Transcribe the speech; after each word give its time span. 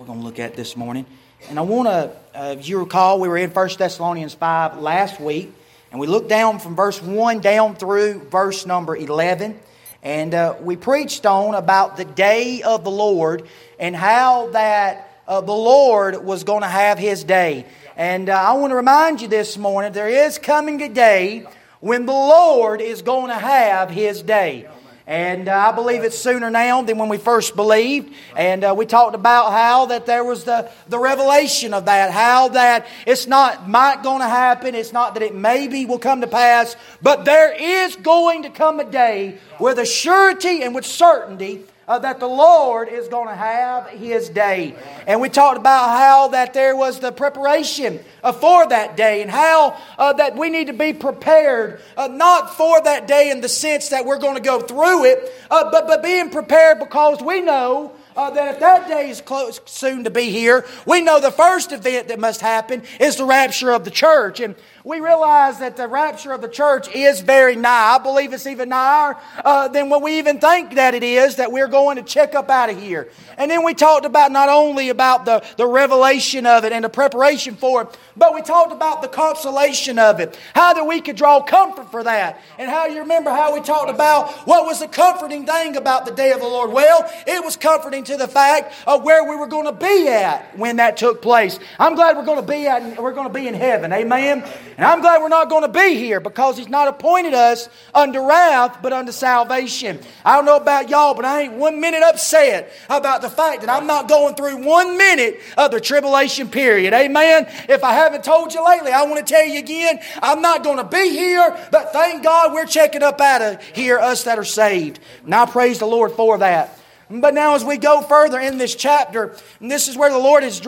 we're 0.00 0.06
going 0.06 0.20
to 0.20 0.24
look 0.24 0.38
at 0.38 0.56
this 0.56 0.78
morning. 0.78 1.04
And 1.50 1.58
I 1.58 1.62
want 1.62 1.86
to, 1.86 2.10
uh, 2.34 2.56
as 2.56 2.66
you 2.66 2.78
recall, 2.78 3.20
we 3.20 3.28
were 3.28 3.36
in 3.36 3.50
1 3.50 3.68
Thessalonians 3.76 4.32
5 4.32 4.78
last 4.78 5.20
week, 5.20 5.52
and 5.90 6.00
we 6.00 6.06
looked 6.06 6.30
down 6.30 6.58
from 6.58 6.74
verse 6.74 7.02
1 7.02 7.40
down 7.40 7.76
through 7.76 8.20
verse 8.30 8.64
number 8.64 8.96
11. 8.96 9.60
And 10.02 10.32
uh, 10.32 10.54
we 10.58 10.76
preached 10.76 11.26
on 11.26 11.54
about 11.54 11.98
the 11.98 12.06
day 12.06 12.62
of 12.62 12.82
the 12.82 12.90
Lord 12.90 13.46
and 13.78 13.94
how 13.94 14.48
that 14.52 15.22
uh, 15.28 15.42
the 15.42 15.52
Lord 15.52 16.24
was 16.24 16.44
going 16.44 16.62
to 16.62 16.68
have 16.68 16.98
his 16.98 17.22
day. 17.22 17.66
And 17.94 18.30
uh, 18.30 18.42
I 18.42 18.54
want 18.54 18.70
to 18.70 18.76
remind 18.76 19.20
you 19.20 19.28
this 19.28 19.58
morning 19.58 19.92
there 19.92 20.08
is 20.08 20.38
coming 20.38 20.80
a 20.80 20.88
day 20.88 21.44
when 21.80 22.06
the 22.06 22.12
Lord 22.12 22.80
is 22.80 23.02
going 23.02 23.28
to 23.28 23.38
have 23.38 23.90
his 23.90 24.22
day. 24.22 24.66
And 25.10 25.48
uh, 25.48 25.70
I 25.72 25.72
believe 25.74 26.04
it's 26.04 26.16
sooner 26.16 26.50
now 26.50 26.82
than 26.82 26.96
when 26.96 27.08
we 27.08 27.18
first 27.18 27.56
believed. 27.56 28.14
And 28.36 28.62
uh, 28.62 28.76
we 28.78 28.86
talked 28.86 29.16
about 29.16 29.50
how 29.50 29.86
that 29.86 30.06
there 30.06 30.22
was 30.22 30.44
the, 30.44 30.70
the 30.88 31.00
revelation 31.00 31.74
of 31.74 31.86
that, 31.86 32.12
how 32.12 32.50
that 32.50 32.86
it's 33.04 33.26
not 33.26 33.68
might 33.68 34.04
going 34.04 34.20
to 34.20 34.28
happen, 34.28 34.76
it's 34.76 34.92
not 34.92 35.14
that 35.14 35.24
it 35.24 35.34
maybe 35.34 35.84
will 35.84 35.98
come 35.98 36.20
to 36.20 36.28
pass, 36.28 36.76
but 37.02 37.24
there 37.24 37.52
is 37.52 37.96
going 37.96 38.44
to 38.44 38.50
come 38.50 38.78
a 38.78 38.88
day 38.88 39.38
with 39.58 39.80
a 39.80 39.84
surety 39.84 40.62
and 40.62 40.76
with 40.76 40.86
certainty 40.86 41.64
uh, 41.90 41.98
that 41.98 42.20
the 42.20 42.28
Lord 42.28 42.88
is 42.88 43.08
going 43.08 43.26
to 43.26 43.34
have 43.34 43.88
His 43.88 44.28
day. 44.28 44.76
And 45.08 45.20
we 45.20 45.28
talked 45.28 45.58
about 45.58 45.88
how 45.88 46.28
that 46.28 46.54
there 46.54 46.76
was 46.76 47.00
the 47.00 47.10
preparation 47.10 47.98
uh, 48.22 48.30
for 48.30 48.68
that 48.68 48.96
day 48.96 49.22
and 49.22 49.30
how 49.30 49.76
uh, 49.98 50.12
that 50.12 50.36
we 50.36 50.50
need 50.50 50.68
to 50.68 50.72
be 50.72 50.92
prepared, 50.92 51.80
uh, 51.96 52.06
not 52.06 52.54
for 52.54 52.80
that 52.82 53.08
day 53.08 53.32
in 53.32 53.40
the 53.40 53.48
sense 53.48 53.88
that 53.88 54.06
we're 54.06 54.20
going 54.20 54.36
to 54.36 54.40
go 54.40 54.60
through 54.60 55.04
it, 55.06 55.32
uh, 55.50 55.68
but, 55.72 55.88
but 55.88 56.00
being 56.00 56.30
prepared 56.30 56.78
because 56.78 57.20
we 57.22 57.40
know 57.40 57.92
uh, 58.16 58.30
that 58.30 58.54
if 58.54 58.60
that 58.60 58.86
day 58.86 59.10
is 59.10 59.20
close, 59.20 59.60
soon 59.66 60.04
to 60.04 60.10
be 60.10 60.30
here, 60.30 60.64
we 60.86 61.00
know 61.00 61.20
the 61.20 61.32
first 61.32 61.72
event 61.72 62.06
that 62.06 62.20
must 62.20 62.40
happen 62.40 62.82
is 63.00 63.16
the 63.16 63.24
rapture 63.24 63.72
of 63.72 63.84
the 63.84 63.90
church. 63.90 64.38
And 64.38 64.54
we 64.84 65.00
realize 65.00 65.58
that 65.58 65.76
the 65.76 65.86
rapture 65.86 66.32
of 66.32 66.40
the 66.40 66.48
church 66.48 66.88
is 66.94 67.20
very 67.20 67.56
nigh. 67.56 67.96
I 67.96 67.98
believe 67.98 68.32
it's 68.32 68.46
even 68.46 68.70
nigher 68.70 69.16
uh, 69.44 69.68
than 69.68 69.90
what 69.90 70.02
we 70.02 70.18
even 70.18 70.40
think 70.40 70.74
that 70.76 70.94
it 70.94 71.02
is, 71.02 71.36
that 71.36 71.52
we're 71.52 71.68
going 71.68 71.96
to 71.96 72.02
check 72.02 72.34
up 72.34 72.48
out 72.48 72.70
of 72.70 72.80
here. 72.80 73.08
And 73.36 73.50
then 73.50 73.64
we 73.64 73.74
talked 73.74 74.06
about 74.06 74.32
not 74.32 74.48
only 74.48 74.88
about 74.88 75.24
the, 75.24 75.44
the 75.56 75.66
revelation 75.66 76.46
of 76.46 76.64
it 76.64 76.72
and 76.72 76.84
the 76.84 76.88
preparation 76.88 77.56
for 77.56 77.82
it, 77.82 77.98
but 78.16 78.34
we 78.34 78.42
talked 78.42 78.72
about 78.72 79.02
the 79.02 79.08
consolation 79.08 79.98
of 79.98 80.20
it, 80.20 80.38
how 80.54 80.72
that 80.72 80.84
we 80.84 81.00
could 81.00 81.16
draw 81.16 81.42
comfort 81.42 81.90
for 81.90 82.02
that. 82.04 82.40
And 82.58 82.70
how 82.70 82.86
you 82.86 83.00
remember 83.00 83.30
how 83.30 83.52
we 83.54 83.60
talked 83.60 83.90
about 83.90 84.30
what 84.46 84.64
was 84.64 84.80
the 84.80 84.88
comforting 84.88 85.46
thing 85.46 85.76
about 85.76 86.06
the 86.06 86.12
day 86.12 86.32
of 86.32 86.40
the 86.40 86.46
Lord? 86.46 86.72
Well, 86.72 87.10
it 87.26 87.44
was 87.44 87.56
comforting 87.56 88.04
to 88.04 88.16
the 88.16 88.28
fact 88.28 88.74
of 88.86 89.02
where 89.02 89.28
we 89.28 89.36
were 89.36 89.46
going 89.46 89.66
to 89.66 89.72
be 89.72 90.08
at 90.08 90.56
when 90.56 90.76
that 90.76 90.96
took 90.96 91.20
place. 91.20 91.58
I'm 91.78 91.94
glad 91.94 92.16
we're 92.16 92.24
going 92.24 92.40
to 92.40 92.50
be 92.50 92.66
at, 92.66 93.00
we're 93.00 93.12
going 93.12 93.28
to 93.28 93.34
be 93.34 93.46
in 93.46 93.54
heaven. 93.54 93.92
Amen. 93.92 94.44
And 94.80 94.86
I'm 94.86 95.02
glad 95.02 95.20
we're 95.20 95.28
not 95.28 95.50
going 95.50 95.60
to 95.60 95.68
be 95.68 95.94
here 95.96 96.20
because 96.20 96.56
He's 96.56 96.70
not 96.70 96.88
appointed 96.88 97.34
us 97.34 97.68
unto 97.94 98.18
wrath, 98.18 98.78
but 98.80 98.94
unto 98.94 99.12
salvation. 99.12 99.98
I 100.24 100.36
don't 100.36 100.46
know 100.46 100.56
about 100.56 100.88
y'all, 100.88 101.12
but 101.12 101.26
I 101.26 101.42
ain't 101.42 101.52
one 101.52 101.82
minute 101.82 102.02
upset 102.02 102.72
about 102.88 103.20
the 103.20 103.28
fact 103.28 103.60
that 103.60 103.68
I'm 103.68 103.86
not 103.86 104.08
going 104.08 104.36
through 104.36 104.64
one 104.64 104.96
minute 104.96 105.38
of 105.58 105.70
the 105.70 105.82
tribulation 105.82 106.48
period. 106.48 106.94
Amen. 106.94 107.46
If 107.68 107.84
I 107.84 107.92
haven't 107.92 108.24
told 108.24 108.54
you 108.54 108.64
lately, 108.64 108.90
I 108.90 109.02
want 109.02 109.18
to 109.18 109.30
tell 109.30 109.44
you 109.46 109.58
again, 109.58 110.00
I'm 110.22 110.40
not 110.40 110.64
going 110.64 110.78
to 110.78 110.84
be 110.84 111.10
here, 111.10 111.54
but 111.70 111.92
thank 111.92 112.24
God 112.24 112.54
we're 112.54 112.64
checking 112.64 113.02
up 113.02 113.20
out 113.20 113.42
of 113.42 113.62
here, 113.62 113.98
us 113.98 114.24
that 114.24 114.38
are 114.38 114.44
saved. 114.44 114.98
And 115.26 115.34
I 115.34 115.44
praise 115.44 115.78
the 115.78 115.86
Lord 115.86 116.12
for 116.12 116.38
that. 116.38 116.78
But 117.10 117.34
now, 117.34 117.54
as 117.54 117.66
we 117.66 117.76
go 117.76 118.00
further 118.00 118.40
in 118.40 118.56
this 118.56 118.74
chapter, 118.74 119.36
and 119.60 119.70
this 119.70 119.88
is 119.88 119.96
where 119.98 120.10
the 120.10 120.16
Lord 120.16 120.42
has 120.42 120.58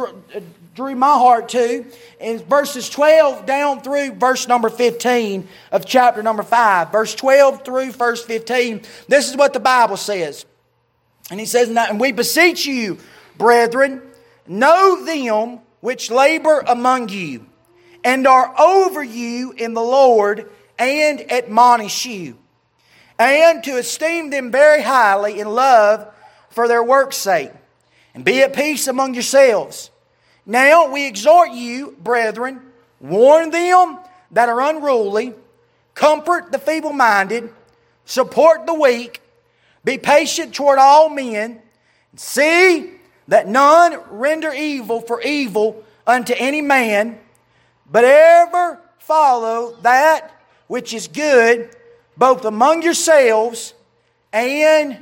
drew 0.75 0.95
my 0.95 1.19
heart 1.19 1.51
to 1.51 1.85
in 2.19 2.39
verses 2.39 2.89
12 2.89 3.45
down 3.45 3.83
through 3.83 4.13
verse 4.13 4.49
number 4.49 4.71
15 4.71 5.47
of 5.71 5.85
chapter 5.85 6.23
number 6.23 6.43
5. 6.43 6.91
Verse 6.91 7.15
12 7.15 7.65
through 7.65 7.93
verse 7.93 8.25
15, 8.25 8.83
this 9.09 9.31
is 9.31 9.37
what 9.37 9.53
the 9.53 9.61
Bible 9.61 9.97
says. 9.97 10.47
And 11.31 11.39
he 11.39 11.47
says, 11.47 11.69
And 11.69 12.01
we 12.01 12.13
beseech 12.13 12.67
you, 12.67 12.99
brethren, 13.37 14.03
know 14.47 15.05
them 15.05 15.61
which 15.81 16.11
labor 16.11 16.65
among 16.67 17.09
you, 17.11 17.47
and 18.05 18.27
are 18.27 18.59
over 18.61 19.03
you 19.03 19.53
in 19.53 19.75
the 19.75 19.83
Lord, 19.83 20.51
and 20.79 21.21
admonish 21.31 22.07
you, 22.07 22.39
and 23.19 23.63
to 23.65 23.79
esteem 23.79 24.31
them 24.31 24.51
very 24.51 24.83
highly 24.83 25.39
in 25.39 25.49
love 25.49 26.13
for 26.51 26.67
their 26.67 26.83
work's 26.83 27.17
sake, 27.17 27.53
and 28.15 28.25
be 28.25 28.43
at 28.43 28.55
peace 28.55 28.87
among 28.89 29.15
yourselves. 29.15 29.92
Now 30.45 30.91
we 30.91 31.07
exhort 31.07 31.53
you, 31.53 31.97
brethren, 32.01 32.61
warn 33.01 33.51
them 33.51 33.99
that 34.33 34.49
are 34.49 34.61
unruly, 34.61 35.35
comfort 35.95 36.51
the 36.51 36.59
feeble 36.59 36.93
minded, 36.93 37.53
support 38.05 38.67
the 38.67 38.75
weak, 38.75 39.21
be 39.85 39.99
patient 39.99 40.55
toward 40.55 40.79
all 40.79 41.09
men, 41.09 41.61
see 42.17 42.93
that 43.29 43.49
none 43.49 43.99
render 44.11 44.53
evil 44.53 45.01
for 45.01 45.21
evil 45.23 45.85
unto 46.07 46.35
any 46.37 46.61
man, 46.61 47.19
but 47.91 48.05
ever 48.05 48.81
follow 48.99 49.77
that 49.83 50.31
which 50.67 50.93
is 50.93 51.09
good, 51.09 51.71
both 52.17 52.45
among 52.45 52.83
yourselves 52.83 53.75
and 54.33 54.99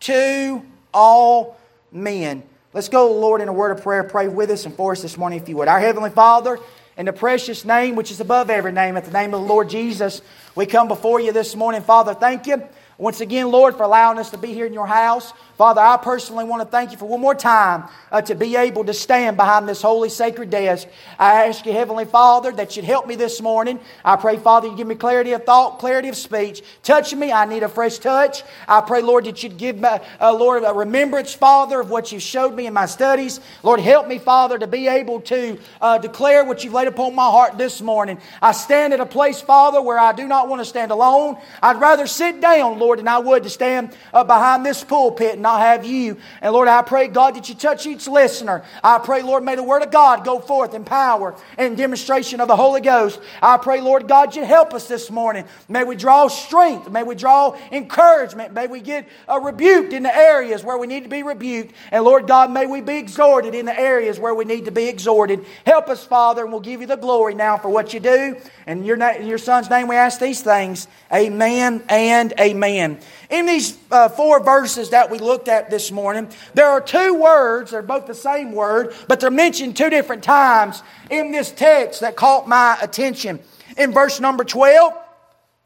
to 0.00 0.62
all 0.94 1.58
men. 1.92 2.42
Let's 2.72 2.88
go, 2.88 3.12
Lord, 3.12 3.40
in 3.40 3.48
a 3.48 3.52
word 3.52 3.72
of 3.72 3.82
prayer. 3.82 4.04
Pray 4.04 4.28
with 4.28 4.48
us 4.48 4.64
and 4.64 4.72
for 4.72 4.92
us 4.92 5.02
this 5.02 5.18
morning, 5.18 5.40
if 5.40 5.48
you 5.48 5.56
would. 5.56 5.66
Our 5.66 5.80
Heavenly 5.80 6.10
Father, 6.10 6.56
in 6.96 7.06
the 7.06 7.12
precious 7.12 7.64
name 7.64 7.96
which 7.96 8.12
is 8.12 8.20
above 8.20 8.48
every 8.48 8.70
name, 8.70 8.96
at 8.96 9.04
the 9.04 9.10
name 9.10 9.34
of 9.34 9.40
the 9.40 9.46
Lord 9.46 9.68
Jesus, 9.68 10.22
we 10.54 10.66
come 10.66 10.86
before 10.86 11.18
you 11.18 11.32
this 11.32 11.56
morning. 11.56 11.82
Father, 11.82 12.14
thank 12.14 12.46
you 12.46 12.62
once 13.00 13.22
again, 13.22 13.50
Lord, 13.50 13.76
for 13.76 13.84
allowing 13.84 14.18
us 14.18 14.30
to 14.30 14.38
be 14.38 14.52
here 14.52 14.66
in 14.66 14.74
your 14.74 14.86
house. 14.86 15.32
Father, 15.56 15.80
I 15.80 15.96
personally 15.98 16.44
want 16.44 16.62
to 16.62 16.68
thank 16.68 16.90
you 16.90 16.98
for 16.98 17.06
one 17.06 17.20
more 17.20 17.34
time 17.34 17.84
uh, 18.10 18.20
to 18.22 18.34
be 18.34 18.56
able 18.56 18.84
to 18.84 18.94
stand 18.94 19.36
behind 19.36 19.68
this 19.68 19.82
holy, 19.82 20.08
sacred 20.08 20.50
desk. 20.50 20.86
I 21.18 21.46
ask 21.46 21.64
you, 21.66 21.72
Heavenly 21.72 22.06
Father, 22.06 22.52
that 22.52 22.76
you'd 22.76 22.84
help 22.86 23.06
me 23.06 23.14
this 23.14 23.40
morning. 23.42 23.78
I 24.02 24.16
pray, 24.16 24.38
Father, 24.38 24.68
you 24.68 24.76
give 24.76 24.86
me 24.86 24.94
clarity 24.94 25.32
of 25.32 25.44
thought, 25.44 25.78
clarity 25.78 26.08
of 26.08 26.16
speech. 26.16 26.62
Touch 26.82 27.14
me. 27.14 27.30
I 27.30 27.44
need 27.44 27.62
a 27.62 27.68
fresh 27.68 27.98
touch. 27.98 28.42
I 28.66 28.80
pray, 28.80 29.02
Lord, 29.02 29.26
that 29.26 29.42
you'd 29.42 29.58
give 29.58 29.76
me, 29.76 29.88
uh, 30.20 30.34
Lord, 30.34 30.62
a 30.64 30.72
remembrance, 30.72 31.34
Father, 31.34 31.80
of 31.80 31.90
what 31.90 32.12
you've 32.12 32.22
showed 32.22 32.54
me 32.54 32.66
in 32.66 32.72
my 32.72 32.86
studies. 32.86 33.40
Lord, 33.62 33.80
help 33.80 34.08
me, 34.08 34.18
Father, 34.18 34.58
to 34.58 34.66
be 34.66 34.88
able 34.88 35.20
to 35.22 35.58
uh, 35.80 35.98
declare 35.98 36.42
what 36.44 36.64
you've 36.64 36.72
laid 36.72 36.88
upon 36.88 37.14
my 37.14 37.30
heart 37.30 37.58
this 37.58 37.80
morning. 37.80 38.18
I 38.40 38.52
stand 38.52 38.94
at 38.94 39.00
a 39.00 39.06
place, 39.06 39.42
Father, 39.42 39.80
where 39.82 39.98
I 39.98 40.12
do 40.12 40.26
not 40.26 40.48
want 40.48 40.60
to 40.60 40.66
stand 40.66 40.90
alone. 40.90 41.36
I'd 41.62 41.80
rather 41.80 42.06
sit 42.06 42.40
down, 42.40 42.78
Lord, 42.78 42.89
than 42.96 43.08
I 43.08 43.18
would 43.18 43.42
to 43.44 43.50
stand 43.50 43.96
uh, 44.12 44.24
behind 44.24 44.64
this 44.64 44.82
pulpit 44.84 45.34
and 45.34 45.42
not 45.42 45.60
have 45.60 45.84
you. 45.84 46.16
And 46.40 46.52
Lord, 46.52 46.68
I 46.68 46.82
pray, 46.82 47.08
God, 47.08 47.36
that 47.36 47.48
you 47.48 47.54
touch 47.54 47.86
each 47.86 48.08
listener. 48.08 48.64
I 48.82 48.98
pray, 48.98 49.22
Lord, 49.22 49.44
may 49.44 49.56
the 49.56 49.62
word 49.62 49.82
of 49.82 49.90
God 49.90 50.24
go 50.24 50.40
forth 50.40 50.74
in 50.74 50.84
power 50.84 51.34
and 51.58 51.76
demonstration 51.76 52.40
of 52.40 52.48
the 52.48 52.56
Holy 52.56 52.80
Ghost. 52.80 53.20
I 53.42 53.56
pray, 53.56 53.80
Lord 53.80 54.08
God, 54.08 54.34
you 54.36 54.44
help 54.44 54.74
us 54.74 54.88
this 54.88 55.10
morning. 55.10 55.44
May 55.68 55.84
we 55.84 55.96
draw 55.96 56.28
strength. 56.28 56.90
May 56.90 57.02
we 57.02 57.14
draw 57.14 57.56
encouragement. 57.72 58.52
May 58.52 58.66
we 58.66 58.80
get 58.80 59.08
uh, 59.28 59.40
rebuked 59.40 59.92
in 59.92 60.02
the 60.02 60.14
areas 60.14 60.64
where 60.64 60.78
we 60.78 60.86
need 60.86 61.04
to 61.04 61.10
be 61.10 61.22
rebuked. 61.22 61.74
And 61.90 62.04
Lord 62.04 62.26
God, 62.26 62.50
may 62.50 62.66
we 62.66 62.80
be 62.80 62.98
exhorted 62.98 63.54
in 63.54 63.66
the 63.66 63.78
areas 63.78 64.18
where 64.18 64.34
we 64.34 64.44
need 64.44 64.64
to 64.66 64.70
be 64.70 64.88
exhorted. 64.88 65.44
Help 65.66 65.88
us, 65.88 66.04
Father, 66.04 66.42
and 66.42 66.52
we'll 66.52 66.60
give 66.60 66.80
you 66.80 66.86
the 66.86 66.96
glory 66.96 67.34
now 67.34 67.56
for 67.56 67.68
what 67.68 67.94
you 67.94 68.00
do. 68.00 68.36
In 68.66 68.84
your, 68.84 68.96
na- 68.96 69.12
in 69.12 69.26
your 69.26 69.38
Son's 69.38 69.68
name 69.70 69.88
we 69.88 69.96
ask 69.96 70.20
these 70.20 70.42
things. 70.42 70.88
Amen 71.12 71.82
and 71.88 72.32
amen. 72.38 72.79
In 72.80 73.46
these 73.46 73.78
uh, 73.90 74.08
four 74.08 74.42
verses 74.42 74.90
that 74.90 75.10
we 75.10 75.18
looked 75.18 75.48
at 75.48 75.70
this 75.70 75.90
morning, 75.90 76.28
there 76.54 76.66
are 76.66 76.80
two 76.80 77.14
words, 77.14 77.70
they're 77.70 77.82
both 77.82 78.06
the 78.06 78.14
same 78.14 78.52
word, 78.52 78.94
but 79.08 79.20
they're 79.20 79.30
mentioned 79.30 79.76
two 79.76 79.90
different 79.90 80.22
times 80.22 80.82
in 81.10 81.32
this 81.32 81.50
text 81.50 82.00
that 82.00 82.16
caught 82.16 82.48
my 82.48 82.78
attention. 82.80 83.40
In 83.76 83.92
verse 83.92 84.20
number 84.20 84.44
12, 84.44 84.92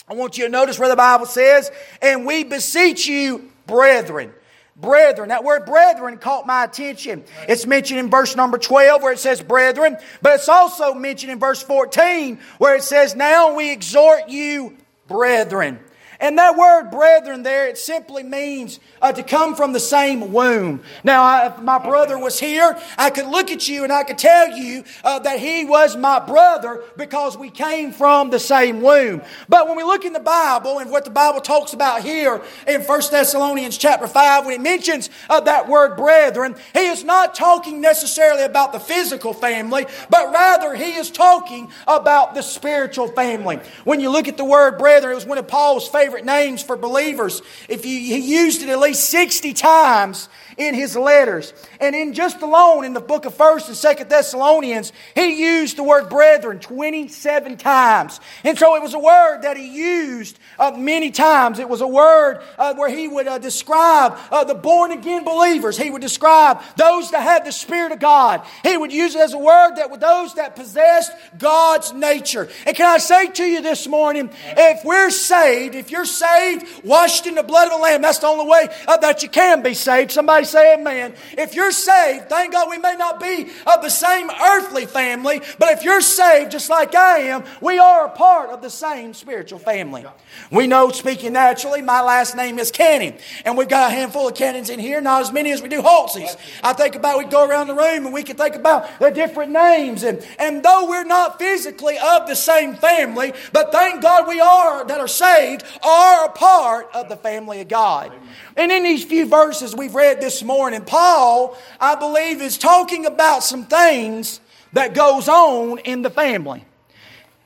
I 0.08 0.14
want 0.14 0.36
you 0.36 0.44
to 0.44 0.50
notice 0.50 0.78
where 0.78 0.88
the 0.88 0.96
Bible 0.96 1.26
says, 1.26 1.70
And 2.02 2.26
we 2.26 2.44
beseech 2.44 3.06
you, 3.06 3.50
brethren. 3.66 4.32
Brethren. 4.76 5.28
That 5.28 5.44
word 5.44 5.66
brethren 5.66 6.18
caught 6.18 6.46
my 6.46 6.64
attention. 6.64 7.24
It's 7.48 7.64
mentioned 7.64 8.00
in 8.00 8.10
verse 8.10 8.34
number 8.34 8.58
12 8.58 9.02
where 9.02 9.12
it 9.12 9.20
says 9.20 9.40
brethren, 9.40 9.96
but 10.20 10.34
it's 10.34 10.48
also 10.48 10.94
mentioned 10.94 11.30
in 11.30 11.38
verse 11.38 11.62
14 11.62 12.40
where 12.58 12.74
it 12.74 12.82
says, 12.82 13.14
Now 13.14 13.54
we 13.54 13.70
exhort 13.70 14.28
you, 14.28 14.76
brethren. 15.06 15.78
And 16.20 16.38
that 16.38 16.56
word 16.56 16.90
brethren 16.90 17.42
there, 17.42 17.66
it 17.66 17.78
simply 17.78 18.22
means 18.22 18.80
uh, 19.02 19.12
to 19.12 19.22
come 19.22 19.54
from 19.54 19.72
the 19.72 19.80
same 19.80 20.32
womb. 20.32 20.82
Now, 21.02 21.22
I, 21.22 21.46
if 21.48 21.60
my 21.60 21.78
brother 21.78 22.18
was 22.18 22.38
here, 22.38 22.78
I 22.96 23.10
could 23.10 23.26
look 23.26 23.50
at 23.50 23.68
you 23.68 23.84
and 23.84 23.92
I 23.92 24.04
could 24.04 24.18
tell 24.18 24.56
you 24.56 24.84
uh, 25.02 25.18
that 25.20 25.40
he 25.40 25.64
was 25.64 25.96
my 25.96 26.18
brother 26.18 26.82
because 26.96 27.36
we 27.36 27.50
came 27.50 27.92
from 27.92 28.30
the 28.30 28.38
same 28.38 28.80
womb. 28.80 29.22
But 29.48 29.66
when 29.66 29.76
we 29.76 29.82
look 29.82 30.04
in 30.04 30.12
the 30.12 30.20
Bible 30.20 30.78
and 30.78 30.90
what 30.90 31.04
the 31.04 31.10
Bible 31.10 31.40
talks 31.40 31.72
about 31.72 32.02
here 32.02 32.40
in 32.66 32.82
1 32.82 33.00
Thessalonians 33.10 33.76
chapter 33.76 34.06
5, 34.06 34.46
when 34.46 34.54
it 34.54 34.60
mentions 34.60 35.10
uh, 35.28 35.40
that 35.40 35.68
word 35.68 35.96
brethren, 35.96 36.54
he 36.72 36.86
is 36.86 37.04
not 37.04 37.34
talking 37.34 37.80
necessarily 37.80 38.44
about 38.44 38.72
the 38.72 38.80
physical 38.80 39.32
family, 39.32 39.86
but 40.08 40.32
rather 40.32 40.74
he 40.74 40.94
is 40.94 41.10
talking 41.10 41.70
about 41.86 42.34
the 42.34 42.42
spiritual 42.42 43.08
family. 43.08 43.58
When 43.84 44.00
you 44.00 44.10
look 44.10 44.28
at 44.28 44.36
the 44.36 44.44
word 44.44 44.78
brethren, 44.78 45.12
it 45.12 45.16
was 45.16 45.26
one 45.26 45.38
of 45.38 45.48
Paul's 45.48 45.88
favorite 45.88 46.13
favorite 46.14 46.24
names 46.24 46.62
for 46.62 46.76
believers. 46.76 47.42
If 47.68 47.84
you, 47.84 47.98
he 47.98 48.18
used 48.18 48.62
it 48.62 48.68
at 48.68 48.78
least 48.78 49.10
60 49.10 49.52
times 49.54 50.28
in 50.56 50.74
his 50.74 50.96
letters. 50.96 51.52
And 51.80 51.94
in 51.94 52.12
just 52.12 52.42
alone 52.42 52.84
in 52.84 52.92
the 52.92 53.00
book 53.00 53.24
of 53.24 53.36
1st 53.36 53.68
and 53.68 53.98
2nd 53.98 54.08
Thessalonians, 54.08 54.92
he 55.14 55.40
used 55.40 55.76
the 55.76 55.82
word 55.82 56.08
brethren 56.08 56.60
27 56.60 57.56
times. 57.56 58.20
And 58.44 58.58
so 58.58 58.76
it 58.76 58.82
was 58.82 58.94
a 58.94 58.98
word 58.98 59.42
that 59.42 59.56
he 59.56 59.66
used 59.66 60.38
uh, 60.58 60.72
many 60.72 61.10
times. 61.10 61.58
It 61.58 61.68
was 61.68 61.80
a 61.80 61.86
word 61.86 62.42
uh, 62.58 62.74
where 62.74 62.88
he 62.88 63.08
would 63.08 63.26
uh, 63.26 63.38
describe 63.38 64.18
uh, 64.30 64.44
the 64.44 64.54
born 64.54 64.92
again 64.92 65.24
believers. 65.24 65.76
He 65.76 65.90
would 65.90 66.02
describe 66.02 66.60
those 66.76 67.10
that 67.10 67.22
had 67.22 67.44
the 67.44 67.52
Spirit 67.52 67.92
of 67.92 68.00
God. 68.00 68.42
He 68.62 68.76
would 68.76 68.92
use 68.92 69.14
it 69.14 69.20
as 69.20 69.32
a 69.32 69.38
word 69.38 69.76
that 69.76 69.90
with 69.90 70.00
those 70.00 70.34
that 70.34 70.56
possessed 70.56 71.12
God's 71.38 71.92
nature. 71.92 72.48
And 72.66 72.76
can 72.76 72.86
I 72.86 72.98
say 72.98 73.28
to 73.28 73.44
you 73.44 73.62
this 73.62 73.86
morning, 73.86 74.30
if 74.44 74.84
we're 74.84 75.10
saved, 75.10 75.74
if 75.74 75.90
you're 75.90 76.04
saved, 76.04 76.84
washed 76.84 77.26
in 77.26 77.34
the 77.34 77.42
blood 77.42 77.66
of 77.66 77.78
the 77.78 77.78
Lamb, 77.78 78.02
that's 78.02 78.18
the 78.18 78.26
only 78.26 78.46
way 78.46 78.68
uh, 78.86 78.96
that 78.98 79.22
you 79.22 79.28
can 79.28 79.62
be 79.62 79.74
saved. 79.74 80.12
Somebody 80.12 80.43
say 80.44 80.74
amen. 80.74 81.14
If 81.32 81.54
you're 81.54 81.72
saved, 81.72 82.28
thank 82.28 82.52
God 82.52 82.68
we 82.70 82.78
may 82.78 82.96
not 82.96 83.20
be 83.20 83.50
of 83.66 83.82
the 83.82 83.88
same 83.88 84.30
earthly 84.30 84.86
family, 84.86 85.40
but 85.58 85.70
if 85.70 85.84
you're 85.84 86.00
saved 86.00 86.52
just 86.52 86.70
like 86.70 86.94
I 86.94 87.18
am, 87.18 87.44
we 87.60 87.78
are 87.78 88.06
a 88.06 88.10
part 88.10 88.50
of 88.50 88.62
the 88.62 88.70
same 88.70 89.14
spiritual 89.14 89.58
family. 89.58 90.04
We 90.50 90.66
know, 90.66 90.90
speaking 90.90 91.32
naturally, 91.32 91.82
my 91.82 92.02
last 92.02 92.36
name 92.36 92.58
is 92.58 92.70
Cannon, 92.70 93.14
and 93.44 93.56
we've 93.56 93.68
got 93.68 93.90
a 93.90 93.94
handful 93.94 94.28
of 94.28 94.34
Cannons 94.34 94.70
in 94.70 94.78
here, 94.78 95.00
not 95.00 95.22
as 95.22 95.32
many 95.32 95.52
as 95.52 95.62
we 95.62 95.68
do 95.68 95.82
Holtze's. 95.82 96.36
I 96.62 96.72
think 96.72 96.94
about 96.94 97.18
we 97.18 97.24
go 97.24 97.46
around 97.46 97.68
the 97.68 97.74
room 97.74 98.04
and 98.04 98.12
we 98.12 98.22
can 98.22 98.36
think 98.36 98.54
about 98.54 98.98
the 98.98 99.10
different 99.10 99.52
names, 99.52 100.02
and, 100.02 100.24
and 100.38 100.62
though 100.62 100.88
we're 100.88 101.04
not 101.04 101.38
physically 101.38 101.96
of 101.98 102.26
the 102.26 102.36
same 102.36 102.74
family, 102.74 103.32
but 103.52 103.72
thank 103.72 104.02
God 104.02 104.28
we 104.28 104.40
are 104.40 104.84
that 104.84 105.00
are 105.00 105.08
saved 105.08 105.64
are 105.82 106.26
a 106.26 106.30
part 106.30 106.88
of 106.94 107.08
the 107.08 107.16
family 107.16 107.60
of 107.60 107.68
God. 107.68 108.12
And 108.56 108.70
in 108.70 108.82
these 108.82 109.04
few 109.04 109.26
verses 109.26 109.74
we've 109.74 109.94
read 109.94 110.20
this 110.20 110.42
morning, 110.42 110.84
Paul, 110.84 111.56
I 111.80 111.94
believe, 111.94 112.40
is 112.40 112.58
talking 112.58 113.06
about 113.06 113.42
some 113.42 113.66
things 113.66 114.40
that 114.72 114.94
goes 114.94 115.28
on 115.28 115.78
in 115.78 116.02
the 116.02 116.10
family. 116.10 116.64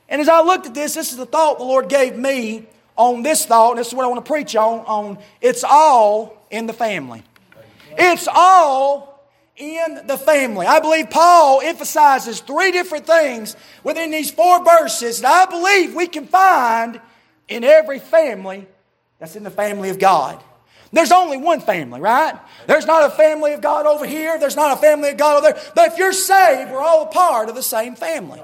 And 0.08 0.20
as 0.20 0.28
I 0.28 0.42
looked 0.42 0.66
at 0.66 0.74
this, 0.74 0.94
this 0.94 1.12
is 1.12 1.18
the 1.18 1.26
thought 1.26 1.58
the 1.58 1.64
Lord 1.64 1.88
gave 1.88 2.16
me 2.16 2.66
on 2.96 3.22
this 3.22 3.46
thought, 3.46 3.70
and 3.70 3.78
this 3.78 3.88
is 3.88 3.94
what 3.94 4.04
I 4.04 4.08
want 4.08 4.24
to 4.24 4.30
preach 4.30 4.56
on, 4.56 4.80
on 4.80 5.18
it's 5.40 5.64
all 5.64 6.46
in 6.50 6.66
the 6.66 6.72
family. 6.72 7.22
It's 7.96 8.28
all 8.32 9.24
in 9.56 10.06
the 10.06 10.16
family. 10.16 10.66
I 10.66 10.80
believe 10.80 11.10
Paul 11.10 11.60
emphasizes 11.62 12.40
three 12.40 12.70
different 12.70 13.06
things 13.06 13.56
within 13.82 14.10
these 14.10 14.30
four 14.30 14.64
verses 14.64 15.20
that 15.20 15.48
I 15.48 15.50
believe 15.50 15.94
we 15.94 16.06
can 16.06 16.26
find 16.26 17.00
in 17.48 17.64
every 17.64 17.98
family 17.98 18.66
that's 19.18 19.36
in 19.36 19.42
the 19.42 19.50
family 19.50 19.90
of 19.90 19.98
God. 19.98 20.42
There's 20.92 21.12
only 21.12 21.36
one 21.36 21.60
family, 21.60 22.00
right? 22.00 22.34
There's 22.66 22.86
not 22.86 23.04
a 23.04 23.10
family 23.14 23.52
of 23.52 23.60
God 23.60 23.86
over 23.86 24.06
here. 24.06 24.38
There's 24.38 24.56
not 24.56 24.76
a 24.76 24.80
family 24.80 25.10
of 25.10 25.16
God 25.16 25.38
over 25.38 25.52
there. 25.52 25.72
But 25.74 25.92
if 25.92 25.98
you're 25.98 26.12
saved, 26.12 26.70
we're 26.70 26.80
all 26.80 27.02
a 27.02 27.06
part 27.06 27.48
of 27.48 27.54
the 27.54 27.62
same 27.62 27.94
family. 27.94 28.40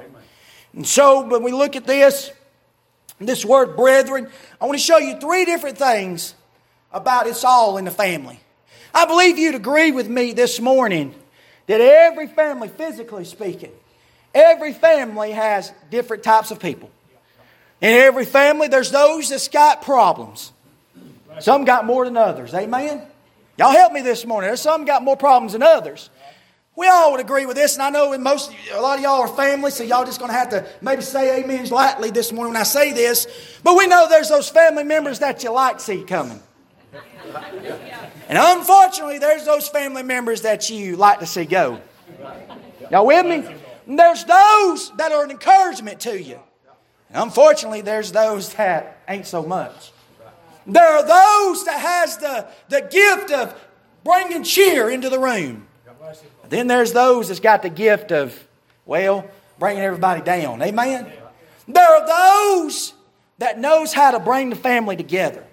And 0.74 0.86
so 0.86 1.26
when 1.26 1.42
we 1.42 1.52
look 1.52 1.76
at 1.76 1.86
this, 1.86 2.30
this 3.18 3.44
word 3.44 3.76
brethren, 3.76 4.28
I 4.60 4.66
want 4.66 4.78
to 4.78 4.84
show 4.84 4.98
you 4.98 5.18
three 5.18 5.44
different 5.44 5.78
things 5.78 6.34
about 6.92 7.26
it's 7.26 7.44
all 7.44 7.78
in 7.78 7.84
the 7.84 7.90
family. 7.90 8.40
I 8.92 9.06
believe 9.06 9.38
you'd 9.38 9.54
agree 9.54 9.92
with 9.92 10.08
me 10.08 10.32
this 10.32 10.60
morning 10.60 11.14
that 11.66 11.80
every 11.80 12.26
family, 12.26 12.68
physically 12.68 13.24
speaking, 13.24 13.72
every 14.34 14.72
family 14.72 15.32
has 15.32 15.72
different 15.90 16.22
types 16.22 16.50
of 16.50 16.60
people. 16.60 16.90
In 17.80 17.90
every 17.90 18.24
family, 18.24 18.68
there's 18.68 18.90
those 18.90 19.30
that's 19.30 19.48
got 19.48 19.82
problems. 19.82 20.52
Some 21.40 21.64
got 21.64 21.84
more 21.84 22.04
than 22.04 22.16
others. 22.16 22.54
Amen? 22.54 23.02
Y'all 23.56 23.72
help 23.72 23.92
me 23.92 24.00
this 24.00 24.24
morning. 24.26 24.54
Some 24.56 24.84
got 24.84 25.02
more 25.02 25.16
problems 25.16 25.52
than 25.52 25.62
others. 25.62 26.10
We 26.76 26.88
all 26.88 27.12
would 27.12 27.20
agree 27.20 27.46
with 27.46 27.56
this, 27.56 27.74
and 27.74 27.82
I 27.84 27.90
know 27.90 28.16
most, 28.18 28.52
a 28.72 28.80
lot 28.80 28.98
of 28.98 29.04
y'all 29.04 29.20
are 29.20 29.28
family, 29.28 29.70
so 29.70 29.84
y'all 29.84 30.04
just 30.04 30.18
to 30.18 30.26
have 30.26 30.48
to 30.48 30.66
maybe 30.80 31.02
say 31.02 31.40
amen 31.40 31.68
lightly 31.68 32.10
this 32.10 32.32
morning 32.32 32.54
when 32.54 32.60
I 32.60 32.64
say 32.64 32.92
this. 32.92 33.28
But 33.62 33.76
we 33.76 33.86
know 33.86 34.08
there's 34.08 34.28
those 34.28 34.48
family 34.48 34.82
members 34.82 35.20
that 35.20 35.44
you 35.44 35.52
like 35.52 35.78
see 35.78 36.02
coming. 36.02 36.42
And 38.28 38.38
unfortunately, 38.38 39.18
there's 39.18 39.44
those 39.44 39.68
family 39.68 40.02
members 40.02 40.42
that 40.42 40.68
you 40.68 40.96
like 40.96 41.20
to 41.20 41.26
see 41.26 41.44
go. 41.44 41.80
Y'all 42.90 43.06
with 43.06 43.24
me? 43.24 43.44
And 43.86 43.98
there's 43.98 44.24
those 44.24 44.90
that 44.96 45.12
are 45.12 45.22
an 45.22 45.30
encouragement 45.30 46.00
to 46.00 46.20
you. 46.20 46.40
And 47.10 47.22
unfortunately, 47.22 47.82
there's 47.82 48.10
those 48.10 48.52
that 48.54 48.98
ain't 49.06 49.26
so 49.26 49.44
much. 49.44 49.92
There 50.66 50.86
are 50.86 51.02
those 51.02 51.64
that 51.64 51.78
has 51.80 52.16
the, 52.18 52.46
the 52.68 52.80
gift 52.80 53.30
of 53.30 53.58
bringing 54.02 54.42
cheer 54.42 54.88
into 54.90 55.08
the 55.08 55.18
room. 55.18 55.66
Then 56.48 56.66
there's 56.66 56.92
those 56.92 57.28
that's 57.28 57.40
got 57.40 57.62
the 57.62 57.70
gift 57.70 58.12
of, 58.12 58.46
well, 58.86 59.26
bringing 59.58 59.82
everybody 59.82 60.22
down. 60.22 60.62
Amen? 60.62 61.10
There 61.66 61.86
are 61.86 62.06
those 62.06 62.94
that 63.38 63.58
knows 63.58 63.92
how 63.92 64.10
to 64.12 64.20
bring 64.20 64.50
the 64.50 64.56
family 64.56 64.96
together. 64.96 65.44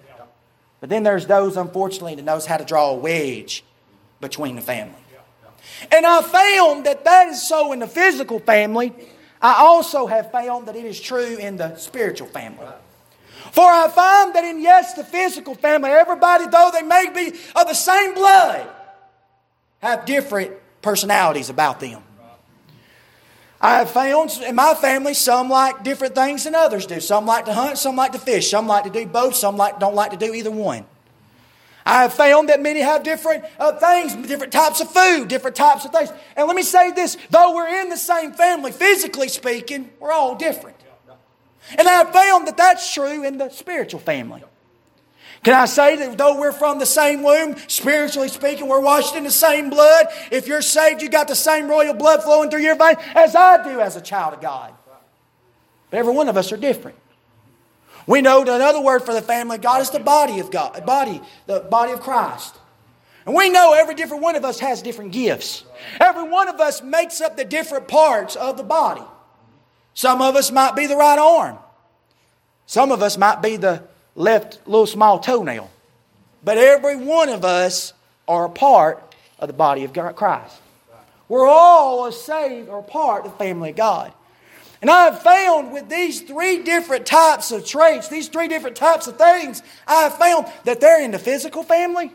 But 0.80 0.90
then 0.90 1.02
there's 1.02 1.26
those, 1.26 1.56
unfortunately, 1.56 2.16
that 2.16 2.24
knows 2.24 2.44
how 2.44 2.56
to 2.56 2.64
draw 2.64 2.90
a 2.90 2.94
wedge 2.94 3.64
between 4.20 4.56
the 4.56 4.62
family. 4.62 4.98
And 5.90 6.04
I 6.04 6.22
found 6.22 6.86
that 6.86 7.04
that 7.04 7.28
is 7.28 7.46
so 7.46 7.72
in 7.72 7.78
the 7.78 7.86
physical 7.86 8.40
family. 8.40 8.92
I 9.40 9.54
also 9.58 10.06
have 10.06 10.30
found 10.32 10.66
that 10.68 10.76
it 10.76 10.84
is 10.84 11.00
true 11.00 11.36
in 11.36 11.56
the 11.56 11.76
spiritual 11.76 12.28
family. 12.28 12.66
For 13.50 13.64
I 13.64 13.88
find 13.88 14.34
that 14.34 14.44
in, 14.44 14.60
yes, 14.60 14.94
the 14.94 15.04
physical 15.04 15.54
family, 15.54 15.90
everybody, 15.90 16.46
though 16.46 16.70
they 16.72 16.82
may 16.82 17.10
be 17.12 17.36
of 17.56 17.66
the 17.66 17.74
same 17.74 18.14
blood, 18.14 18.68
have 19.80 20.04
different 20.04 20.52
personalities 20.80 21.50
about 21.50 21.80
them. 21.80 22.02
I 23.60 23.78
have 23.78 23.90
found 23.90 24.30
in 24.44 24.56
my 24.56 24.74
family 24.74 25.14
some 25.14 25.48
like 25.48 25.84
different 25.84 26.16
things 26.16 26.44
than 26.44 26.54
others 26.54 26.84
do. 26.86 27.00
Some 27.00 27.26
like 27.26 27.44
to 27.44 27.54
hunt, 27.54 27.78
some 27.78 27.94
like 27.94 28.12
to 28.12 28.18
fish, 28.18 28.50
some 28.50 28.66
like 28.66 28.84
to 28.84 28.90
do 28.90 29.06
both, 29.06 29.36
some 29.36 29.56
like, 29.56 29.78
don't 29.78 29.94
like 29.94 30.10
to 30.10 30.16
do 30.16 30.34
either 30.34 30.50
one. 30.50 30.84
I 31.84 32.02
have 32.02 32.12
found 32.12 32.48
that 32.48 32.60
many 32.60 32.80
have 32.80 33.02
different 33.02 33.44
uh, 33.58 33.72
things, 33.72 34.14
different 34.28 34.52
types 34.52 34.80
of 34.80 34.90
food, 34.90 35.28
different 35.28 35.56
types 35.56 35.84
of 35.84 35.92
things. 35.92 36.12
And 36.36 36.46
let 36.46 36.56
me 36.56 36.62
say 36.62 36.92
this 36.92 37.16
though 37.30 37.54
we're 37.54 37.80
in 37.82 37.88
the 37.88 37.96
same 37.96 38.32
family, 38.32 38.72
physically 38.72 39.28
speaking, 39.28 39.90
we're 39.98 40.12
all 40.12 40.34
different. 40.34 40.71
And 41.78 41.88
I 41.88 41.92
have 41.92 42.12
found 42.12 42.46
that 42.48 42.56
that's 42.56 42.92
true 42.92 43.24
in 43.24 43.38
the 43.38 43.48
spiritual 43.50 44.00
family. 44.00 44.42
Can 45.42 45.54
I 45.54 45.64
say 45.64 45.96
that 45.96 46.16
though 46.18 46.38
we're 46.38 46.52
from 46.52 46.78
the 46.78 46.86
same 46.86 47.22
womb, 47.22 47.56
spiritually 47.66 48.28
speaking, 48.28 48.68
we're 48.68 48.80
washed 48.80 49.16
in 49.16 49.24
the 49.24 49.30
same 49.30 49.70
blood? 49.70 50.06
If 50.30 50.46
you're 50.46 50.62
saved, 50.62 51.02
you 51.02 51.08
got 51.08 51.26
the 51.26 51.34
same 51.34 51.68
royal 51.68 51.94
blood 51.94 52.22
flowing 52.22 52.50
through 52.50 52.60
your 52.60 52.76
veins 52.76 52.98
as 53.14 53.34
I 53.34 53.62
do 53.64 53.80
as 53.80 53.96
a 53.96 54.00
child 54.00 54.34
of 54.34 54.40
God. 54.40 54.72
But 55.90 55.98
every 55.98 56.12
one 56.12 56.28
of 56.28 56.36
us 56.36 56.52
are 56.52 56.56
different. 56.56 56.96
We 58.06 58.22
know 58.22 58.44
that 58.44 58.54
another 58.54 58.80
word 58.80 59.00
for 59.00 59.14
the 59.14 59.22
family 59.22 59.56
of 59.56 59.62
God 59.62 59.80
is 59.80 59.90
the 59.90 60.00
body 60.00 60.40
of 60.40 60.50
God, 60.50 60.84
body, 60.86 61.20
the 61.46 61.60
body 61.60 61.92
of 61.92 62.00
Christ. 62.00 62.56
And 63.26 63.34
we 63.34 63.50
know 63.50 63.72
every 63.72 63.94
different 63.94 64.22
one 64.22 64.36
of 64.36 64.44
us 64.44 64.58
has 64.60 64.82
different 64.82 65.12
gifts. 65.12 65.64
Every 66.00 66.28
one 66.28 66.48
of 66.48 66.60
us 66.60 66.82
makes 66.82 67.20
up 67.20 67.36
the 67.36 67.44
different 67.44 67.88
parts 67.88 68.36
of 68.36 68.56
the 68.56 68.64
body. 68.64 69.04
Some 69.94 70.22
of 70.22 70.36
us 70.36 70.50
might 70.50 70.74
be 70.74 70.86
the 70.86 70.96
right 70.96 71.18
arm. 71.18 71.58
Some 72.66 72.90
of 72.92 73.02
us 73.02 73.18
might 73.18 73.42
be 73.42 73.56
the 73.56 73.82
left 74.14 74.66
little 74.66 74.86
small 74.86 75.18
toenail. 75.18 75.70
But 76.44 76.58
every 76.58 76.96
one 76.96 77.28
of 77.28 77.44
us 77.44 77.92
are 78.26 78.46
a 78.46 78.50
part 78.50 79.02
of 79.38 79.48
the 79.48 79.52
body 79.52 79.84
of 79.84 79.92
Christ. 80.16 80.56
We're 81.28 81.46
all 81.46 82.06
a 82.06 82.12
saved 82.12 82.68
or 82.68 82.82
part 82.82 83.24
of 83.24 83.32
the 83.32 83.38
family 83.38 83.70
of 83.70 83.76
God. 83.76 84.12
And 84.80 84.90
I 84.90 85.04
have 85.04 85.22
found 85.22 85.72
with 85.72 85.88
these 85.88 86.22
three 86.22 86.62
different 86.64 87.06
types 87.06 87.52
of 87.52 87.64
traits, 87.64 88.08
these 88.08 88.28
three 88.28 88.48
different 88.48 88.76
types 88.76 89.06
of 89.06 89.16
things, 89.16 89.62
I 89.86 90.02
have 90.02 90.18
found 90.18 90.46
that 90.64 90.80
they're 90.80 91.00
in 91.00 91.12
the 91.12 91.20
physical 91.20 91.62
family, 91.62 92.10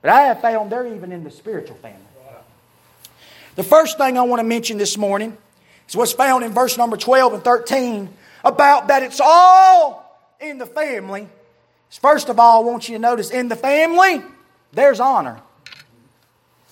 but 0.00 0.10
I 0.10 0.22
have 0.22 0.40
found 0.40 0.72
they're 0.72 0.86
even 0.86 1.12
in 1.12 1.22
the 1.22 1.30
spiritual 1.30 1.76
family. 1.76 2.00
The 3.56 3.62
first 3.62 3.98
thing 3.98 4.16
I 4.16 4.22
want 4.22 4.40
to 4.40 4.44
mention 4.44 4.78
this 4.78 4.96
morning 4.96 5.36
is 5.88 5.96
what's 5.96 6.12
found 6.12 6.44
in 6.44 6.52
verse 6.52 6.76
number 6.76 6.96
12 6.96 7.34
and 7.34 7.44
13 7.44 8.08
about 8.44 8.88
that 8.88 9.02
it's 9.02 9.20
all 9.20 10.20
in 10.40 10.58
the 10.58 10.66
family 10.66 11.28
First 11.90 12.28
of 12.28 12.38
all, 12.38 12.62
I 12.62 12.64
want 12.66 12.88
you 12.88 12.94
to 12.96 12.98
notice 12.98 13.30
in 13.30 13.48
the 13.48 13.56
family, 13.56 14.22
there's 14.72 15.00
honor. 15.00 15.40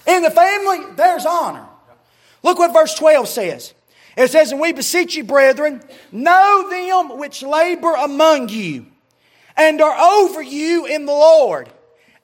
In 0.07 0.23
the 0.23 0.31
family, 0.31 0.81
there's 0.97 1.25
honor. 1.25 1.67
Look 2.43 2.59
what 2.59 2.73
verse 2.73 2.95
12 2.95 3.29
says. 3.29 3.75
It 4.17 4.31
says, 4.31 4.53
And 4.53 4.61
we 4.61 4.73
beseech 4.73 5.17
you, 5.17 5.25
brethren, 5.25 5.83
know 6.13 6.69
them 6.69 7.19
which 7.19 7.43
labor 7.43 7.93
among 7.93 8.51
you 8.51 8.87
and 9.57 9.81
are 9.81 9.97
over 9.97 10.43
you 10.43 10.87
in 10.87 11.07
the 11.07 11.13
Lord 11.13 11.71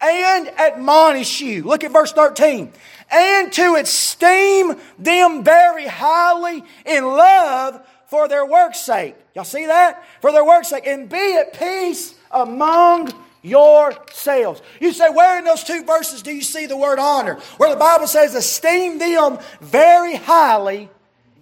and 0.01 0.49
admonish 0.59 1.41
you. 1.41 1.65
Look 1.65 1.85
at 1.85 1.93
verse 1.93 2.13
13. 2.13 2.73
And 3.11 3.53
to 3.53 3.75
esteem 3.75 4.75
them 4.99 5.43
very 5.45 5.87
highly 5.87 6.65
in 6.87 7.05
love 7.05 7.81
for 8.07 8.29
their 8.29 8.47
work's 8.47 8.81
sake. 8.81 9.17
Y'all 9.35 9.45
see 9.45 9.67
that? 9.67 10.05
For 10.21 10.33
their 10.33 10.45
work's 10.45 10.69
sake. 10.69 10.87
And 10.87 11.09
be 11.09 11.37
at 11.37 11.59
peace 11.59 12.15
among 12.31 13.13
yourselves. 13.43 14.63
You 14.81 14.93
say, 14.93 15.11
where 15.11 15.39
in 15.39 15.45
those 15.45 15.65
two 15.65 15.85
verses 15.85 16.23
do 16.23 16.31
you 16.31 16.43
see 16.43 16.67
the 16.67 16.77
word 16.77 16.99
honor? 16.99 17.35
Where 17.57 17.71
the 17.71 17.77
Bible 17.77 18.07
says, 18.07 18.35
esteem 18.35 18.99
them 18.99 19.39
very 19.61 20.17
highly 20.17 20.89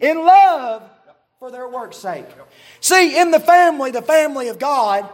in 0.01 0.19
love 0.19 0.83
for 1.39 1.51
their 1.51 1.69
work's 1.69 1.97
sake. 1.97 2.27
See, 2.81 3.19
in 3.19 3.31
the 3.31 3.41
family, 3.41 3.91
the 3.91 4.03
family 4.03 4.49
of 4.49 4.59
God, 4.59 5.09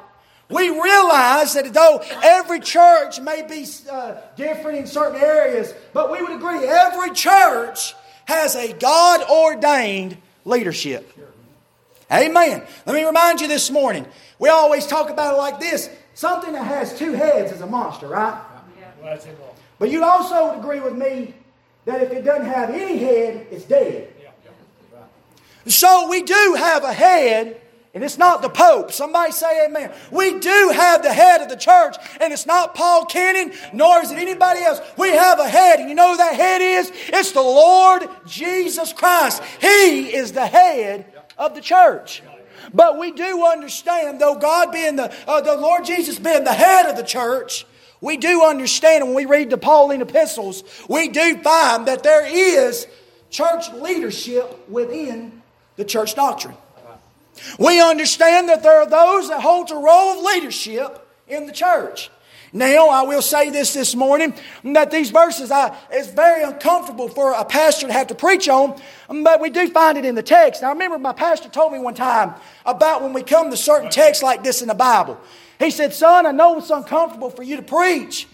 we 0.48 0.68
realize 0.68 1.54
that 1.54 1.72
though 1.72 2.02
every 2.22 2.60
church 2.60 3.20
may 3.20 3.42
be 3.42 3.66
uh, 3.90 4.16
different 4.36 4.78
in 4.78 4.86
certain 4.86 5.20
areas, 5.20 5.72
but 5.92 6.10
we 6.10 6.22
would 6.22 6.32
agree 6.32 6.66
every 6.66 7.10
church 7.10 7.94
has 8.26 8.54
a 8.54 8.72
God 8.72 9.22
ordained 9.28 10.16
leadership. 10.44 11.10
Amen. 12.12 12.62
Let 12.86 12.94
me 12.94 13.04
remind 13.04 13.40
you 13.40 13.48
this 13.48 13.70
morning. 13.70 14.06
We 14.38 14.48
always 14.48 14.86
talk 14.86 15.10
about 15.10 15.34
it 15.34 15.38
like 15.38 15.60
this 15.60 15.88
something 16.14 16.52
that 16.52 16.64
has 16.64 16.96
two 16.98 17.12
heads 17.12 17.52
is 17.52 17.60
a 17.60 17.66
monster, 17.66 18.06
right? 18.06 18.40
Yeah. 18.78 19.26
But 19.78 19.90
you'd 19.90 20.04
also 20.04 20.58
agree 20.58 20.80
with 20.80 20.94
me 20.94 21.34
that 21.84 22.02
if 22.02 22.12
it 22.12 22.22
doesn't 22.22 22.46
have 22.46 22.70
any 22.70 22.98
head, 22.98 23.46
it's 23.50 23.64
dead. 23.64 24.10
So 25.66 26.08
we 26.08 26.22
do 26.22 26.56
have 26.58 26.84
a 26.84 26.92
head 26.92 27.60
and 27.94 28.02
it's 28.02 28.18
not 28.18 28.42
the 28.42 28.48
Pope. 28.48 28.90
Somebody 28.90 29.30
say 29.30 29.66
amen. 29.66 29.92
We 30.10 30.40
do 30.40 30.72
have 30.74 31.02
the 31.02 31.12
head 31.12 31.40
of 31.42 31.48
the 31.48 31.56
church, 31.56 31.96
and 32.20 32.32
it's 32.32 32.44
not 32.44 32.74
Paul 32.74 33.06
Cannon, 33.06 33.52
nor 33.72 34.00
is 34.00 34.10
it 34.10 34.18
anybody 34.18 34.60
else. 34.60 34.80
We 34.98 35.10
have 35.10 35.38
a 35.38 35.48
head, 35.48 35.78
and 35.78 35.88
you 35.88 35.94
know 35.94 36.10
who 36.10 36.16
that 36.16 36.34
head 36.34 36.60
is? 36.60 36.90
It's 37.08 37.30
the 37.30 37.40
Lord 37.40 38.08
Jesus 38.26 38.92
Christ. 38.92 39.42
He 39.60 40.12
is 40.12 40.32
the 40.32 40.46
head 40.46 41.06
of 41.38 41.54
the 41.54 41.60
church. 41.60 42.22
But 42.72 42.98
we 42.98 43.12
do 43.12 43.44
understand, 43.44 44.20
though 44.20 44.36
God 44.36 44.72
being 44.72 44.96
the, 44.96 45.14
uh, 45.28 45.40
the 45.40 45.56
Lord 45.56 45.84
Jesus 45.84 46.18
being 46.18 46.44
the 46.44 46.52
head 46.52 46.86
of 46.86 46.96
the 46.96 47.02
church, 47.02 47.64
we 48.00 48.16
do 48.16 48.42
understand 48.42 49.04
when 49.04 49.14
we 49.14 49.26
read 49.26 49.50
the 49.50 49.58
Pauline 49.58 50.02
epistles, 50.02 50.64
we 50.88 51.08
do 51.08 51.36
find 51.42 51.86
that 51.86 52.02
there 52.02 52.26
is 52.26 52.88
church 53.30 53.72
leadership 53.72 54.68
within 54.68 55.42
the 55.76 55.84
church 55.84 56.14
doctrine. 56.14 56.56
We 57.58 57.80
understand 57.80 58.48
that 58.48 58.62
there 58.62 58.80
are 58.80 58.88
those 58.88 59.28
that 59.28 59.40
hold 59.40 59.70
a 59.70 59.76
role 59.76 60.18
of 60.18 60.24
leadership 60.24 61.06
in 61.26 61.46
the 61.46 61.52
church. 61.52 62.10
Now, 62.52 62.86
I 62.86 63.02
will 63.02 63.20
say 63.20 63.50
this 63.50 63.74
this 63.74 63.96
morning 63.96 64.32
that 64.62 64.92
these 64.92 65.10
verses 65.10 65.50
I, 65.50 65.76
it's 65.90 66.08
very 66.08 66.44
uncomfortable 66.44 67.08
for 67.08 67.32
a 67.32 67.44
pastor 67.44 67.88
to 67.88 67.92
have 67.92 68.06
to 68.06 68.14
preach 68.14 68.48
on, 68.48 68.80
but 69.08 69.40
we 69.40 69.50
do 69.50 69.68
find 69.70 69.98
it 69.98 70.04
in 70.04 70.14
the 70.14 70.22
text. 70.22 70.62
Now, 70.62 70.68
I 70.68 70.72
remember 70.72 70.96
my 70.98 71.12
pastor 71.12 71.48
told 71.48 71.72
me 71.72 71.80
one 71.80 71.94
time 71.94 72.34
about 72.64 73.02
when 73.02 73.12
we 73.12 73.24
come 73.24 73.50
to 73.50 73.56
certain 73.56 73.90
texts 73.90 74.22
like 74.22 74.44
this 74.44 74.62
in 74.62 74.68
the 74.68 74.74
Bible. 74.74 75.18
He 75.58 75.72
said, 75.72 75.92
Son, 75.94 76.26
I 76.26 76.30
know 76.30 76.58
it's 76.58 76.70
uncomfortable 76.70 77.30
for 77.30 77.42
you 77.42 77.56
to 77.56 77.62
preach. 77.62 78.28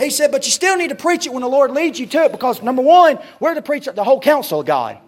He 0.00 0.10
said, 0.10 0.32
but 0.32 0.46
you 0.46 0.50
still 0.50 0.76
need 0.76 0.88
to 0.88 0.94
preach 0.94 1.26
it 1.26 1.32
when 1.32 1.42
the 1.42 1.48
Lord 1.48 1.70
leads 1.70 2.00
you 2.00 2.06
to 2.06 2.24
it 2.24 2.32
because, 2.32 2.62
number 2.62 2.82
one, 2.82 3.18
we're 3.38 3.54
to 3.54 3.62
preach 3.62 3.84
the 3.84 4.02
whole 4.02 4.18
counsel 4.18 4.60
of 4.60 4.66
God. 4.66 4.98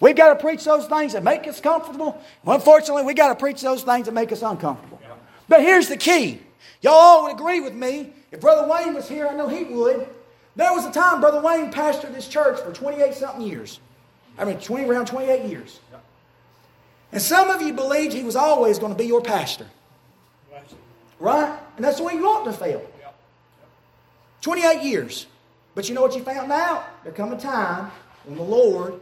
We've 0.00 0.16
got 0.16 0.34
to 0.34 0.36
preach 0.36 0.64
those 0.64 0.86
things 0.86 1.12
that 1.14 1.24
make 1.24 1.46
us 1.46 1.60
comfortable. 1.60 2.20
Unfortunately, 2.46 3.02
we've 3.02 3.16
got 3.16 3.28
to 3.28 3.34
preach 3.34 3.60
those 3.60 3.82
things 3.82 4.06
that 4.06 4.12
make 4.12 4.30
us 4.30 4.42
uncomfortable. 4.42 5.00
But 5.48 5.62
here's 5.62 5.88
the 5.88 5.96
key. 5.96 6.40
Y'all 6.80 6.92
all 6.92 7.22
would 7.24 7.32
agree 7.32 7.60
with 7.60 7.74
me. 7.74 8.12
If 8.30 8.40
Brother 8.40 8.68
Wayne 8.68 8.94
was 8.94 9.08
here, 9.08 9.26
I 9.26 9.34
know 9.34 9.48
he 9.48 9.64
would. 9.64 10.06
There 10.54 10.72
was 10.72 10.84
a 10.84 10.92
time 10.92 11.20
Brother 11.20 11.40
Wayne 11.40 11.72
pastored 11.72 12.14
this 12.14 12.28
church 12.28 12.60
for 12.60 12.72
28 12.72 13.14
something 13.14 13.46
years. 13.46 13.80
I 14.36 14.44
mean, 14.44 14.58
20, 14.58 14.84
around 14.84 15.06
28 15.06 15.46
years. 15.46 15.80
And 17.10 17.22
some 17.22 17.50
of 17.50 17.62
you 17.62 17.72
believed 17.72 18.12
he 18.12 18.22
was 18.22 18.36
always 18.36 18.78
going 18.78 18.92
to 18.92 18.98
be 18.98 19.06
your 19.06 19.22
pastor. 19.22 19.66
Right? 21.18 21.58
And 21.76 21.84
that's 21.84 21.98
the 21.98 22.04
way 22.04 22.14
you 22.14 22.26
ought 22.26 22.44
to 22.44 22.52
feel. 22.52 22.82
28 24.42 24.82
years. 24.82 25.26
But 25.74 25.88
you 25.88 25.94
know 25.94 26.02
what 26.02 26.14
you 26.14 26.22
found 26.22 26.52
out? 26.52 26.84
There 27.02 27.12
come 27.12 27.32
a 27.32 27.38
time 27.38 27.90
when 28.24 28.36
the 28.36 28.44
Lord 28.44 29.00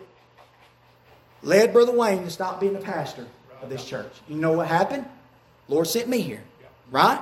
led 1.47 1.73
Brother 1.73 1.93
Wayne 1.93 2.25
to 2.25 2.31
stop 2.31 2.61
being 2.61 2.73
the 2.73 2.81
pastor 2.81 3.27
of 3.63 3.71
this 3.71 3.85
church. 3.85 4.13
You 4.29 4.37
know 4.37 4.53
what 4.53 4.67
happened? 4.67 5.07
Lord 5.69 5.87
sent 5.87 6.09
me 6.09 6.21
here. 6.21 6.43
Right? 6.91 7.21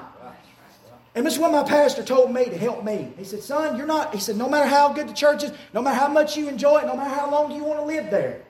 And 1.14 1.24
this 1.24 1.34
is 1.34 1.38
what 1.38 1.52
my 1.52 1.62
pastor 1.62 2.02
told 2.02 2.32
me 2.32 2.46
to 2.46 2.58
help 2.58 2.82
me. 2.82 3.12
He 3.16 3.22
said, 3.22 3.42
Son, 3.42 3.76
you're 3.76 3.86
not, 3.86 4.12
he 4.12 4.20
said, 4.20 4.36
no 4.36 4.48
matter 4.48 4.66
how 4.66 4.92
good 4.92 5.08
the 5.08 5.12
church 5.12 5.44
is, 5.44 5.52
no 5.72 5.80
matter 5.80 5.96
how 5.96 6.08
much 6.08 6.36
you 6.36 6.48
enjoy 6.48 6.78
it, 6.78 6.86
no 6.86 6.96
matter 6.96 7.14
how 7.14 7.30
long 7.30 7.52
you 7.52 7.62
want 7.62 7.78
to 7.78 7.84
live 7.84 8.10
there. 8.10 8.42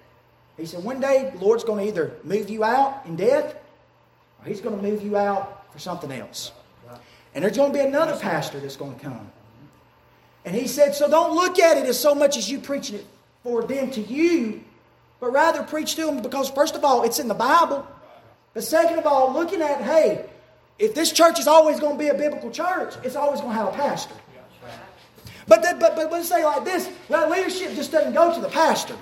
He 0.57 0.65
said, 0.65 0.83
one 0.83 1.01
day 1.01 1.31
the 1.35 1.45
Lord's 1.45 1.65
going 1.65 1.85
to 1.85 1.89
either 1.89 2.15
move 2.23 2.49
you 2.49 2.65
out 2.65 3.05
in 3.05 3.17
death 3.17 3.55
or 4.41 4.47
he's 4.47 4.63
going 4.63 4.77
to 4.77 4.83
move 4.83 5.03
you 5.03 5.17
out 5.17 5.71
for 5.73 5.79
something 5.79 6.11
else. 6.11 6.53
And 7.35 7.45
there's 7.45 7.57
going 7.57 7.73
to 7.73 7.79
be 7.79 7.85
another 7.85 8.17
pastor 8.17 8.61
that's 8.61 8.77
going 8.77 8.95
to 8.95 9.01
come. 9.01 9.31
And 10.45 10.55
he 10.55 10.69
said, 10.69 10.95
so 10.95 11.11
don't 11.11 11.35
look 11.35 11.59
at 11.59 11.77
it 11.77 11.85
as 11.87 11.99
so 11.99 12.15
much 12.15 12.37
as 12.37 12.51
you 12.51 12.61
preaching 12.61 12.97
it 12.97 13.07
for 13.43 13.65
them 13.65 13.91
to 13.91 14.01
you, 14.01 14.63
but 15.25 15.33
rather 15.33 15.63
preach 15.63 15.95
to 15.95 16.05
them 16.05 16.21
because, 16.21 16.51
first 16.51 16.75
of 16.75 16.85
all, 16.85 17.03
it's 17.03 17.19
in 17.19 17.29
the 17.29 17.35
Bible. 17.35 17.87
But 18.53 18.63
second 18.63 18.99
of 18.99 19.07
all, 19.07 19.33
looking 19.33 19.63
at, 19.63 19.81
hey, 19.81 20.27
if 20.79 20.95
this 20.95 21.11
church 21.13 21.41
is 21.41 21.47
always 21.47 21.81
going 21.81 21.97
to 21.97 21.99
be 21.99 22.09
a 22.09 22.15
biblical 22.15 22.51
church, 22.51 22.93
it's 23.03 23.17
always 23.17 23.41
going 23.41 23.55
to 23.55 23.59
have 23.59 23.69
a 23.69 23.77
pastor. 23.77 24.15
But, 25.49 25.63
the, 25.63 25.79
but, 25.81 25.97
but 25.97 26.13
let's 26.13 26.29
say 26.29 26.45
like 26.45 26.67
this 26.67 26.91
well, 27.09 27.31
leadership 27.31 27.75
just 27.75 27.91
doesn't 27.91 28.13
go 28.13 28.35
to 28.35 28.41
the 28.43 28.51
pastor. 28.51 28.97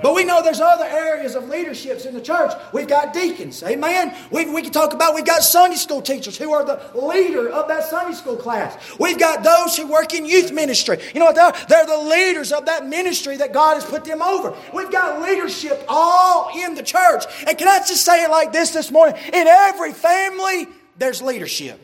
But 0.00 0.14
we 0.14 0.24
know 0.24 0.42
there's 0.42 0.60
other 0.60 0.86
areas 0.86 1.34
of 1.34 1.48
leaderships 1.48 2.06
in 2.06 2.14
the 2.14 2.20
church. 2.20 2.52
We've 2.72 2.88
got 2.88 3.12
deacons, 3.12 3.62
amen. 3.62 4.16
We, 4.30 4.50
we 4.50 4.62
can 4.62 4.72
talk 4.72 4.94
about, 4.94 5.14
we've 5.14 5.26
got 5.26 5.42
Sunday 5.42 5.76
school 5.76 6.00
teachers 6.00 6.38
who 6.38 6.52
are 6.52 6.64
the 6.64 6.80
leader 6.94 7.50
of 7.50 7.68
that 7.68 7.84
Sunday 7.84 8.14
school 8.14 8.36
class. 8.36 8.76
We've 8.98 9.18
got 9.18 9.44
those 9.44 9.76
who 9.76 9.86
work 9.86 10.14
in 10.14 10.24
youth 10.24 10.50
ministry. 10.50 10.98
You 11.12 11.20
know 11.20 11.26
what 11.26 11.34
they 11.34 11.42
are? 11.42 11.54
They're 11.68 11.86
the 11.86 12.08
leaders 12.08 12.52
of 12.52 12.66
that 12.66 12.86
ministry 12.86 13.36
that 13.36 13.52
God 13.52 13.74
has 13.74 13.84
put 13.84 14.04
them 14.04 14.22
over. 14.22 14.54
We've 14.72 14.90
got 14.90 15.20
leadership 15.20 15.84
all 15.88 16.50
in 16.58 16.74
the 16.74 16.82
church. 16.82 17.24
And 17.46 17.58
can 17.58 17.68
I 17.68 17.78
just 17.80 18.04
say 18.04 18.24
it 18.24 18.30
like 18.30 18.52
this 18.52 18.70
this 18.70 18.90
morning? 18.90 19.16
In 19.32 19.46
every 19.46 19.92
family, 19.92 20.68
there's 20.96 21.20
leadership. 21.20 21.80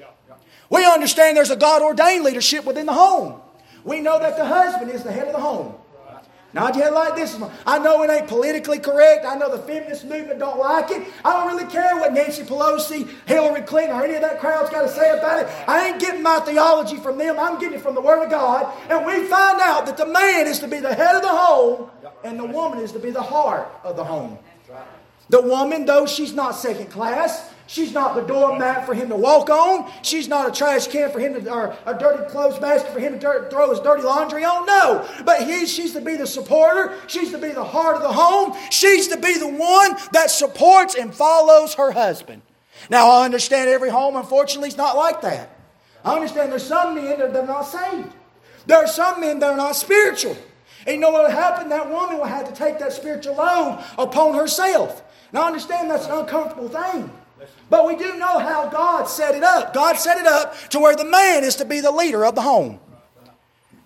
We 0.70 0.84
understand 0.86 1.36
there's 1.36 1.50
a 1.50 1.56
God 1.56 1.82
ordained 1.82 2.24
leadership 2.24 2.64
within 2.64 2.86
the 2.86 2.94
home. 2.94 3.40
We 3.84 4.00
know 4.00 4.18
that 4.18 4.36
the 4.36 4.46
husband 4.46 4.90
is 4.90 5.02
the 5.02 5.12
head 5.12 5.28
of 5.28 5.34
the 5.34 5.40
home. 5.40 5.74
Not 6.58 6.74
yet 6.74 6.92
like 6.92 7.14
this. 7.14 7.40
I 7.64 7.78
know 7.78 8.02
it 8.02 8.10
ain't 8.10 8.26
politically 8.26 8.80
correct. 8.80 9.24
I 9.24 9.36
know 9.36 9.48
the 9.48 9.62
feminist 9.62 10.04
movement 10.04 10.40
don't 10.40 10.58
like 10.58 10.90
it. 10.90 11.06
I 11.24 11.32
don't 11.32 11.56
really 11.56 11.70
care 11.70 11.94
what 11.98 12.12
Nancy 12.12 12.42
Pelosi, 12.42 13.08
Hillary 13.26 13.62
Clinton, 13.62 13.94
or 13.94 14.02
any 14.02 14.14
of 14.14 14.22
that 14.22 14.40
crowd's 14.40 14.68
got 14.68 14.82
to 14.82 14.88
say 14.88 15.16
about 15.16 15.44
it. 15.44 15.48
I 15.68 15.86
ain't 15.86 16.00
getting 16.00 16.20
my 16.20 16.40
theology 16.40 16.96
from 16.96 17.16
them. 17.16 17.38
I'm 17.38 17.60
getting 17.60 17.78
it 17.78 17.80
from 17.80 17.94
the 17.94 18.00
Word 18.00 18.24
of 18.24 18.30
God. 18.30 18.76
And 18.90 19.06
we 19.06 19.24
find 19.28 19.60
out 19.60 19.86
that 19.86 19.96
the 19.96 20.06
man 20.06 20.48
is 20.48 20.58
to 20.58 20.66
be 20.66 20.80
the 20.80 20.92
head 20.92 21.14
of 21.14 21.22
the 21.22 21.28
home 21.28 21.90
and 22.24 22.36
the 22.36 22.46
woman 22.46 22.80
is 22.80 22.90
to 22.90 22.98
be 22.98 23.12
the 23.12 23.22
heart 23.22 23.70
of 23.84 23.94
the 23.94 24.02
home. 24.02 24.36
The 25.28 25.40
woman, 25.40 25.86
though 25.86 26.06
she's 26.06 26.32
not 26.32 26.56
second 26.56 26.90
class, 26.90 27.52
She's 27.68 27.92
not 27.92 28.14
the 28.14 28.22
doormat 28.22 28.86
for 28.86 28.94
him 28.94 29.10
to 29.10 29.16
walk 29.16 29.50
on. 29.50 29.92
She's 30.00 30.26
not 30.26 30.48
a 30.48 30.50
trash 30.50 30.86
can 30.86 31.10
for 31.12 31.20
him 31.20 31.34
to, 31.34 31.52
or 31.52 31.76
a 31.84 31.92
dirty 31.92 32.24
clothes 32.30 32.58
basket 32.58 32.90
for 32.90 32.98
him 32.98 33.12
to 33.12 33.18
dirt, 33.18 33.50
throw 33.50 33.68
his 33.68 33.80
dirty 33.80 34.02
laundry 34.02 34.42
on. 34.42 34.64
No. 34.64 35.06
But 35.26 35.42
he, 35.46 35.66
she's 35.66 35.92
to 35.92 36.00
be 36.00 36.16
the 36.16 36.26
supporter. 36.26 36.94
She's 37.08 37.30
to 37.30 37.38
be 37.38 37.50
the 37.50 37.62
heart 37.62 37.96
of 37.96 38.02
the 38.02 38.12
home. 38.12 38.56
She's 38.70 39.08
to 39.08 39.18
be 39.18 39.36
the 39.36 39.48
one 39.48 39.96
that 40.12 40.30
supports 40.30 40.94
and 40.94 41.14
follows 41.14 41.74
her 41.74 41.92
husband. 41.92 42.40
Now, 42.88 43.10
I 43.10 43.26
understand 43.26 43.68
every 43.68 43.90
home, 43.90 44.16
unfortunately, 44.16 44.68
is 44.68 44.78
not 44.78 44.96
like 44.96 45.20
that. 45.20 45.50
I 46.02 46.14
understand 46.14 46.50
there's 46.50 46.64
some 46.64 46.94
men 46.94 47.18
that 47.18 47.20
are 47.20 47.46
not 47.46 47.64
saved. 47.64 48.14
There 48.64 48.78
are 48.78 48.86
some 48.86 49.20
men 49.20 49.40
that 49.40 49.50
are 49.50 49.56
not 49.58 49.76
spiritual. 49.76 50.38
And 50.86 50.94
you 50.94 51.00
know 51.00 51.10
what 51.10 51.24
will 51.24 51.30
happen? 51.30 51.68
That 51.68 51.90
woman 51.90 52.16
will 52.16 52.24
have 52.24 52.48
to 52.48 52.54
take 52.54 52.78
that 52.78 52.94
spiritual 52.94 53.34
load 53.34 53.84
upon 53.98 54.36
herself. 54.36 55.02
Now, 55.34 55.42
I 55.42 55.48
understand 55.48 55.90
that's 55.90 56.06
an 56.06 56.12
uncomfortable 56.12 56.70
thing. 56.70 57.10
But 57.70 57.86
we 57.86 57.96
do 57.96 58.16
know 58.16 58.38
how 58.38 58.68
God 58.68 59.04
set 59.04 59.34
it 59.34 59.44
up. 59.44 59.74
God 59.74 59.96
set 59.96 60.18
it 60.18 60.26
up 60.26 60.56
to 60.70 60.78
where 60.78 60.96
the 60.96 61.04
man 61.04 61.44
is 61.44 61.56
to 61.56 61.64
be 61.64 61.80
the 61.80 61.90
leader 61.90 62.24
of 62.24 62.34
the 62.34 62.42
home. 62.42 62.80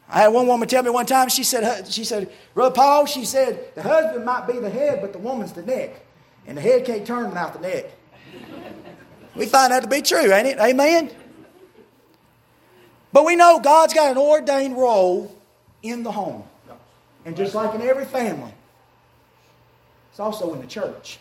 I 0.09 0.21
had 0.21 0.29
one 0.29 0.47
woman 0.47 0.69
tell 0.69 0.83
me 0.83 0.91
one 0.91 1.07
time, 1.07 1.29
she 1.29 1.43
said, 1.43 1.91
she 1.91 2.05
said, 2.05 2.31
Brother 2.55 2.75
Paul, 2.75 3.07
she 3.07 3.25
said, 3.25 3.75
the 3.75 3.83
husband 3.83 4.25
might 4.25 4.47
be 4.47 4.59
the 4.59 4.69
head, 4.69 5.01
but 5.01 5.13
the 5.13 5.19
woman's 5.19 5.53
the 5.53 5.63
neck. 5.63 6.05
And 6.47 6.57
the 6.57 6.61
head 6.61 6.85
can't 6.85 7.07
turn 7.07 7.29
without 7.29 7.55
the 7.55 7.61
neck. 7.61 7.87
We 9.35 9.47
find 9.47 9.73
that 9.73 9.85
to 9.85 9.89
be 9.89 10.03
true, 10.03 10.33
ain't 10.33 10.47
it? 10.47 10.59
Amen? 10.59 11.11
But 13.13 13.25
we 13.25 13.37
know 13.37 13.61
God's 13.61 13.95
got 13.95 14.11
an 14.11 14.19
ordained 14.19 14.77
role 14.77 15.35
in 15.83 16.03
the 16.03 16.13
home. 16.13 16.45
And 17.25 17.37
just 17.37 17.55
like 17.55 17.75
in 17.75 17.83
every 17.83 18.05
family, 18.05 18.53
it's 20.11 20.21
also 20.21 20.53
in 20.55 20.61
the 20.61 20.67
church. 20.67 21.19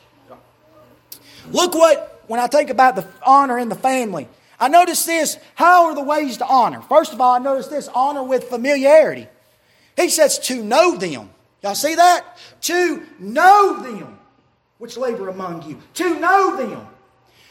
Look 1.50 1.76
what, 1.76 2.11
when 2.28 2.40
I 2.40 2.48
think 2.48 2.70
about 2.70 2.96
the 2.96 3.06
honor 3.24 3.58
in 3.58 3.70
the 3.70 3.75
family, 3.75 4.28
I 4.60 4.68
notice 4.68 5.06
this. 5.06 5.38
How 5.56 5.86
are 5.86 5.96
the 5.96 6.04
ways 6.04 6.38
to 6.38 6.46
honor? 6.46 6.82
First 6.82 7.13
of 7.13 7.22
all, 7.22 7.34
I 7.34 7.40
notice 7.40 7.68
this 7.68 7.88
honor 7.94 8.24
with 8.24 8.46
familiarity. 8.46 9.28
He 9.98 10.10
says 10.10 10.40
to 10.40 10.63
know 10.63 10.96
them. 10.96 11.32
Y'all 11.63 11.75
see 11.75 11.96
that? 11.96 12.38
To 12.62 13.04
know 13.20 13.82
them, 13.82 14.20
which 14.78 14.98
labor 14.98 15.30
among 15.30 15.68
you. 15.68 15.80
To 15.96 16.20
know 16.20 16.58
them. 16.58 16.88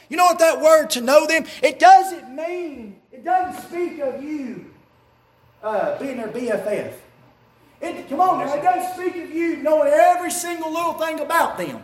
You 0.09 0.17
know 0.17 0.25
what 0.25 0.41
that 0.41 0.61
word 0.61 0.91
to 0.91 1.00
know 1.00 1.27
them? 1.27 1.47
It 1.62 1.79
doesn't 1.79 2.35
mean, 2.35 3.00
it 3.12 3.25
doesn't 3.25 3.69
speak 3.69 4.00
of 4.00 4.23
you 4.23 4.73
uh, 5.62 5.99
being 5.99 6.17
their 6.17 6.29
BFF. 6.29 6.95
It, 7.81 8.09
come 8.09 8.21
on 8.21 8.47
it 8.47 8.62
doesn't 8.62 8.95
speak 8.95 9.23
of 9.23 9.31
you 9.31 9.57
knowing 9.57 9.91
every 9.93 10.31
single 10.31 10.73
little 10.73 10.95
thing 10.95 11.21
about 11.21 11.57
them. 11.57 11.83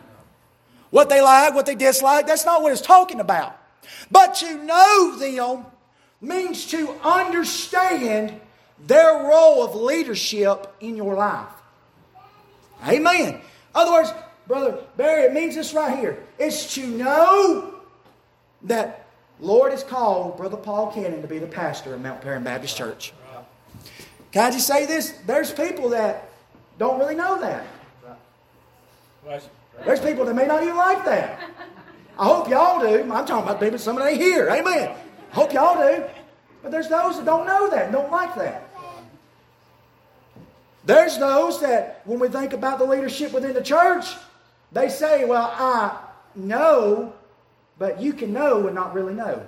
What 0.91 1.09
they 1.09 1.21
like, 1.21 1.55
what 1.55 1.67
they 1.67 1.75
dislike, 1.75 2.27
that's 2.27 2.45
not 2.45 2.63
what 2.63 2.73
it's 2.73 2.81
talking 2.81 3.21
about. 3.21 3.59
But 4.11 4.35
to 4.37 4.65
know 4.65 5.17
them 5.19 5.67
means 6.21 6.67
to 6.67 6.91
understand 7.03 8.41
their 8.87 9.13
role 9.13 9.65
of 9.65 9.75
leadership 9.75 10.75
in 10.81 10.97
your 10.97 11.15
life. 11.15 11.49
Amen. 12.87 13.35
In 13.35 13.41
other 13.75 13.93
words, 13.93 14.13
Brother 14.47 14.79
Barry, 14.97 15.25
it 15.25 15.33
means 15.33 15.55
this 15.55 15.75
right 15.75 15.99
here. 15.99 16.23
It's 16.39 16.75
to 16.75 16.87
know 16.87 17.75
that 18.63 19.07
Lord 19.41 19.73
has 19.73 19.83
called 19.83 20.37
Brother 20.37 20.57
Paul 20.57 20.93
Cannon 20.93 21.23
to 21.23 21.29
be 21.29 21.39
the 21.39 21.47
pastor 21.47 21.95
of 21.95 22.01
Mount 22.01 22.21
Paran 22.21 22.45
Baptist 22.45 22.77
Church. 22.77 23.13
Can 24.33 24.45
I 24.45 24.51
just 24.51 24.67
say 24.67 24.87
this? 24.87 25.13
There's 25.27 25.53
people 25.53 25.91
that 25.91 26.31
don't 26.79 26.99
really 26.99 27.15
know 27.15 27.41
that. 27.41 27.67
There's 29.85 30.01
people 30.01 30.25
that 30.25 30.35
may 30.35 30.47
not 30.47 30.63
even 30.63 30.77
like 30.77 31.05
that. 31.05 31.41
I 32.19 32.25
hope 32.25 32.49
y'all 32.49 32.81
do. 32.81 33.03
I'm 33.03 33.27
talking 33.27 33.49
about 33.49 33.61
people, 33.61 33.79
some 33.79 33.99
of 33.99 34.05
they 34.05 34.17
here. 34.17 34.49
Amen. 34.49 34.97
I 35.33 35.35
hope 35.35 35.53
y'all 35.53 35.77
do. 35.77 36.05
But 36.63 36.73
there's 36.73 36.89
those 36.89 37.17
that 37.17 37.27
don't 37.27 37.47
know 37.47 37.69
that 37.71 37.93
don't 37.93 38.11
like 38.11 38.35
that. 38.37 38.69
There's 40.85 41.19
those 41.19 41.61
that, 41.61 42.03
when 42.05 42.21
we 42.21 42.29
think 42.29 42.53
about 42.53 42.79
the 42.79 42.85
leadership 42.85 43.33
within 43.33 43.53
the 43.55 43.63
church, 43.63 44.07
they 44.73 44.89
say, 44.89 45.25
Well, 45.25 45.53
I 45.53 45.99
know, 46.35 47.13
but 47.79 48.01
you 48.01 48.13
can 48.13 48.33
know 48.33 48.67
and 48.67 48.75
not 48.75 48.95
really 48.95 49.15
know. 49.15 49.45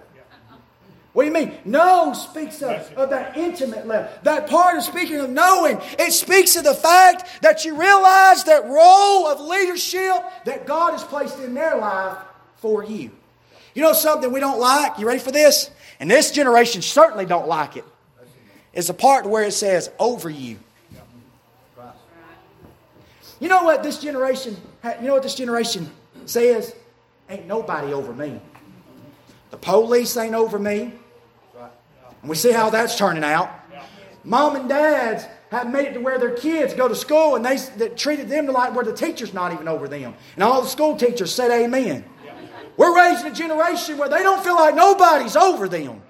What 1.13 1.25
do 1.25 1.29
you 1.29 1.35
mean? 1.35 1.59
Know 1.65 2.13
speaks 2.13 2.63
of, 2.63 2.93
of 2.97 3.11
that 3.11 3.37
intimate 3.37 3.87
level. 3.87 4.11
That 4.23 4.49
part 4.49 4.77
of 4.77 4.85
speaking 4.85 5.17
of 5.17 5.31
knowing, 5.31 5.81
it 5.99 6.13
speaks 6.13 6.55
of 6.57 6.65
the 6.65 6.75
fact 6.75 7.43
that 7.43 7.65
you 7.65 7.75
realize 7.75 8.45
that 8.45 8.65
role 8.67 9.27
of 9.27 9.41
leadership 9.41 10.23
that 10.45 10.67
God 10.67 10.93
has 10.93 11.03
placed 11.03 11.39
in 11.41 11.55
their 11.55 11.77
life 11.77 12.19
for 12.57 12.85
you. 12.85 13.11
You 13.75 13.83
know 13.83 13.93
something 13.93 14.33
we 14.33 14.41
don't 14.41 14.61
like? 14.61 14.99
You 14.99 15.07
ready 15.07 15.21
for 15.21 15.33
this? 15.33 15.71
And 15.99 16.11
this 16.11 16.31
generation 16.31 16.83
certainly 16.83 17.27
don't 17.27 17.49
like 17.49 17.77
it. 17.77 17.85
It's 18.73 18.89
a 18.89 18.95
part 18.95 19.27
where 19.27 19.45
it 19.45 19.53
says 19.53 19.91
over 19.99 20.31
you. 20.31 20.59
You 23.41 23.49
know 23.49 23.63
what 23.63 23.83
this 23.83 23.99
generation, 23.99 24.57
you 25.01 25.07
know 25.07 25.15
what 25.15 25.23
this 25.23 25.35
generation 25.35 25.91
says? 26.27 26.75
Ain't 27.31 27.47
nobody 27.47 27.93
over 27.93 28.13
me. 28.13 28.41
The 29.51 29.57
police 29.57 30.17
ain't 30.17 30.35
over 30.35 30.59
me. 30.59 30.93
And 32.21 32.29
we 32.31 32.37
see 32.37 32.53
how 32.53 32.71
that's 32.71 32.97
turning 32.97 33.25
out. 33.25 33.51
Mom 34.25 34.57
and 34.57 34.69
dads 34.69 35.25
have 35.51 35.71
made 35.71 35.87
it 35.87 35.95
to 35.95 36.01
where 36.01 36.19
their 36.19 36.35
kids 36.35 36.75
go 36.75 36.89
to 36.89 36.95
school 36.95 37.37
and 37.37 37.45
they, 37.45 37.57
they 37.77 37.89
treated 37.91 38.29
them 38.29 38.47
to 38.47 38.53
like 38.53 38.75
where 38.75 38.85
the 38.85 38.93
teacher's 38.93 39.33
not 39.33 39.53
even 39.53 39.69
over 39.69 39.89
them. 39.89 40.15
And 40.35 40.45
all 40.45 40.61
the 40.61 40.69
school 40.69 40.97
teachers 40.97 41.35
said 41.35 41.51
amen. 41.51 42.05
We're 42.77 42.95
raising 42.95 43.33
a 43.33 43.35
generation 43.35 43.99
where 43.99 44.09
they 44.09 44.23
don't 44.23 44.45
feel 44.45 44.55
like 44.55 44.75
nobody's 44.75 45.37
over 45.37 45.69
them. 45.69 46.03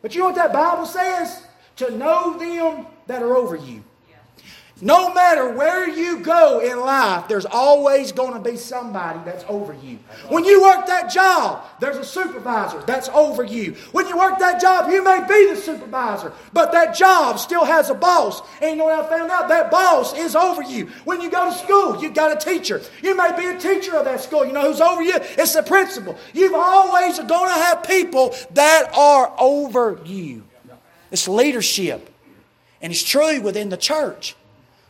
But 0.00 0.14
you 0.14 0.20
know 0.20 0.26
what 0.26 0.36
that 0.36 0.52
Bible 0.52 0.86
says? 0.86 1.42
To 1.76 1.90
know 1.96 2.38
them 2.38 2.86
that 3.06 3.22
are 3.22 3.36
over 3.36 3.56
you. 3.56 3.84
No 4.80 5.12
matter 5.12 5.52
where 5.52 5.88
you 5.88 6.20
go 6.20 6.60
in 6.60 6.78
life, 6.78 7.26
there's 7.26 7.46
always 7.46 8.12
going 8.12 8.34
to 8.34 8.50
be 8.50 8.56
somebody 8.56 9.18
that's 9.24 9.44
over 9.48 9.72
you. 9.72 9.98
When 10.28 10.44
you 10.44 10.62
work 10.62 10.86
that 10.86 11.10
job, 11.10 11.64
there's 11.80 11.96
a 11.96 12.04
supervisor 12.04 12.80
that's 12.82 13.08
over 13.08 13.42
you. 13.42 13.72
When 13.90 14.06
you 14.06 14.16
work 14.16 14.38
that 14.38 14.60
job, 14.60 14.88
you 14.90 15.02
may 15.02 15.20
be 15.26 15.50
the 15.50 15.56
supervisor, 15.56 16.32
but 16.52 16.70
that 16.72 16.94
job 16.94 17.40
still 17.40 17.64
has 17.64 17.90
a 17.90 17.94
boss. 17.94 18.40
And 18.62 18.72
you 18.72 18.76
know 18.76 18.84
what 18.84 19.04
I 19.04 19.08
found 19.08 19.32
out? 19.32 19.48
That 19.48 19.70
boss 19.70 20.16
is 20.16 20.36
over 20.36 20.62
you. 20.62 20.86
When 21.04 21.20
you 21.20 21.30
go 21.30 21.50
to 21.50 21.56
school, 21.56 22.00
you've 22.00 22.14
got 22.14 22.40
a 22.40 22.44
teacher. 22.44 22.80
You 23.02 23.16
may 23.16 23.36
be 23.36 23.46
a 23.46 23.58
teacher 23.58 23.96
of 23.96 24.04
that 24.04 24.20
school. 24.20 24.46
You 24.46 24.52
know 24.52 24.70
who's 24.70 24.80
over 24.80 25.02
you? 25.02 25.16
It's 25.16 25.54
the 25.54 25.64
principal. 25.64 26.16
You've 26.32 26.54
always 26.54 27.18
going 27.18 27.48
to 27.48 27.60
have 27.64 27.82
people 27.82 28.32
that 28.52 28.90
are 28.94 29.34
over 29.40 29.98
you. 30.04 30.44
It's 31.10 31.26
leadership. 31.26 32.10
And 32.80 32.92
it's 32.92 33.02
true 33.02 33.40
within 33.40 33.70
the 33.70 33.76
church 33.76 34.36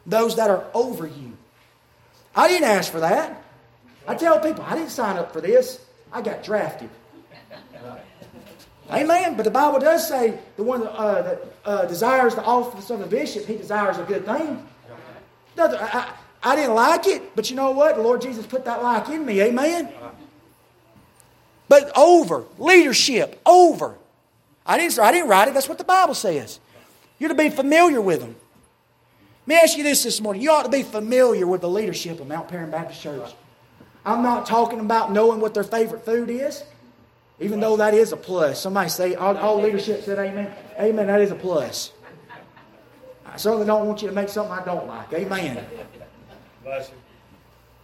those 0.09 0.37
that 0.37 0.51
are 0.51 0.65
over 0.75 1.07
you. 1.07 1.37
I 2.35 2.49
didn't 2.49 2.69
ask 2.69 2.91
for 2.91 3.01
that. 3.01 3.43
I 4.07 4.15
tell 4.15 4.41
people, 4.41 4.65
I 4.67 4.75
didn't 4.75 4.91
sign 4.91 5.19
up 5.19 5.33
for 5.33 5.41
this. 5.41 5.85
I 6.13 6.23
got 6.23 6.43
drafted. 6.43 6.89
Amen. 8.91 9.37
But 9.37 9.43
the 9.43 9.51
Bible 9.51 9.81
does 9.81 10.09
say 10.09 10.39
the 10.57 10.63
one 10.63 10.87
uh, 10.87 11.23
that 11.23 11.41
uh, 11.65 11.85
desires 11.85 12.35
the 12.35 12.43
office 12.43 12.89
of 12.89 13.03
a 13.03 13.07
bishop, 13.07 13.45
he 13.45 13.57
desires 13.57 13.99
a 13.99 14.05
good 14.05 14.25
thing. 14.25 14.67
I, 15.59 16.13
I, 16.43 16.57
didn't 16.57 16.75
like 16.75 17.07
it, 17.07 17.35
but 17.37 17.51
you 17.51 17.57
know 17.57 17.73
what? 17.73 17.97
The 17.97 18.03
Lord 18.03 18.23
Jesus 18.23 18.47
put 18.47 18.65
that 18.65 18.83
like 18.83 19.09
in 19.09 19.27
me. 19.27 19.43
Amen. 19.43 19.93
But 21.69 21.93
over 21.99 22.45
leadership, 22.59 23.41
over. 23.45 23.97
I 24.65 24.79
didn't. 24.79 24.99
I 24.99 25.13
didn't 25.13 25.29
write 25.29 25.49
it. 25.49 25.55
That's 25.55 25.69
what 25.69 25.79
the 25.79 25.85
Bible 25.85 26.15
says. 26.15 26.61
You're 27.19 27.29
to 27.29 27.35
be 27.35 27.51
familiar 27.51 28.01
with 28.01 28.21
them. 28.21 28.37
Let 29.49 29.55
me 29.55 29.61
ask 29.63 29.79
you 29.79 29.83
this 29.83 30.03
this 30.03 30.21
morning. 30.21 30.43
You 30.43 30.51
ought 30.51 30.65
to 30.65 30.69
be 30.69 30.83
familiar 30.83 31.47
with 31.47 31.63
the 31.63 31.71
leadership 31.71 32.21
of 32.21 32.27
Mount 32.27 32.49
Paran 32.49 32.71
Baptist 32.71 33.01
Church. 33.01 33.33
I'm 34.05 34.23
not 34.23 34.45
talking 34.45 34.79
about 34.79 35.11
knowing 35.11 35.41
what 35.41 35.55
their 35.55 35.65
favorite 35.65 36.05
food 36.05 36.29
is, 36.29 36.65
even 37.41 37.59
though 37.59 37.75
that 37.79 37.95
is 37.95 38.13
a 38.13 38.17
plus. 38.19 38.61
Somebody 38.61 38.91
say, 38.91 39.15
all, 39.15 39.39
all 39.39 39.59
leadership 39.59 40.03
said 40.05 40.19
amen. 40.19 40.55
Amen, 40.79 41.07
that 41.07 41.23
is 41.23 41.31
a 41.31 41.35
plus. 41.35 41.93
I 43.25 43.39
certainly 43.39 43.65
don't 43.65 43.87
want 43.87 44.03
you 44.03 44.09
to 44.09 44.15
make 44.15 44.29
something 44.29 44.53
I 44.53 44.63
don't 44.67 44.87
like. 44.87 45.11
Amen. 45.15 45.65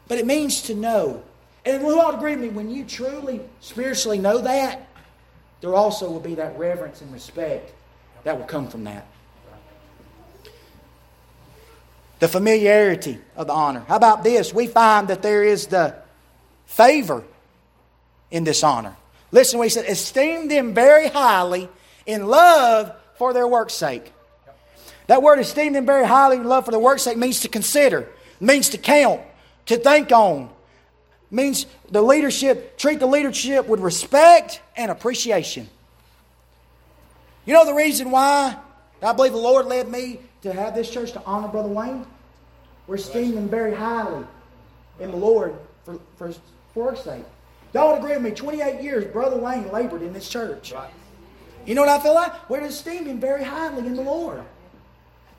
But 0.07 0.19
it 0.19 0.27
means 0.27 0.61
to 0.65 0.75
know. 0.75 1.23
And 1.65 1.81
who 1.81 1.95
to 1.95 2.09
agree 2.09 2.33
with 2.33 2.43
me, 2.43 2.49
when 2.51 2.69
you 2.69 2.85
truly 2.85 3.41
spiritually 3.61 4.19
know 4.19 4.37
that, 4.37 4.87
there 5.63 5.75
also 5.75 6.11
will 6.11 6.21
be 6.21 6.35
that 6.35 6.59
reverence 6.59 7.01
and 7.01 7.11
respect 7.11 7.73
that 8.25 8.39
will 8.39 8.45
come 8.45 8.69
from 8.69 8.85
that 8.85 9.07
the 12.25 12.29
familiarity 12.29 13.19
of 13.37 13.49
the 13.49 13.53
honor. 13.53 13.85
How 13.87 13.97
about 13.97 14.25
this? 14.25 14.55
We 14.55 14.67
find 14.67 15.09
that 15.09 15.21
there 15.21 15.45
is 15.45 15.67
the 15.67 15.95
favor 16.65 17.23
in 18.31 18.45
this 18.45 18.65
honor. 18.65 18.97
Listen 19.31 19.61
we 19.61 19.69
said 19.69 19.85
esteem 19.85 20.49
them 20.49 20.73
very 20.73 21.09
highly 21.09 21.69
in 22.07 22.27
love 22.27 22.97
for 23.19 23.35
their 23.35 23.47
work's 23.47 23.75
sake. 23.75 24.11
That 25.07 25.23
word 25.23 25.39
esteem 25.39 25.75
them 25.75 25.85
very 25.85 26.07
highly 26.07 26.39
in 26.39 26.45
love 26.45 26.65
for 26.65 26.71
their 26.71 26.81
work's 26.81 27.03
sake 27.03 27.19
means 27.19 27.41
to 27.41 27.49
consider, 27.49 28.09
means 28.41 28.71
to 28.71 28.79
count, 28.79 29.21
to 29.67 29.77
think 29.77 30.11
on, 30.11 30.49
means 31.31 31.67
the 31.91 32.01
leadership, 32.01 32.79
treat 32.79 33.01
the 33.01 33.07
leadership 33.07 33.69
with 33.69 33.81
respect 33.81 34.63
and 34.79 34.91
appreciation. 34.91 35.69
You 37.45 37.53
know 37.53 37.67
the 37.67 37.75
reason 37.75 38.11
why 38.11 38.57
I 39.03 39.13
believe 39.13 39.33
the 39.33 39.37
Lord 39.37 39.67
led 39.67 39.91
me 39.91 40.21
to 40.41 40.55
have 40.55 40.75
this 40.75 40.89
church 40.89 41.13
to 41.13 41.23
honor 41.27 41.49
Brother 41.49 41.69
Wayne? 41.69 42.07
We're 42.87 42.97
esteeming 42.97 43.49
very 43.49 43.75
highly 43.75 44.25
in 45.01 45.11
the 45.11 45.17
Lord 45.17 45.55
for, 45.85 45.99
for 46.17 46.29
his 46.29 46.39
work's 46.75 47.01
sake. 47.01 47.25
Y'all 47.73 47.93
would 47.93 47.99
agree 47.99 48.13
with 48.13 48.23
me, 48.23 48.31
28 48.31 48.83
years, 48.83 49.05
Brother 49.05 49.37
Wayne 49.37 49.71
labored 49.73 50.03
in 50.03 50.13
this 50.13 50.29
church. 50.29 50.73
Right. 50.73 50.91
You 51.67 51.75
know 51.75 51.81
what 51.81 51.91
I 51.91 51.99
feel 51.99 52.15
like? 52.15 52.49
We're 52.51 52.61
esteeming 52.61 53.07
him 53.07 53.21
very 53.21 53.43
highly 53.43 53.87
in 53.87 53.97
the 53.97 54.03
Lord. 54.03 54.45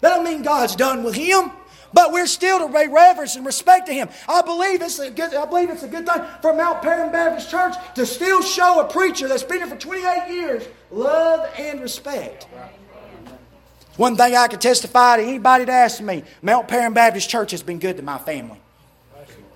That 0.02 0.10
don't 0.10 0.26
mean 0.26 0.42
God's 0.42 0.76
done 0.76 1.04
with 1.04 1.16
him, 1.16 1.52
but 1.94 2.12
we're 2.12 2.28
still 2.28 2.60
to 2.60 2.74
pay 2.74 2.88
reverence 2.88 3.36
and 3.36 3.46
respect 3.46 3.88
to 3.88 3.94
him. 3.94 4.10
I 4.28 4.42
believe 4.42 4.82
it's 4.82 5.00
a 5.00 5.10
good, 5.10 5.34
I 5.34 5.46
believe 5.46 5.70
it's 5.70 5.84
a 5.84 5.88
good 5.88 6.06
thing 6.06 6.22
for 6.42 6.54
Mount 6.54 6.82
Paran 6.82 7.12
Baptist 7.12 7.50
Church 7.50 7.76
to 7.96 8.06
still 8.06 8.42
show 8.42 8.82
a 8.82 8.88
preacher 8.88 9.28
that's 9.28 9.44
been 9.44 9.60
here 9.60 9.68
for 9.68 9.78
28 9.78 10.30
years 10.30 10.68
love 10.92 11.50
and 11.58 11.80
respect. 11.80 12.48
Right. 12.56 12.72
One 13.98 14.16
thing 14.18 14.36
I 14.36 14.48
can 14.48 14.60
testify 14.60 15.18
to 15.18 15.24
anybody 15.24 15.66
that 15.66 15.86
asks 15.86 16.02
me, 16.02 16.24
Mount 16.42 16.68
Paran 16.68 16.94
Baptist 16.94 17.30
Church 17.30 17.52
has 17.52 17.64
been 17.64 17.80
good 17.80 17.98
to 17.98 18.04
my 18.04 18.18
family. 18.18 18.60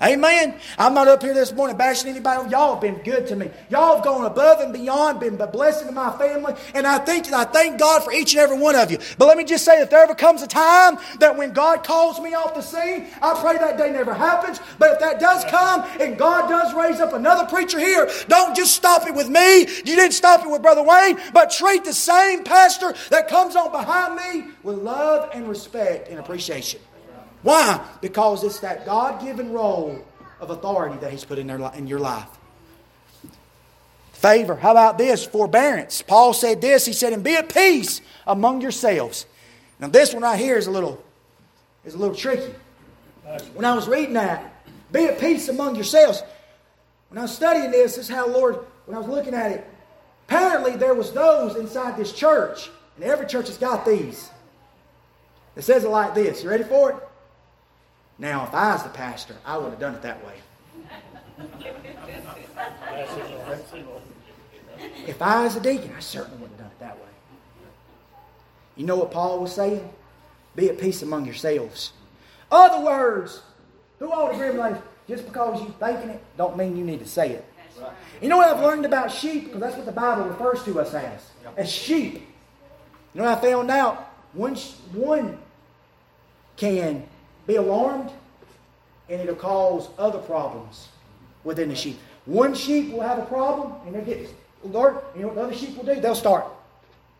Amen. 0.01 0.55
I'm 0.77 0.93
not 0.93 1.09
up 1.09 1.21
here 1.21 1.33
this 1.33 1.51
morning 1.51 1.75
bashing 1.75 2.09
anybody. 2.09 2.49
Y'all 2.49 2.75
have 2.75 2.81
been 2.81 2.99
good 3.03 3.27
to 3.27 3.35
me. 3.35 3.51
Y'all 3.69 3.95
have 3.95 4.05
gone 4.05 4.25
above 4.25 4.61
and 4.61 4.71
beyond, 4.71 5.19
been 5.19 5.39
a 5.41 5.47
blessing 5.47 5.87
to 5.87 5.93
my 5.93 6.17
family, 6.17 6.53
and 6.73 6.87
I 6.87 6.99
think 6.99 7.31
I 7.33 7.43
thank 7.43 7.79
God 7.79 8.03
for 8.03 8.13
each 8.13 8.33
and 8.33 8.39
every 8.39 8.57
one 8.57 8.75
of 8.75 8.91
you. 8.91 8.97
But 9.17 9.27
let 9.27 9.37
me 9.37 9.43
just 9.43 9.65
say, 9.65 9.81
if 9.81 9.89
there 9.89 10.01
ever 10.01 10.15
comes 10.15 10.41
a 10.41 10.47
time 10.47 10.97
that 11.19 11.35
when 11.35 11.51
God 11.51 11.83
calls 11.83 12.19
me 12.21 12.33
off 12.33 12.55
the 12.55 12.61
scene, 12.61 13.07
I 13.21 13.37
pray 13.41 13.57
that 13.57 13.77
day 13.77 13.91
never 13.91 14.13
happens. 14.13 14.61
But 14.77 14.93
if 14.93 14.99
that 14.99 15.19
does 15.19 15.43
come 15.45 15.81
and 15.99 16.17
God 16.17 16.47
does 16.47 16.73
raise 16.73 17.01
up 17.01 17.11
another 17.11 17.45
preacher 17.45 17.79
here, 17.79 18.09
don't 18.29 18.55
just 18.55 18.75
stop 18.75 19.05
it 19.05 19.13
with 19.13 19.27
me. 19.27 19.59
You 19.59 19.95
didn't 19.95 20.13
stop 20.13 20.45
it 20.45 20.49
with 20.49 20.61
Brother 20.61 20.83
Wayne, 20.83 21.19
but 21.33 21.51
treat 21.51 21.83
the 21.83 21.93
same 21.93 22.45
pastor 22.45 22.93
that 23.09 23.27
comes 23.27 23.57
on 23.57 23.71
behind 23.71 24.15
me 24.15 24.51
with 24.63 24.77
love 24.77 25.29
and 25.33 25.49
respect 25.49 26.07
and 26.07 26.19
appreciation. 26.19 26.79
Why? 27.41 27.85
Because 28.01 28.43
it's 28.43 28.59
that 28.59 28.85
God 28.85 29.21
given 29.21 29.51
role 29.51 30.03
of 30.39 30.49
authority 30.49 30.97
that 30.99 31.11
He's 31.11 31.25
put 31.25 31.39
in, 31.39 31.47
their, 31.47 31.59
in 31.75 31.87
your 31.87 31.99
life. 31.99 32.27
Favor. 34.13 34.55
How 34.55 34.71
about 34.71 34.97
this? 34.97 35.25
Forbearance. 35.25 36.01
Paul 36.01 36.33
said 36.33 36.59
this. 36.59 36.85
He 36.85 36.91
said, 36.93 37.13
and 37.13 37.23
be 37.23 37.35
at 37.35 37.53
peace 37.53 38.01
among 38.27 38.61
yourselves. 38.61 39.25
Now, 39.79 39.87
this 39.87 40.13
one 40.13 40.23
right 40.23 40.37
here 40.37 40.57
is 40.57 40.67
a 40.67 40.71
little, 40.71 41.01
is 41.85 41.93
a 41.93 41.97
little 41.97 42.15
tricky. 42.15 42.53
When 43.53 43.63
I 43.63 43.73
was 43.73 43.87
reading 43.87 44.15
that, 44.15 44.53
be 44.91 45.05
at 45.05 45.19
peace 45.19 45.47
among 45.47 45.75
yourselves. 45.75 46.21
When 47.09 47.17
I 47.17 47.21
was 47.21 47.33
studying 47.33 47.71
this, 47.71 47.95
this 47.95 48.09
is 48.09 48.13
how 48.13 48.27
Lord, 48.27 48.59
when 48.85 48.97
I 48.97 48.99
was 48.99 49.07
looking 49.07 49.33
at 49.33 49.51
it, 49.51 49.67
apparently 50.27 50.75
there 50.75 50.93
was 50.93 51.13
those 51.13 51.55
inside 51.55 51.95
this 51.95 52.11
church, 52.11 52.69
and 52.95 53.05
every 53.05 53.25
church 53.25 53.47
has 53.47 53.57
got 53.57 53.85
these. 53.85 54.29
It 55.55 55.63
says 55.63 55.83
it 55.85 55.89
like 55.89 56.13
this. 56.13 56.43
You 56.43 56.49
ready 56.49 56.63
for 56.63 56.91
it? 56.91 57.08
Now, 58.19 58.43
if 58.43 58.53
I 58.53 58.73
was 58.73 58.83
the 58.83 58.89
pastor, 58.89 59.35
I 59.45 59.57
would 59.57 59.71
have 59.71 59.79
done 59.79 59.95
it 59.95 60.01
that 60.01 60.23
way. 60.25 60.35
If 65.07 65.21
I 65.21 65.43
was 65.43 65.55
a 65.55 65.61
deacon, 65.61 65.93
I 65.95 66.01
certainly 66.01 66.37
would 66.39 66.49
have 66.49 66.59
done 66.59 66.67
it 66.67 66.79
that 66.79 66.97
way. 66.97 67.07
You 68.75 68.85
know 68.85 68.97
what 68.97 69.11
Paul 69.11 69.39
was 69.39 69.53
saying? 69.53 69.89
Be 70.55 70.69
at 70.69 70.77
peace 70.77 71.01
among 71.01 71.25
yourselves. 71.25 71.93
Other 72.51 72.83
words, 72.83 73.41
who 73.99 74.11
ought 74.11 74.31
to 74.31 74.35
agree 74.35 74.59
with 74.59 74.81
just 75.07 75.25
because 75.25 75.61
you're 75.61 75.71
thinking 75.71 76.09
it, 76.09 76.23
don't 76.37 76.57
mean 76.57 76.75
you 76.75 76.83
need 76.83 76.99
to 76.99 77.07
say 77.07 77.31
it. 77.31 77.45
You 78.21 78.27
know 78.27 78.37
what 78.37 78.49
I've 78.49 78.61
learned 78.61 78.85
about 78.85 79.11
sheep? 79.11 79.45
Because 79.45 79.61
that's 79.61 79.75
what 79.77 79.85
the 79.85 79.93
Bible 79.93 80.25
refers 80.25 80.63
to 80.63 80.79
us 80.79 80.93
as. 80.93 81.29
As 81.55 81.71
sheep. 81.71 82.15
You 83.13 83.21
know 83.21 83.23
what 83.23 83.37
I 83.37 83.41
found 83.41 83.71
out? 83.71 84.13
One, 84.33 84.55
one 84.55 85.37
can 86.57 87.07
be 87.49 87.55
alarmed, 87.55 88.11
and 89.09 89.19
it'll 89.19 89.35
cause 89.35 89.89
other 89.97 90.19
problems 90.19 90.87
within 91.43 91.67
the 91.67 91.75
sheep. 91.75 91.99
One 92.25 92.53
sheep 92.53 92.91
will 92.93 93.01
have 93.01 93.17
a 93.17 93.25
problem, 93.25 93.73
and 93.85 93.95
they 93.95 94.01
get 94.01 94.29
alert. 94.63 95.03
You 95.15 95.23
know 95.23 95.27
what 95.29 95.35
the 95.35 95.41
other 95.41 95.55
sheep 95.55 95.75
will 95.75 95.83
do? 95.83 95.99
They'll 95.99 96.15
start. 96.15 96.45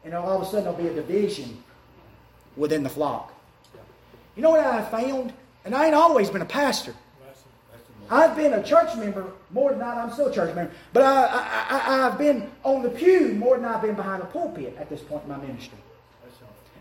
And 0.05 0.13
all 0.13 0.39
of 0.39 0.43
a 0.43 0.45
sudden, 0.45 0.63
there'll 0.65 0.77
be 0.77 0.87
a 0.87 0.93
division 0.93 1.61
within 2.55 2.83
the 2.83 2.89
flock. 2.89 3.33
You 4.35 4.43
know 4.43 4.51
what 4.51 4.59
I 4.59 4.83
found? 4.83 5.33
And 5.65 5.75
I 5.75 5.87
ain't 5.87 5.95
always 5.95 6.29
been 6.29 6.43
a 6.43 6.45
pastor. 6.45 6.93
I've 8.11 8.35
been 8.35 8.53
a 8.53 8.63
church 8.63 8.95
member 8.95 9.25
more 9.51 9.71
than 9.71 9.81
I, 9.81 10.01
I'm 10.01 10.11
still 10.11 10.27
a 10.27 10.33
church 10.33 10.55
member, 10.55 10.71
but 10.93 11.03
I, 11.03 12.07
I've 12.07 12.17
been 12.17 12.49
on 12.63 12.81
the 12.81 12.89
pew 12.89 13.35
more 13.35 13.55
than 13.55 13.65
I've 13.65 13.83
been 13.83 13.93
behind 13.93 14.23
the 14.23 14.25
pulpit 14.25 14.75
at 14.79 14.89
this 14.89 15.01
point 15.01 15.23
in 15.23 15.29
my 15.29 15.37
ministry. 15.37 15.77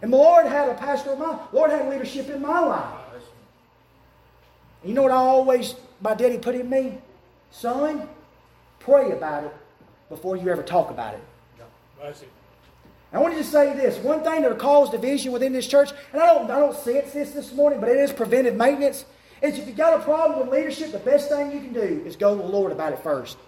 And 0.00 0.12
the 0.12 0.16
Lord 0.16 0.46
had 0.46 0.70
a 0.70 0.74
pastor 0.74 1.10
of 1.10 1.18
my, 1.18 1.38
Lord 1.52 1.70
had 1.70 1.88
leadership 1.90 2.30
in 2.30 2.40
my 2.40 2.60
life. 2.60 3.07
You 4.84 4.94
know 4.94 5.02
what 5.02 5.12
I 5.12 5.16
always, 5.16 5.74
my 6.00 6.14
daddy 6.14 6.38
put 6.38 6.54
in 6.54 6.70
me? 6.70 6.98
Son, 7.50 8.08
pray 8.80 9.10
about 9.10 9.44
it 9.44 9.54
before 10.08 10.36
you 10.36 10.48
ever 10.48 10.62
talk 10.62 10.90
about 10.90 11.14
it. 11.14 11.20
I 13.12 13.18
want 13.18 13.34
to 13.34 13.40
just 13.40 13.50
say 13.50 13.74
this. 13.74 13.96
One 13.98 14.22
thing 14.22 14.42
that 14.42 14.50
will 14.50 14.58
cause 14.58 14.90
division 14.90 15.32
within 15.32 15.52
this 15.52 15.66
church, 15.66 15.90
and 16.12 16.20
I 16.20 16.26
don't, 16.26 16.50
I 16.50 16.58
don't 16.58 16.76
see 16.76 16.92
it 16.92 17.12
this 17.12 17.30
this 17.30 17.52
morning, 17.52 17.80
but 17.80 17.88
it 17.88 17.96
is 17.96 18.12
preventive 18.12 18.54
maintenance, 18.54 19.04
is 19.40 19.58
if 19.58 19.66
you've 19.66 19.76
got 19.76 19.98
a 19.98 20.02
problem 20.02 20.40
with 20.40 20.56
leadership, 20.56 20.92
the 20.92 20.98
best 20.98 21.28
thing 21.28 21.50
you 21.52 21.60
can 21.60 21.72
do 21.72 22.02
is 22.04 22.16
go 22.16 22.36
to 22.36 22.42
the 22.42 22.48
Lord 22.48 22.70
about 22.70 22.92
it 22.92 23.02
first. 23.02 23.38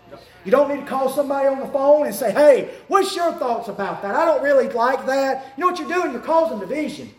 You 0.44 0.50
don't 0.50 0.68
need 0.68 0.80
to 0.80 0.86
call 0.86 1.10
somebody 1.10 1.48
on 1.48 1.60
the 1.60 1.66
phone 1.66 2.06
and 2.06 2.14
say, 2.14 2.32
hey, 2.32 2.70
what's 2.88 3.14
your 3.14 3.32
thoughts 3.34 3.68
about 3.68 4.02
that? 4.02 4.14
I 4.14 4.24
don't 4.24 4.42
really 4.42 4.68
like 4.68 5.04
that. 5.06 5.52
You 5.56 5.62
know 5.62 5.70
what 5.70 5.78
you're 5.78 5.88
doing? 5.88 6.12
You're 6.12 6.22
causing 6.22 6.58
division. 6.58 7.12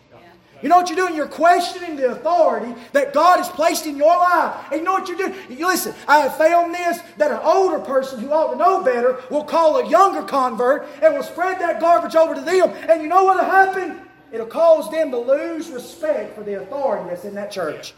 You 0.62 0.68
know 0.68 0.76
what 0.76 0.88
you're 0.88 0.96
doing? 0.96 1.16
You're 1.16 1.26
questioning 1.26 1.96
the 1.96 2.12
authority 2.12 2.74
that 2.92 3.12
God 3.12 3.38
has 3.38 3.48
placed 3.48 3.86
in 3.86 3.96
your 3.96 4.16
life. 4.16 4.54
And 4.70 4.80
you 4.80 4.84
know 4.84 4.92
what 4.92 5.08
you're 5.08 5.16
doing? 5.16 5.34
You 5.50 5.66
listen, 5.66 5.94
I 6.06 6.20
have 6.20 6.36
found 6.36 6.72
this 6.72 7.00
that 7.18 7.32
an 7.32 7.40
older 7.42 7.80
person 7.80 8.20
who 8.20 8.30
ought 8.30 8.52
to 8.52 8.56
know 8.56 8.82
better 8.82 9.20
will 9.28 9.44
call 9.44 9.78
a 9.78 9.88
younger 9.88 10.22
convert 10.22 10.86
and 11.02 11.14
will 11.14 11.24
spread 11.24 11.60
that 11.60 11.80
garbage 11.80 12.14
over 12.14 12.34
to 12.34 12.40
them. 12.40 12.70
And 12.88 13.02
you 13.02 13.08
know 13.08 13.24
what'll 13.24 13.44
happen? 13.44 14.00
It'll 14.30 14.46
cause 14.46 14.90
them 14.90 15.10
to 15.10 15.18
lose 15.18 15.68
respect 15.68 16.34
for 16.34 16.42
the 16.42 16.62
authority 16.62 17.10
that's 17.10 17.24
in 17.24 17.34
that 17.34 17.50
church. 17.50 17.92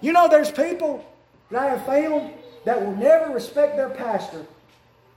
You 0.00 0.12
know, 0.12 0.28
there's 0.28 0.50
people 0.50 1.04
that 1.50 1.62
I 1.62 1.66
have 1.70 1.86
found 1.86 2.32
that 2.64 2.80
will 2.80 2.94
never 2.96 3.32
respect 3.32 3.76
their 3.76 3.88
pastor 3.90 4.44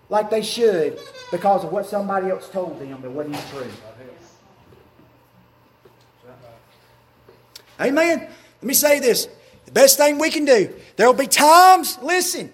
like 0.10 0.30
they 0.30 0.42
should 0.42 1.00
because 1.32 1.64
of 1.64 1.72
what 1.72 1.86
somebody 1.86 2.30
else 2.30 2.50
told 2.50 2.80
them 2.80 3.02
that 3.02 3.12
wasn't 3.12 3.36
true. 3.50 3.68
Amen. 7.80 8.20
Let 8.20 8.64
me 8.64 8.74
say 8.74 9.00
this. 9.00 9.28
The 9.66 9.72
best 9.72 9.98
thing 9.98 10.20
we 10.20 10.30
can 10.30 10.46
do, 10.46 10.74
there 10.96 11.08
will 11.08 11.14
be 11.14 11.28
times, 11.28 11.98
listen, 12.02 12.52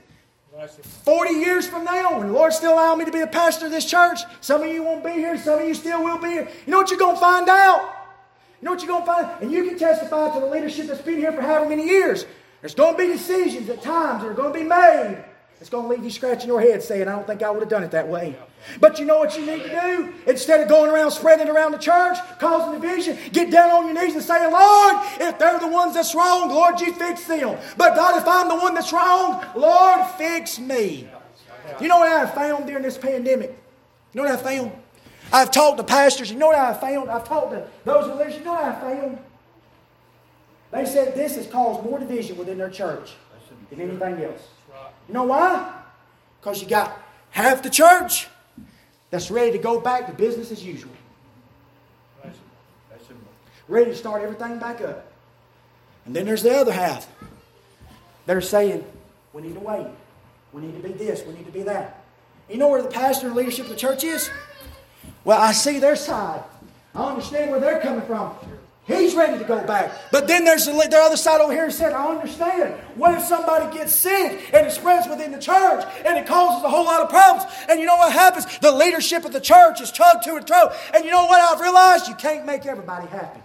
40 0.67 1.33
years 1.33 1.67
from 1.67 1.85
now, 1.85 2.17
when 2.17 2.27
the 2.27 2.33
Lord 2.33 2.51
still 2.51 2.73
allow 2.73 2.93
me 2.95 3.05
to 3.05 3.11
be 3.11 3.21
a 3.21 3.27
pastor 3.27 3.67
of 3.67 3.71
this 3.71 3.85
church, 3.85 4.19
some 4.41 4.61
of 4.61 4.67
you 4.67 4.83
won't 4.83 5.03
be 5.03 5.11
here, 5.11 5.37
some 5.37 5.59
of 5.59 5.67
you 5.67 5.73
still 5.73 6.03
will 6.03 6.17
be 6.17 6.29
here. 6.29 6.49
You 6.65 6.71
know 6.71 6.79
what 6.79 6.89
you're 6.89 6.99
going 6.99 7.15
to 7.15 7.21
find 7.21 7.47
out? 7.47 7.95
You 8.61 8.65
know 8.65 8.71
what 8.71 8.81
you're 8.81 8.89
going 8.89 9.03
to 9.03 9.05
find? 9.05 9.25
Out? 9.25 9.41
And 9.41 9.51
you 9.51 9.63
can 9.63 9.79
testify 9.79 10.33
to 10.33 10.39
the 10.41 10.47
leadership 10.47 10.87
that's 10.87 11.01
been 11.01 11.17
here 11.17 11.31
for 11.31 11.41
however 11.41 11.69
many 11.69 11.87
years. 11.87 12.25
There's 12.61 12.75
going 12.75 12.95
to 12.95 12.97
be 12.97 13.07
decisions 13.07 13.69
at 13.69 13.81
times 13.81 14.21
that 14.21 14.29
are 14.29 14.33
going 14.33 14.51
to 14.51 14.59
be 14.59 14.65
made 14.65 15.23
it's 15.59 15.69
going 15.69 15.83
to 15.83 15.89
leave 15.89 16.03
you 16.03 16.09
scratching 16.09 16.47
your 16.47 16.61
head 16.61 16.81
saying, 16.81 17.07
I 17.07 17.11
don't 17.11 17.27
think 17.27 17.43
I 17.43 17.49
would 17.49 17.59
have 17.59 17.69
done 17.69 17.83
it 17.83 17.91
that 17.91 18.07
way. 18.07 18.35
But 18.79 18.99
you 18.99 19.05
know 19.05 19.19
what 19.19 19.37
you 19.37 19.45
need 19.45 19.63
to 19.63 19.69
do? 19.69 20.13
Instead 20.27 20.61
of 20.61 20.69
going 20.69 20.89
around 20.89 21.11
spreading 21.11 21.47
it 21.47 21.49
around 21.49 21.73
the 21.73 21.77
church, 21.77 22.17
causing 22.39 22.79
division, 22.79 23.17
get 23.31 23.51
down 23.51 23.69
on 23.71 23.85
your 23.85 23.93
knees 23.93 24.15
and 24.15 24.23
say, 24.23 24.49
Lord, 24.49 24.95
if 25.19 25.37
they're 25.37 25.59
the 25.59 25.67
ones 25.67 25.93
that's 25.95 26.15
wrong, 26.15 26.49
Lord, 26.49 26.79
you 26.79 26.93
fix 26.93 27.25
them. 27.25 27.57
But 27.77 27.95
God, 27.95 28.17
if 28.17 28.27
I'm 28.27 28.47
the 28.47 28.55
one 28.55 28.73
that's 28.73 28.93
wrong, 28.93 29.45
Lord, 29.55 30.05
fix 30.17 30.59
me. 30.59 31.09
You 31.81 31.87
know 31.87 31.99
what 31.99 32.09
I 32.09 32.19
have 32.19 32.33
found 32.33 32.67
during 32.67 32.83
this 32.83 32.97
pandemic? 32.97 33.49
You 34.13 34.21
know 34.21 34.29
what 34.29 34.39
I 34.39 34.41
found? 34.41 34.71
I've 35.31 35.51
talked 35.51 35.77
to 35.77 35.83
pastors. 35.83 36.31
You 36.31 36.37
know 36.37 36.47
what 36.47 36.55
I 36.55 36.73
found? 36.73 37.09
I've 37.09 37.27
talked 37.27 37.51
to 37.51 37.67
those 37.85 38.07
live. 38.17 38.33
You 38.33 38.43
know 38.43 38.53
what 38.53 38.63
I 38.63 38.79
found? 38.79 39.19
They 40.71 40.85
said 40.85 41.15
this 41.15 41.35
has 41.35 41.47
caused 41.47 41.83
more 41.83 41.99
division 41.99 42.37
within 42.37 42.57
their 42.57 42.69
church 42.69 43.13
than 43.69 43.81
anything 43.81 44.23
else. 44.23 44.47
You 45.07 45.13
know 45.13 45.23
why? 45.23 45.73
Because 46.39 46.61
you 46.61 46.67
got 46.67 46.97
half 47.31 47.63
the 47.63 47.69
church 47.69 48.27
that's 49.09 49.31
ready 49.31 49.51
to 49.51 49.57
go 49.57 49.79
back 49.79 50.07
to 50.07 50.13
business 50.13 50.51
as 50.51 50.63
usual. 50.63 50.91
Ready 53.67 53.91
to 53.91 53.95
start 53.95 54.23
everything 54.23 54.57
back 54.57 54.81
up. 54.81 55.11
And 56.05 56.15
then 56.15 56.25
there's 56.25 56.41
the 56.41 56.55
other 56.55 56.71
half. 56.71 57.07
They're 58.25 58.41
saying, 58.41 58.83
we 59.31 59.43
need 59.43 59.53
to 59.53 59.59
wait. 59.59 59.87
We 60.53 60.61
need 60.63 60.81
to 60.81 60.87
be 60.87 60.93
this. 60.93 61.23
We 61.25 61.33
need 61.33 61.45
to 61.45 61.51
be 61.51 61.61
that. 61.63 62.03
You 62.49 62.57
know 62.57 62.67
where 62.67 62.81
the 62.81 62.89
pastor 62.89 63.27
and 63.27 63.35
leadership 63.35 63.65
of 63.65 63.71
the 63.71 63.77
church 63.77 64.03
is? 64.03 64.31
Well, 65.23 65.39
I 65.39 65.51
see 65.51 65.77
their 65.77 65.95
side. 65.95 66.43
I 66.95 67.09
understand 67.09 67.51
where 67.51 67.59
they're 67.59 67.79
coming 67.79 68.01
from. 68.07 68.35
He's 68.89 69.13
ready 69.13 69.37
to 69.37 69.43
go 69.43 69.63
back. 69.67 69.91
But 70.11 70.27
then 70.27 70.43
there's 70.43 70.65
the, 70.65 70.71
the 70.71 70.97
other 70.97 71.15
side 71.15 71.41
over 71.41 71.53
here 71.53 71.65
and 71.65 71.73
said, 71.73 71.93
I 71.93 72.07
understand. 72.07 72.73
What 72.95 73.13
if 73.13 73.23
somebody 73.23 73.71
gets 73.77 73.93
sick 73.93 74.51
and 74.51 74.65
it 74.65 74.71
spreads 74.71 75.07
within 75.07 75.31
the 75.31 75.37
church 75.37 75.85
and 76.03 76.17
it 76.17 76.25
causes 76.25 76.63
a 76.63 76.69
whole 76.69 76.85
lot 76.85 77.01
of 77.01 77.09
problems? 77.09 77.47
And 77.69 77.79
you 77.79 77.85
know 77.85 77.97
what 77.97 78.11
happens? 78.11 78.45
The 78.57 78.71
leadership 78.71 79.25
of 79.25 79.31
the 79.31 79.39
church 79.39 79.79
is 79.79 79.91
chugged 79.91 80.23
to 80.23 80.35
and 80.37 80.47
fro. 80.47 80.71
And 80.95 81.05
you 81.05 81.11
know 81.11 81.27
what 81.27 81.39
I've 81.39 81.61
realized? 81.61 82.07
You 82.07 82.15
can't 82.15 82.47
make 82.47 82.65
everybody 82.65 83.07
happy. 83.09 83.41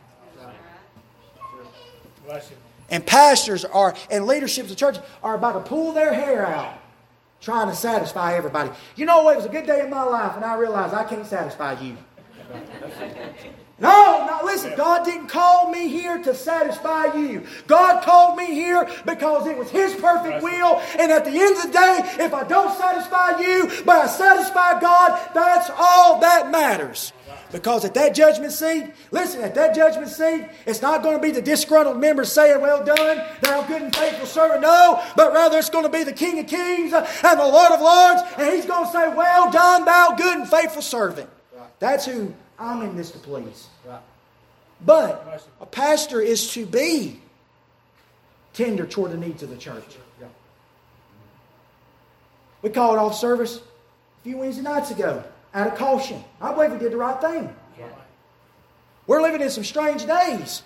And 2.88 3.04
pastors 3.04 3.66
are 3.66 3.94
and 4.10 4.26
leaderships 4.26 4.70
of 4.70 4.78
church 4.78 4.96
are 5.22 5.34
about 5.34 5.52
to 5.52 5.60
pull 5.60 5.92
their 5.92 6.14
hair 6.14 6.46
out 6.46 6.78
trying 7.42 7.68
to 7.68 7.76
satisfy 7.76 8.34
everybody. 8.34 8.70
You 8.96 9.04
know 9.04 9.24
what? 9.24 9.34
It 9.34 9.36
was 9.36 9.46
a 9.46 9.50
good 9.50 9.66
day 9.66 9.80
in 9.84 9.90
my 9.90 10.04
life 10.04 10.36
and 10.36 10.44
I 10.44 10.54
realized 10.54 10.94
I 10.94 11.04
can't 11.04 11.26
satisfy 11.26 11.78
you. 11.82 11.98
No, 13.84 14.24
now 14.26 14.40
listen, 14.42 14.72
God 14.76 15.04
didn't 15.04 15.26
call 15.26 15.70
me 15.70 15.88
here 15.88 16.16
to 16.22 16.34
satisfy 16.34 17.14
you. 17.14 17.42
God 17.66 18.02
called 18.02 18.38
me 18.38 18.46
here 18.46 18.88
because 19.04 19.46
it 19.46 19.58
was 19.58 19.68
His 19.68 19.94
perfect 19.96 20.42
will. 20.42 20.80
And 20.98 21.12
at 21.12 21.26
the 21.26 21.30
end 21.30 21.56
of 21.58 21.64
the 21.64 21.70
day, 21.70 22.00
if 22.24 22.32
I 22.32 22.44
don't 22.44 22.74
satisfy 22.78 23.40
you, 23.40 23.70
but 23.84 23.96
I 23.96 24.06
satisfy 24.06 24.80
God, 24.80 25.20
that's 25.34 25.70
all 25.76 26.18
that 26.20 26.50
matters. 26.50 27.12
Because 27.52 27.84
at 27.84 27.92
that 27.92 28.14
judgment 28.14 28.52
seat, 28.52 28.90
listen, 29.10 29.42
at 29.42 29.54
that 29.54 29.74
judgment 29.74 30.08
seat, 30.08 30.48
it's 30.64 30.80
not 30.80 31.02
going 31.02 31.16
to 31.16 31.22
be 31.22 31.30
the 31.30 31.42
disgruntled 31.42 32.00
members 32.00 32.32
saying, 32.32 32.62
Well 32.62 32.82
done, 32.82 33.22
thou 33.42 33.66
good 33.66 33.82
and 33.82 33.94
faithful 33.94 34.26
servant. 34.26 34.62
No, 34.62 35.02
but 35.14 35.34
rather 35.34 35.58
it's 35.58 35.68
going 35.68 35.84
to 35.84 35.90
be 35.90 36.04
the 36.04 36.12
King 36.14 36.38
of 36.38 36.46
Kings 36.46 36.94
and 36.94 37.38
the 37.38 37.46
Lord 37.46 37.70
of 37.70 37.82
Lords, 37.82 38.22
and 38.38 38.50
He's 38.54 38.64
going 38.64 38.86
to 38.86 38.90
say, 38.90 39.08
Well 39.14 39.50
done, 39.50 39.84
thou 39.84 40.14
good 40.16 40.38
and 40.38 40.48
faithful 40.48 40.80
servant. 40.80 41.28
That's 41.80 42.06
who 42.06 42.32
I'm 42.58 42.80
in 42.80 42.96
this 42.96 43.10
to 43.10 43.18
please. 43.18 43.68
But 44.84 45.42
a 45.60 45.66
pastor 45.66 46.20
is 46.20 46.52
to 46.52 46.66
be 46.66 47.20
tender 48.52 48.86
toward 48.86 49.12
the 49.12 49.16
needs 49.16 49.42
of 49.42 49.50
the 49.50 49.56
church. 49.56 49.96
We 52.62 52.70
called 52.70 52.98
off 52.98 53.14
service 53.14 53.58
a 53.58 54.22
few 54.22 54.38
Wednesday 54.38 54.62
nights 54.62 54.90
ago 54.90 55.22
out 55.52 55.66
of 55.66 55.76
caution. 55.76 56.22
I 56.40 56.52
believe 56.54 56.72
we 56.72 56.78
did 56.78 56.92
the 56.92 56.96
right 56.96 57.20
thing. 57.20 57.54
We're 59.06 59.20
living 59.20 59.42
in 59.42 59.50
some 59.50 59.64
strange 59.64 60.06
days. 60.06 60.62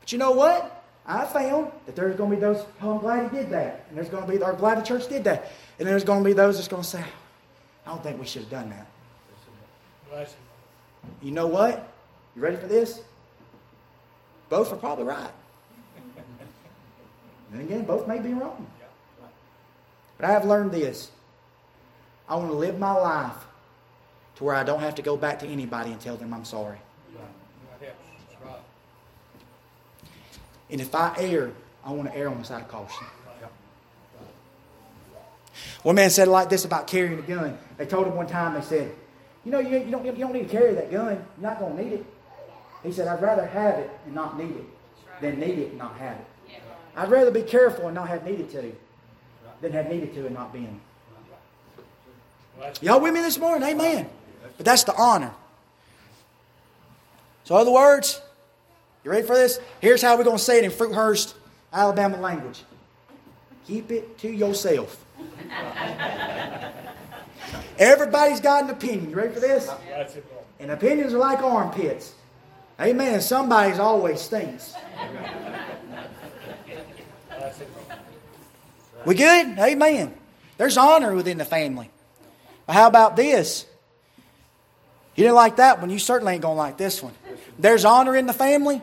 But 0.00 0.12
you 0.12 0.18
know 0.18 0.30
what? 0.30 0.84
I 1.06 1.26
found 1.26 1.70
that 1.84 1.94
there's 1.94 2.16
going 2.16 2.30
to 2.30 2.36
be 2.36 2.40
those, 2.40 2.64
oh, 2.82 2.94
I'm 2.94 2.98
glad 3.00 3.30
he 3.30 3.36
did 3.36 3.50
that. 3.50 3.86
And 3.88 3.98
there's 3.98 4.08
going 4.08 4.26
to 4.26 4.32
be, 4.32 4.42
I'm 4.42 4.56
glad 4.56 4.78
the 4.78 4.82
church 4.82 5.08
did 5.08 5.24
that. 5.24 5.52
And 5.78 5.86
there's 5.86 6.04
going 6.04 6.22
to 6.22 6.24
be 6.24 6.32
those 6.32 6.56
that's 6.56 6.68
going 6.68 6.82
to 6.82 6.88
say, 6.88 7.04
I 7.86 7.90
don't 7.90 8.02
think 8.02 8.18
we 8.18 8.26
should 8.26 8.42
have 8.42 8.50
done 8.50 8.70
that. 8.70 8.86
You 11.22 11.30
know 11.32 11.46
what? 11.46 11.92
You 12.36 12.42
ready 12.42 12.58
for 12.58 12.66
this? 12.66 13.00
Both 14.50 14.72
are 14.72 14.76
probably 14.76 15.04
right. 15.04 15.30
And 17.52 17.62
again, 17.62 17.84
both 17.84 18.06
may 18.06 18.18
be 18.18 18.34
wrong. 18.34 18.66
But 20.18 20.28
I 20.28 20.32
have 20.32 20.44
learned 20.44 20.72
this. 20.72 21.10
I 22.28 22.36
want 22.36 22.50
to 22.50 22.56
live 22.56 22.78
my 22.78 22.92
life 22.92 23.36
to 24.36 24.44
where 24.44 24.54
I 24.54 24.64
don't 24.64 24.80
have 24.80 24.94
to 24.96 25.02
go 25.02 25.16
back 25.16 25.38
to 25.40 25.46
anybody 25.46 25.92
and 25.92 26.00
tell 26.00 26.16
them 26.16 26.34
I'm 26.34 26.44
sorry. 26.44 26.78
And 30.68 30.80
if 30.80 30.94
I 30.94 31.14
err, 31.18 31.52
I 31.84 31.92
want 31.92 32.12
to 32.12 32.18
err 32.18 32.28
on 32.28 32.38
the 32.38 32.44
side 32.44 32.62
of 32.62 32.68
caution. 32.68 33.06
One 35.82 35.94
man 35.94 36.10
said 36.10 36.28
like 36.28 36.50
this 36.50 36.64
about 36.64 36.86
carrying 36.86 37.18
a 37.18 37.22
gun. 37.22 37.56
They 37.78 37.86
told 37.86 38.08
him 38.08 38.16
one 38.16 38.26
time, 38.26 38.54
they 38.54 38.60
said, 38.60 38.92
You 39.44 39.52
know, 39.52 39.60
you, 39.60 39.78
you, 39.78 39.90
don't, 39.90 40.04
you 40.04 40.12
don't 40.12 40.32
need 40.32 40.48
to 40.48 40.48
carry 40.48 40.74
that 40.74 40.90
gun. 40.90 41.24
You're 41.40 41.50
not 41.50 41.60
going 41.60 41.76
to 41.76 41.84
need 41.84 41.92
it. 41.92 42.06
He 42.86 42.92
said, 42.92 43.08
I'd 43.08 43.20
rather 43.20 43.44
have 43.44 43.80
it 43.80 43.90
and 44.06 44.14
not 44.14 44.38
need 44.38 44.54
it 44.56 44.64
than 45.20 45.40
need 45.40 45.58
it 45.58 45.70
and 45.70 45.78
not 45.78 45.96
have 45.96 46.16
it. 46.16 46.62
I'd 46.94 47.10
rather 47.10 47.32
be 47.32 47.42
careful 47.42 47.86
and 47.86 47.94
not 47.96 48.08
have 48.08 48.24
needed 48.24 48.48
to 48.52 48.72
than 49.60 49.72
have 49.72 49.88
needed 49.90 50.14
to 50.14 50.26
and 50.26 50.34
not 50.34 50.52
been. 50.52 50.80
Y'all 52.80 53.00
with 53.00 53.12
me 53.12 53.20
this 53.20 53.38
morning? 53.38 53.68
Amen. 53.68 54.08
But 54.56 54.64
that's 54.64 54.84
the 54.84 54.94
honor. 54.94 55.32
So, 57.42 57.56
other 57.56 57.72
words, 57.72 58.20
you 59.04 59.10
ready 59.10 59.26
for 59.26 59.34
this? 59.34 59.58
Here's 59.80 60.00
how 60.00 60.16
we're 60.16 60.24
going 60.24 60.38
to 60.38 60.42
say 60.42 60.58
it 60.58 60.64
in 60.64 60.70
Fruithurst, 60.70 61.34
Alabama 61.72 62.18
language. 62.18 62.62
Keep 63.66 63.90
it 63.90 64.16
to 64.18 64.28
yourself. 64.28 65.04
Everybody's 67.78 68.40
got 68.40 68.64
an 68.64 68.70
opinion. 68.70 69.10
You 69.10 69.16
ready 69.16 69.34
for 69.34 69.40
this? 69.40 69.68
And 70.60 70.70
opinions 70.70 71.12
are 71.12 71.18
like 71.18 71.40
armpits. 71.40 72.14
Amen. 72.80 73.20
Somebody's 73.20 73.78
always 73.78 74.20
stinks. 74.20 74.74
We 79.04 79.14
good? 79.14 79.58
Amen. 79.58 80.14
There's 80.58 80.76
honor 80.76 81.14
within 81.14 81.38
the 81.38 81.44
family. 81.44 81.90
But 82.66 82.74
how 82.74 82.88
about 82.88 83.16
this? 83.16 83.66
You 85.14 85.22
didn't 85.22 85.36
like 85.36 85.56
that 85.56 85.80
one, 85.80 85.88
you 85.88 85.98
certainly 85.98 86.34
ain't 86.34 86.42
going 86.42 86.56
to 86.56 86.58
like 86.58 86.76
this 86.76 87.02
one. 87.02 87.14
There's 87.58 87.86
honor 87.86 88.14
in 88.16 88.26
the 88.26 88.34
family, 88.34 88.82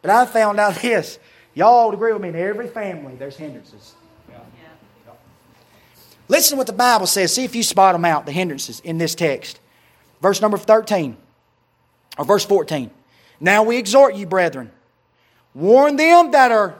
but 0.00 0.10
I 0.10 0.24
found 0.24 0.58
out 0.58 0.74
this. 0.82 1.18
Y'all 1.54 1.86
would 1.86 1.94
agree 1.94 2.12
with 2.12 2.22
me, 2.22 2.28
in 2.28 2.36
every 2.36 2.68
family 2.68 3.14
there's 3.16 3.36
hindrances. 3.36 3.94
Listen 6.28 6.56
to 6.56 6.58
what 6.58 6.66
the 6.66 6.74
Bible 6.74 7.06
says. 7.06 7.34
See 7.34 7.44
if 7.44 7.56
you 7.56 7.62
spot 7.62 7.94
them 7.94 8.04
out, 8.04 8.26
the 8.26 8.32
hindrances 8.32 8.80
in 8.80 8.98
this 8.98 9.14
text. 9.14 9.58
Verse 10.20 10.42
number 10.42 10.58
13, 10.58 11.16
or 12.18 12.24
verse 12.24 12.44
14. 12.44 12.90
Now 13.40 13.62
we 13.62 13.76
exhort 13.76 14.14
you, 14.14 14.26
brethren, 14.26 14.70
warn 15.54 15.96
them 15.96 16.32
that 16.32 16.50
are 16.50 16.74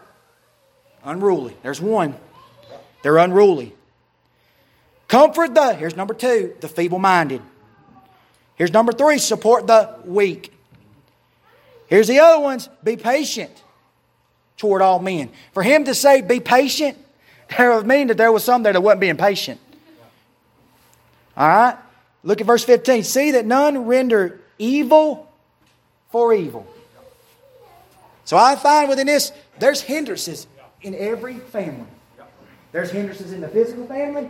unruly. 1.05 1.57
There's 1.63 1.81
one. 1.81 2.15
They're 3.03 3.19
unruly. 3.19 3.75
Comfort 5.07 5.55
the, 5.55 5.75
here's 5.75 5.97
number 5.97 6.15
two, 6.15 6.55
the 6.61 6.69
feeble 6.69 6.99
minded. 6.99 7.41
Here's 8.57 8.73
number 8.73 8.93
three, 8.93 9.19
support 9.19 9.67
the 9.67 9.95
weak. 10.05 10.53
Here's 11.87 12.09
the 12.09 12.19
other 12.21 12.43
ones, 12.43 12.69
be 12.85 12.97
patient 12.97 13.63
toward 14.59 14.83
all 14.83 14.99
men. 14.99 15.31
For 15.55 15.63
him 15.63 15.85
to 15.85 15.95
say, 15.95 16.21
be 16.21 16.41
patient, 16.41 16.99
that 17.57 17.75
would 17.75 17.87
mean 17.87 18.09
that 18.09 18.17
there 18.17 18.33
was 18.33 18.45
some 18.45 18.63
there 18.63 18.73
that 18.73 18.81
wasn't 18.81 19.01
being 19.01 19.17
patient. 19.17 19.61
All 21.37 21.49
right? 21.49 21.77
Look 22.25 22.41
at 22.41 22.47
verse 22.47 22.65
15. 22.65 23.05
See 23.05 23.31
that 23.31 23.47
none 23.47 23.87
render 23.87 24.41
evil 24.59 25.28
for 26.11 26.33
evil. 26.33 26.67
So 28.25 28.37
I 28.37 28.57
find 28.57 28.89
within 28.89 29.07
this, 29.07 29.33
there's 29.59 29.81
hindrances 29.81 30.47
in 30.83 30.95
every 30.95 31.39
family. 31.39 31.87
There's 32.73 32.91
hindrances 32.91 33.33
in 33.33 33.41
the 33.41 33.49
physical 33.49 33.87
family, 33.87 34.29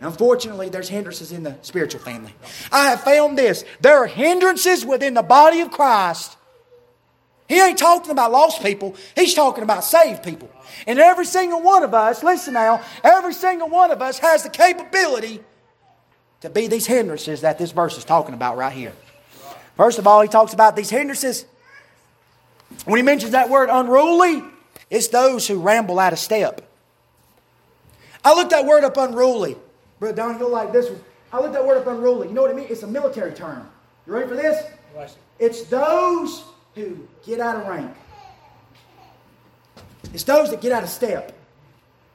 Unfortunately, 0.00 0.70
there's 0.70 0.88
hindrances 0.88 1.30
in 1.30 1.42
the 1.42 1.56
spiritual 1.60 2.00
family. 2.00 2.34
I 2.72 2.88
have 2.88 3.02
found 3.02 3.36
this. 3.36 3.64
There 3.80 3.98
are 3.98 4.06
hindrances 4.06 4.84
within 4.84 5.12
the 5.12 5.22
body 5.22 5.60
of 5.60 5.70
Christ. 5.70 6.38
He 7.48 7.60
ain't 7.60 7.78
talking 7.78 8.10
about 8.10 8.32
lost 8.32 8.62
people, 8.62 8.94
he's 9.14 9.34
talking 9.34 9.64
about 9.64 9.84
saved 9.84 10.22
people. 10.22 10.48
And 10.86 10.98
every 10.98 11.26
single 11.26 11.60
one 11.60 11.82
of 11.82 11.92
us, 11.92 12.22
listen 12.22 12.54
now, 12.54 12.82
every 13.02 13.34
single 13.34 13.68
one 13.68 13.90
of 13.90 14.00
us 14.00 14.20
has 14.20 14.44
the 14.44 14.50
capability 14.50 15.40
to 16.42 16.48
be 16.48 16.68
these 16.68 16.86
hindrances 16.86 17.42
that 17.42 17.58
this 17.58 17.72
verse 17.72 17.98
is 17.98 18.04
talking 18.04 18.34
about 18.34 18.56
right 18.56 18.72
here. 18.72 18.92
First 19.80 19.98
of 19.98 20.06
all, 20.06 20.20
he 20.20 20.28
talks 20.28 20.52
about 20.52 20.76
these 20.76 20.90
hindrances. 20.90 21.46
When 22.84 22.98
he 22.98 23.02
mentions 23.02 23.32
that 23.32 23.48
word 23.48 23.70
unruly, 23.72 24.44
it's 24.90 25.08
those 25.08 25.48
who 25.48 25.58
ramble 25.58 25.98
out 25.98 26.12
of 26.12 26.18
step. 26.18 26.70
I 28.22 28.34
looked 28.34 28.50
that 28.50 28.66
word 28.66 28.84
up 28.84 28.98
unruly. 28.98 29.56
Brother 29.98 30.14
Don, 30.14 30.38
you'll 30.38 30.50
like 30.50 30.70
this 30.70 30.90
one. 30.90 31.00
I 31.32 31.40
looked 31.40 31.54
that 31.54 31.66
word 31.66 31.78
up 31.78 31.86
unruly. 31.86 32.28
You 32.28 32.34
know 32.34 32.42
what 32.42 32.50
I 32.50 32.54
mean? 32.54 32.66
It's 32.68 32.82
a 32.82 32.86
military 32.86 33.32
term. 33.32 33.66
You 34.06 34.12
ready 34.12 34.28
for 34.28 34.36
this? 34.36 34.62
It's 35.38 35.62
those 35.62 36.44
who 36.74 37.08
get 37.24 37.40
out 37.40 37.56
of 37.56 37.66
rank. 37.66 37.90
It's 40.12 40.24
those 40.24 40.50
that 40.50 40.60
get 40.60 40.72
out 40.72 40.82
of 40.82 40.90
step. 40.90 41.34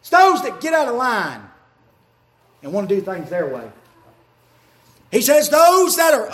It's 0.02 0.12
those 0.12 0.44
that 0.44 0.62
get 0.62 0.76
out 0.76 0.88
of 0.88 0.94
line 0.94 1.42
and 2.62 2.72
want 2.72 2.90
to 2.90 2.96
do 2.96 3.02
things 3.02 3.32
their 3.32 3.48
way. 3.48 3.68
He 5.10 5.24
says, 5.24 5.50
those 5.50 5.96
that 5.96 6.14
are 6.14 6.30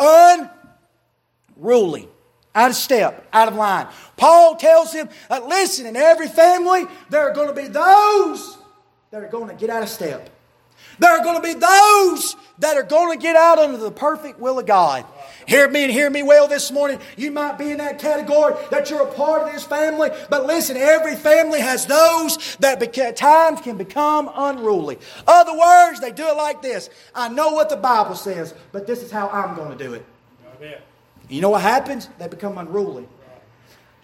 unruly, 1.62 2.10
out 2.54 2.72
of 2.72 2.76
step, 2.76 3.28
out 3.32 3.48
of 3.48 3.56
line. 3.56 3.88
Paul 4.18 4.56
tells 4.56 4.94
him, 4.94 5.10
uh, 5.30 5.42
listen, 5.48 5.86
in 5.86 5.96
every 5.96 6.28
family, 6.28 6.86
there 7.10 7.22
are 7.22 7.34
going 7.34 7.48
to 7.48 7.54
be 7.54 7.68
those 7.68 8.58
that 9.12 9.24
are 9.24 9.30
going 9.30 9.48
to 9.50 9.56
get 9.56 9.70
out 9.70 9.84
of 9.84 9.90
step. 9.90 10.30
There 11.00 11.12
are 11.12 11.24
going 11.24 11.36
to 11.36 11.42
be 11.42 11.54
those 11.54 12.36
that 12.60 12.78
are 12.78 12.84
going 12.84 13.18
to 13.18 13.22
get 13.22 13.36
out 13.36 13.58
under 13.58 13.78
the 13.78 13.92
perfect 13.92 14.40
will 14.40 14.60
of 14.60 14.66
God. 14.66 15.06
Hear 15.48 15.68
me 15.68 15.84
and 15.84 15.92
hear 15.92 16.10
me 16.10 16.22
well 16.22 16.48
this 16.48 16.72
morning. 16.72 17.00
You 17.18 17.32
might 17.32 17.58
be 17.58 17.72
in 17.72 17.78
that 17.78 17.98
category 17.98 18.54
that 18.70 18.90
you're 18.90 19.08
a 19.08 19.12
part 19.12 19.44
of 19.44 19.52
this 19.52 19.64
family, 19.64 20.10
but 20.30 20.46
listen, 20.46 20.78
every 20.78 21.16
family 21.16 21.60
has 21.60 21.86
those 21.86 22.56
that 22.58 22.82
at 22.98 23.16
times 23.16 23.62
can 23.62 23.78
become 23.78 24.30
unruly. 24.34 25.00
Other 25.26 25.58
words, 25.58 26.00
they 26.02 26.12
do 26.12 26.28
it 26.28 26.38
like 26.38 26.62
this 26.62 26.90
I 27.16 27.30
know 27.30 27.54
what 27.54 27.70
the 27.70 27.78
Bible 27.78 28.16
says, 28.16 28.54
but 28.72 28.86
this 28.86 29.02
is 29.02 29.12
how 29.12 29.30
I'm 29.30 29.56
going 29.56 29.76
to 29.76 29.84
do 29.84 29.94
it. 29.94 30.06
You 31.32 31.42
know 31.42 31.50
what 31.50 31.62
happens? 31.62 32.10
They 32.20 32.28
become 32.28 32.58
unruly. 32.58 33.08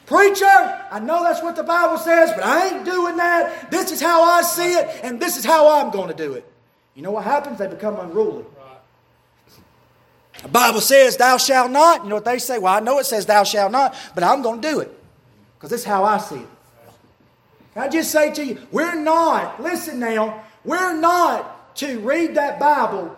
Preacher, 0.06 0.46
I 0.46 1.00
know 1.02 1.24
that's 1.24 1.44
what 1.44 1.58
the 1.58 1.64
Bible 1.64 1.98
says, 1.98 2.32
but 2.32 2.44
I 2.44 2.70
ain't 2.70 2.86
doing 2.86 3.18
that. 3.18 3.70
This 3.70 3.92
is 3.92 4.02
how 4.02 4.24
I 4.24 4.42
see 4.42 4.74
it, 4.74 5.02
and 5.04 5.20
this 5.20 5.36
is 5.36 5.44
how 5.44 5.70
I'm 5.70 5.92
going 5.92 6.08
to 6.08 6.16
do 6.16 6.34
it. 6.34 6.50
You 6.96 7.02
know 7.02 7.12
what 7.12 7.26
happens? 7.26 7.60
They 7.60 7.68
become 7.68 8.00
unruly. 8.00 8.46
The 10.42 10.48
Bible 10.48 10.80
says, 10.80 11.18
Thou 11.18 11.36
shalt 11.38 11.72
not. 11.72 12.04
You 12.04 12.10
know 12.10 12.16
what 12.16 12.26
they 12.26 12.40
say? 12.40 12.58
Well, 12.58 12.74
I 12.74 12.80
know 12.80 13.00
it 13.00 13.06
says, 13.06 13.26
Thou 13.26 13.44
shalt 13.44 13.74
not, 13.74 13.94
but 14.16 14.24
I'm 14.24 14.42
going 14.42 14.62
to 14.62 14.68
do 14.68 14.80
it 14.80 14.98
because 15.56 15.72
this 15.72 15.82
is 15.82 15.86
how 15.86 16.06
I 16.06 16.20
see 16.20 16.38
it. 16.38 16.48
I 17.76 17.90
just 17.90 18.10
say 18.10 18.34
to 18.34 18.44
you, 18.44 18.58
we're 18.72 18.96
not, 18.96 19.62
listen 19.62 20.00
now, 20.00 20.44
we're 20.66 20.96
not 20.96 21.76
to 21.76 22.00
read 22.00 22.36
that 22.36 22.60
Bible 22.60 23.16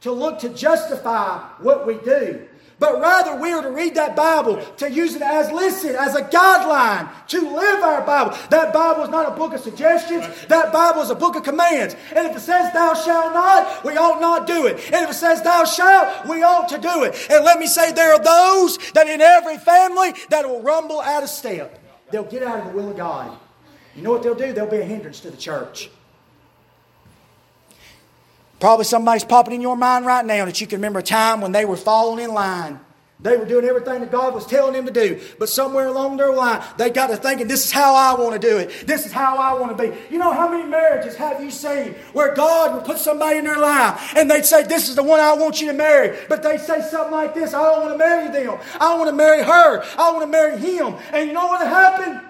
to 0.00 0.10
look 0.10 0.40
to 0.40 0.48
justify 0.48 1.38
what 1.60 1.86
we 1.86 1.94
do. 1.98 2.48
But 2.80 2.98
rather 2.98 3.36
we 3.36 3.52
are 3.52 3.62
to 3.62 3.70
read 3.70 3.94
that 3.94 4.16
Bible 4.16 4.56
to 4.78 4.90
use 4.90 5.14
it 5.14 5.22
as, 5.22 5.52
listen, 5.52 5.94
as 5.94 6.16
a 6.16 6.22
guideline 6.22 7.08
to 7.28 7.40
live 7.42 7.84
our 7.84 8.00
Bible. 8.02 8.36
That 8.48 8.72
Bible 8.72 9.04
is 9.04 9.10
not 9.10 9.28
a 9.28 9.36
book 9.36 9.52
of 9.52 9.60
suggestions, 9.60 10.26
that 10.46 10.72
Bible 10.72 11.02
is 11.02 11.10
a 11.10 11.14
book 11.14 11.36
of 11.36 11.44
commands. 11.44 11.94
And 12.16 12.26
if 12.26 12.36
it 12.36 12.40
says, 12.40 12.72
Thou 12.72 12.94
shalt 12.94 13.34
not, 13.34 13.84
we 13.84 13.96
ought 13.96 14.20
not 14.20 14.46
do 14.46 14.66
it. 14.66 14.80
And 14.92 15.04
if 15.04 15.10
it 15.10 15.14
says, 15.14 15.42
Thou 15.42 15.64
shalt, 15.64 16.26
we 16.26 16.42
ought 16.42 16.68
to 16.70 16.78
do 16.78 17.04
it. 17.04 17.14
And 17.30 17.44
let 17.44 17.58
me 17.58 17.66
say, 17.66 17.92
there 17.92 18.14
are 18.14 18.22
those 18.22 18.78
that 18.92 19.06
in 19.06 19.20
every 19.20 19.58
family 19.58 20.14
that 20.30 20.48
will 20.48 20.62
rumble 20.62 21.00
out 21.00 21.22
of 21.22 21.28
step. 21.28 21.78
They'll 22.10 22.24
get 22.24 22.42
out 22.42 22.60
of 22.60 22.66
the 22.66 22.72
will 22.72 22.90
of 22.90 22.96
God. 22.96 23.38
You 23.94 24.02
know 24.02 24.12
what 24.12 24.22
they'll 24.22 24.34
do? 24.34 24.52
They'll 24.52 24.70
be 24.70 24.78
a 24.78 24.84
hindrance 24.84 25.20
to 25.20 25.30
the 25.30 25.36
church. 25.36 25.90
Probably 28.60 28.84
somebody's 28.84 29.24
popping 29.24 29.54
in 29.54 29.62
your 29.62 29.76
mind 29.76 30.06
right 30.06 30.24
now 30.24 30.44
that 30.44 30.60
you 30.60 30.66
can 30.66 30.76
remember 30.78 30.98
a 30.98 31.02
time 31.02 31.40
when 31.40 31.52
they 31.52 31.64
were 31.64 31.78
falling 31.78 32.22
in 32.22 32.32
line. 32.32 32.78
They 33.22 33.36
were 33.36 33.44
doing 33.44 33.66
everything 33.66 34.00
that 34.00 34.10
God 34.10 34.34
was 34.34 34.46
telling 34.46 34.72
them 34.72 34.86
to 34.86 34.92
do. 34.92 35.20
But 35.38 35.50
somewhere 35.50 35.88
along 35.88 36.16
their 36.16 36.32
line, 36.32 36.62
they 36.78 36.88
got 36.88 37.08
to 37.08 37.16
thinking, 37.16 37.48
this 37.48 37.66
is 37.66 37.72
how 37.72 37.94
I 37.94 38.18
want 38.18 38.32
to 38.32 38.38
do 38.38 38.56
it. 38.56 38.86
This 38.86 39.04
is 39.04 39.12
how 39.12 39.36
I 39.36 39.52
want 39.60 39.76
to 39.76 39.82
be. 39.82 39.94
You 40.10 40.18
know, 40.18 40.32
how 40.32 40.48
many 40.48 40.64
marriages 40.64 41.16
have 41.16 41.42
you 41.42 41.50
seen 41.50 41.94
where 42.12 42.34
God 42.34 42.74
would 42.74 42.84
put 42.84 42.98
somebody 42.98 43.38
in 43.38 43.44
their 43.44 43.58
life 43.58 44.14
and 44.16 44.30
they'd 44.30 44.46
say, 44.46 44.62
this 44.62 44.88
is 44.88 44.96
the 44.96 45.02
one 45.02 45.20
I 45.20 45.34
want 45.34 45.60
you 45.60 45.66
to 45.66 45.74
marry. 45.74 46.16
But 46.28 46.42
they 46.42 46.56
say 46.56 46.80
something 46.80 47.12
like 47.12 47.34
this, 47.34 47.52
I 47.52 47.62
don't 47.62 47.80
want 47.80 47.92
to 47.92 47.98
marry 47.98 48.30
them. 48.32 48.58
I 48.80 48.94
want 48.96 49.08
to 49.08 49.16
marry 49.16 49.42
her. 49.42 49.84
I 49.98 50.12
want 50.12 50.22
to 50.22 50.26
marry 50.26 50.58
him. 50.58 50.94
And 51.12 51.28
you 51.28 51.34
know 51.34 51.46
what 51.46 51.66
happened? 51.66 52.22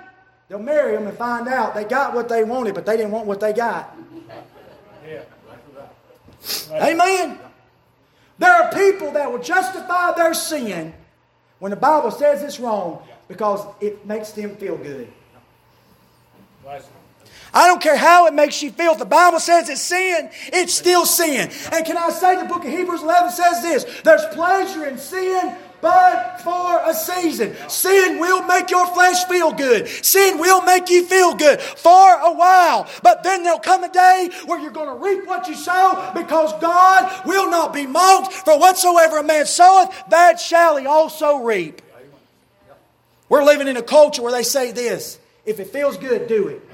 They'll 0.48 0.58
marry 0.58 0.96
them 0.96 1.06
and 1.06 1.16
find 1.16 1.46
out 1.46 1.74
they 1.74 1.84
got 1.84 2.14
what 2.14 2.28
they 2.28 2.42
wanted, 2.42 2.74
but 2.74 2.84
they 2.84 2.96
didn't 2.96 3.12
want 3.12 3.26
what 3.26 3.38
they 3.38 3.52
got. 3.52 3.96
Amen. 6.72 7.38
There 8.38 8.50
are 8.50 8.72
people 8.72 9.12
that 9.12 9.30
will 9.30 9.42
justify 9.42 10.12
their 10.14 10.34
sin 10.34 10.94
when 11.58 11.70
the 11.70 11.76
Bible 11.76 12.10
says 12.10 12.42
it's 12.42 12.58
wrong 12.58 13.02
because 13.28 13.64
it 13.80 14.06
makes 14.06 14.32
them 14.32 14.56
feel 14.56 14.76
good. 14.76 15.12
I 17.52 17.66
don't 17.66 17.82
care 17.82 17.96
how 17.96 18.26
it 18.26 18.34
makes 18.34 18.62
you 18.62 18.70
feel. 18.70 18.92
If 18.92 18.98
the 18.98 19.04
Bible 19.04 19.40
says 19.40 19.68
it's 19.68 19.82
sin, 19.82 20.30
it's 20.46 20.74
still 20.74 21.04
sin. 21.04 21.50
And 21.72 21.84
can 21.84 21.96
I 21.96 22.10
say 22.10 22.36
the 22.36 22.44
book 22.44 22.64
of 22.64 22.70
Hebrews 22.70 23.02
11 23.02 23.30
says 23.32 23.62
this 23.62 24.00
there's 24.02 24.24
pleasure 24.34 24.86
in 24.86 24.98
sin, 24.98 25.56
but 25.80 26.40
for 26.40 26.80
a 26.84 26.94
season. 26.94 27.54
Sin 27.68 28.18
will 28.18 28.42
make 28.42 28.70
your 28.70 28.86
flesh 28.88 29.24
feel 29.24 29.52
good. 29.52 29.88
Sin 29.88 30.38
will 30.38 30.62
make 30.62 30.88
you 30.90 31.04
feel 31.04 31.34
good 31.34 31.60
for 31.60 32.14
a 32.14 32.32
while. 32.32 32.88
But 33.02 33.22
then 33.22 33.42
there'll 33.42 33.58
come 33.58 33.84
a 33.84 33.92
day 33.92 34.30
where 34.46 34.58
you're 34.60 34.70
going 34.70 34.88
to 34.88 35.04
reap 35.04 35.26
what 35.26 35.48
you 35.48 35.54
sow 35.54 36.12
because 36.14 36.52
God 36.60 37.26
will 37.26 37.50
not 37.50 37.72
be 37.72 37.86
mocked. 37.86 38.32
For 38.32 38.58
whatsoever 38.58 39.18
a 39.18 39.22
man 39.22 39.46
soweth, 39.46 39.90
that 40.10 40.40
shall 40.40 40.76
he 40.76 40.86
also 40.86 41.38
reap. 41.38 41.82
We're 43.28 43.44
living 43.44 43.68
in 43.68 43.76
a 43.76 43.82
culture 43.82 44.22
where 44.22 44.32
they 44.32 44.42
say 44.42 44.72
this 44.72 45.18
if 45.46 45.58
it 45.58 45.68
feels 45.68 45.96
good, 45.96 46.28
do 46.28 46.48
it. 46.48 46.69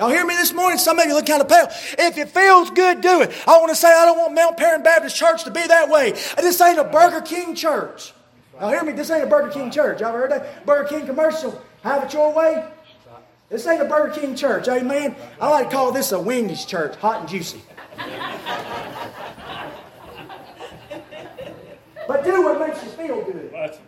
Y'all 0.00 0.08
hear 0.08 0.24
me 0.24 0.34
this 0.34 0.54
morning? 0.54 0.78
Some 0.78 0.98
of 0.98 1.04
you 1.04 1.12
look 1.12 1.26
kind 1.26 1.42
of 1.42 1.48
pale. 1.48 1.66
If 1.98 2.16
it 2.16 2.30
feels 2.30 2.70
good, 2.70 3.02
do 3.02 3.20
it. 3.20 3.30
I 3.46 3.58
want 3.58 3.68
to 3.68 3.76
say 3.76 3.88
I 3.88 4.06
don't 4.06 4.16
want 4.16 4.32
Mount 4.32 4.56
Paran 4.56 4.82
Baptist 4.82 5.14
Church 5.14 5.44
to 5.44 5.50
be 5.50 5.66
that 5.66 5.90
way. 5.90 6.12
This 6.38 6.58
ain't 6.62 6.78
a 6.78 6.84
Burger 6.84 7.20
King 7.20 7.54
church. 7.54 8.14
Y'all 8.58 8.70
hear 8.70 8.82
me? 8.82 8.92
This 8.92 9.10
ain't 9.10 9.24
a 9.24 9.26
Burger 9.26 9.50
King 9.50 9.70
church. 9.70 10.00
Y'all 10.00 10.12
heard 10.12 10.30
that? 10.30 10.64
Burger 10.64 10.88
King 10.88 11.04
commercial. 11.04 11.60
Have 11.82 12.02
it 12.04 12.14
your 12.14 12.32
way. 12.32 12.66
This 13.50 13.66
ain't 13.66 13.82
a 13.82 13.84
Burger 13.84 14.18
King 14.18 14.34
church. 14.34 14.68
Amen. 14.68 15.14
I 15.38 15.50
like 15.50 15.68
to 15.68 15.76
call 15.76 15.92
this 15.92 16.12
a 16.12 16.18
Wendy's 16.18 16.64
church, 16.64 16.96
hot 16.96 17.20
and 17.20 17.28
juicy. 17.28 17.60
but 22.08 22.24
do 22.24 22.42
what 22.42 22.58
makes 22.58 22.82
you 22.82 22.88
feel 22.92 23.22
good. 23.22 23.78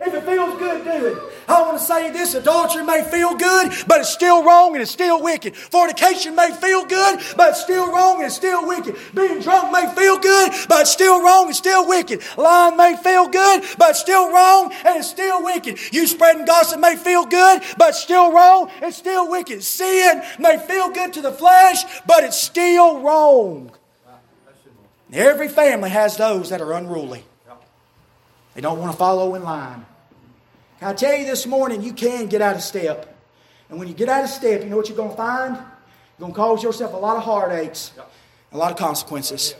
If 0.00 0.12
it 0.12 0.24
feels 0.24 0.58
good, 0.58 0.84
do 0.84 1.06
it. 1.06 1.18
I 1.48 1.62
want 1.62 1.78
to 1.78 1.84
say 1.84 2.10
this 2.10 2.34
adultery 2.34 2.84
may 2.84 3.02
feel 3.04 3.36
good, 3.36 3.72
but 3.86 4.00
it's 4.00 4.10
still 4.10 4.44
wrong 4.44 4.74
and 4.74 4.82
it's 4.82 4.90
still 4.90 5.22
wicked. 5.22 5.56
Fornication 5.56 6.34
may 6.34 6.50
feel 6.50 6.84
good, 6.84 7.20
but 7.36 7.50
it's 7.50 7.62
still 7.62 7.92
wrong 7.92 8.16
and 8.16 8.24
it's 8.24 8.34
still 8.34 8.66
wicked. 8.66 8.96
Being 9.14 9.40
drunk 9.40 9.72
may 9.72 9.92
feel 9.94 10.18
good, 10.18 10.52
but 10.68 10.82
it's 10.82 10.90
still 10.90 11.22
wrong 11.22 11.42
and 11.42 11.50
it's 11.50 11.58
still 11.58 11.86
wicked. 11.86 12.22
Lying 12.36 12.76
may 12.76 12.96
feel 12.96 13.28
good, 13.28 13.62
but 13.78 13.90
it's 13.90 14.00
still 14.00 14.32
wrong 14.32 14.72
and 14.84 14.98
it's 14.98 15.08
still 15.08 15.44
wicked. 15.44 15.78
You 15.92 16.06
spreading 16.06 16.44
gossip 16.44 16.80
may 16.80 16.96
feel 16.96 17.24
good, 17.26 17.62
but 17.78 17.90
it's 17.90 18.02
still 18.02 18.32
wrong 18.32 18.70
and 18.82 18.92
still 18.92 19.30
wicked. 19.30 19.62
Sin 19.62 20.22
may 20.38 20.58
feel 20.58 20.90
good 20.90 21.12
to 21.14 21.22
the 21.22 21.32
flesh, 21.32 21.84
but 22.06 22.24
it's 22.24 22.40
still 22.40 23.00
wrong. 23.00 23.70
Every 25.12 25.48
family 25.48 25.90
has 25.90 26.16
those 26.16 26.50
that 26.50 26.60
are 26.60 26.72
unruly. 26.72 27.22
They 28.54 28.60
don't 28.60 28.78
want 28.78 28.92
to 28.92 28.98
follow 28.98 29.34
in 29.34 29.42
line. 29.42 29.84
Can 30.78 30.88
I 30.88 30.94
tell 30.94 31.16
you 31.16 31.26
this 31.26 31.46
morning, 31.46 31.82
you 31.82 31.92
can 31.92 32.26
get 32.26 32.40
out 32.40 32.56
of 32.56 32.62
step. 32.62 33.16
And 33.68 33.78
when 33.78 33.88
you 33.88 33.94
get 33.94 34.08
out 34.08 34.24
of 34.24 34.30
step, 34.30 34.62
you 34.62 34.70
know 34.70 34.76
what 34.76 34.88
you're 34.88 34.96
going 34.96 35.10
to 35.10 35.16
find? 35.16 35.56
You're 35.56 36.20
going 36.20 36.32
to 36.32 36.36
cause 36.36 36.62
yourself 36.62 36.92
a 36.92 36.96
lot 36.96 37.16
of 37.16 37.24
heartaches, 37.24 37.92
a 38.52 38.56
lot 38.56 38.70
of 38.70 38.78
consequences. 38.78 39.54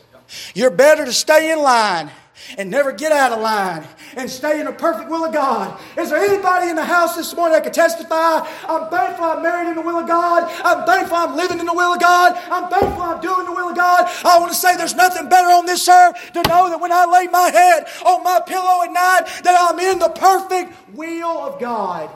You're 0.55 0.71
better 0.71 1.05
to 1.05 1.13
stay 1.13 1.51
in 1.53 1.61
line 1.61 2.11
and 2.59 2.71
never 2.71 2.93
get 2.93 3.13
out 3.13 3.33
of 3.33 3.41
line 3.41 3.87
and 4.17 4.31
stay 4.31 4.61
in 4.61 4.67
the 4.67 4.73
perfect 4.73 5.11
will 5.11 5.25
of 5.25 5.33
God. 5.33 5.79
Is 5.97 6.11
there 6.11 6.19
anybody 6.19 6.71
in 6.71 6.77
the 6.77 6.85
house 6.85 7.17
this 7.17 7.35
morning 7.35 7.55
that 7.55 7.65
can 7.65 7.73
testify? 7.73 8.47
I'm 8.69 8.91
thankful 8.91 9.25
I'm 9.25 9.43
married 9.43 9.69
in 9.69 9.77
the 9.77 9.83
will 9.83 9.99
of 9.99 10.07
God. 10.07 10.51
I'm 10.65 10.87
thankful 10.87 11.17
I'm 11.17 11.37
living 11.37 11.59
in 11.59 11.67
the 11.67 11.75
will 11.75 11.95
of 11.95 12.01
God. 12.01 12.37
I'm 12.51 12.69
thankful 12.69 13.03
I'm 13.03 13.21
doing 13.21 13.47
the 13.47 13.53
will 13.53 13.71
of 13.71 13.77
God. 13.77 14.09
I 14.25 14.39
want 14.39 14.53
to 14.53 14.59
say 14.59 14.77
there's 14.77 14.95
nothing 14.95 15.29
better 15.29 15.49
on 15.49 15.67
this 15.67 15.89
earth 15.89 16.33
to 16.33 16.43
know 16.43 16.69
that 16.69 16.81
when 16.81 16.93
I 16.93 17.05
lay 17.05 17.27
my 17.29 17.51
head 17.51 17.87
on 18.05 18.23
my 18.23 18.41
pillow 18.47 18.83
at 18.83 18.93
night, 18.93 19.43
that 19.45 19.57
I'm 19.59 19.79
in 19.79 19.99
the 19.99 20.09
perfect 20.11 20.95
will 20.95 21.39
of 21.39 21.61
God. 21.61 22.11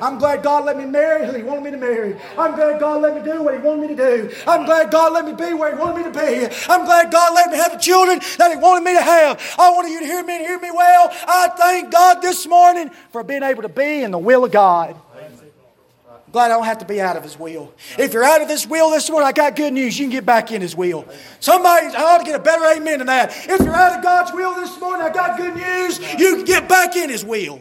I'm 0.00 0.18
glad 0.18 0.42
God 0.42 0.64
let 0.64 0.76
me 0.76 0.84
marry 0.84 1.26
who 1.26 1.32
He 1.32 1.42
wanted 1.42 1.64
me 1.64 1.70
to 1.72 1.76
marry. 1.76 2.16
I'm 2.38 2.54
glad 2.54 2.80
God 2.80 3.02
let 3.02 3.16
me 3.16 3.30
do 3.30 3.42
what 3.42 3.54
He 3.54 3.60
wanted 3.60 3.82
me 3.82 3.88
to 3.88 3.96
do. 3.96 4.34
I'm 4.46 4.64
glad 4.64 4.90
God 4.90 5.12
let 5.12 5.24
me 5.24 5.32
be 5.32 5.54
where 5.54 5.74
He 5.74 5.80
wanted 5.80 6.06
me 6.06 6.12
to 6.12 6.18
be. 6.18 6.54
I'm 6.68 6.84
glad 6.84 7.10
God 7.10 7.34
let 7.34 7.50
me 7.50 7.56
have 7.56 7.72
the 7.72 7.78
children 7.78 8.20
that 8.38 8.50
He 8.50 8.56
wanted 8.56 8.84
me 8.84 8.94
to 8.94 9.02
have. 9.02 9.40
I 9.58 9.70
want 9.70 9.88
you 9.88 10.00
to 10.00 10.06
hear 10.06 10.22
me 10.24 10.36
and 10.36 10.46
hear 10.46 10.58
me 10.58 10.70
well. 10.70 11.08
I 11.10 11.48
thank 11.56 11.90
God 11.90 12.22
this 12.22 12.46
morning 12.46 12.90
for 13.10 13.22
being 13.22 13.42
able 13.42 13.62
to 13.62 13.68
be 13.68 14.02
in 14.02 14.10
the 14.10 14.18
will 14.18 14.44
of 14.44 14.52
God. 14.52 14.96
I'm 15.16 16.32
glad 16.32 16.50
I 16.50 16.54
don't 16.54 16.64
have 16.64 16.78
to 16.78 16.86
be 16.86 16.98
out 16.98 17.16
of 17.18 17.22
His 17.22 17.38
will. 17.38 17.74
If 17.98 18.14
you're 18.14 18.24
out 18.24 18.40
of 18.40 18.48
His 18.48 18.66
will 18.66 18.90
this 18.90 19.10
morning, 19.10 19.26
I 19.26 19.32
got 19.32 19.54
good 19.54 19.72
news. 19.72 19.98
You 19.98 20.04
can 20.06 20.12
get 20.12 20.24
back 20.24 20.50
in 20.50 20.62
His 20.62 20.74
will. 20.74 21.04
Somebody 21.40 21.88
I 21.88 22.02
ought 22.02 22.18
to 22.18 22.24
get 22.24 22.36
a 22.36 22.42
better 22.42 22.64
amen 22.74 22.98
than 22.98 23.08
that. 23.08 23.36
If 23.36 23.60
you're 23.60 23.74
out 23.74 23.98
of 23.98 24.02
God's 24.02 24.32
will 24.32 24.54
this 24.54 24.80
morning, 24.80 25.04
I 25.04 25.12
got 25.12 25.36
good 25.36 25.54
news. 25.54 25.98
You 26.18 26.36
can 26.36 26.44
get 26.46 26.68
back 26.68 26.96
in 26.96 27.10
His 27.10 27.24
will. 27.24 27.60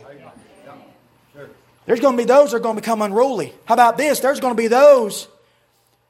There's 1.86 2.00
going 2.00 2.15
to 2.15 2.22
be 2.22 2.28
those 2.28 2.52
that 2.52 2.58
are 2.58 2.60
going 2.60 2.76
to 2.76 2.82
become 2.82 3.02
unruly. 3.02 3.54
How 3.65 3.74
about 3.74 3.98
this? 3.98 4.20
There's 4.20 4.39
going 4.39 4.56
to 4.56 4.62
be 4.62 4.67
those 4.67 5.28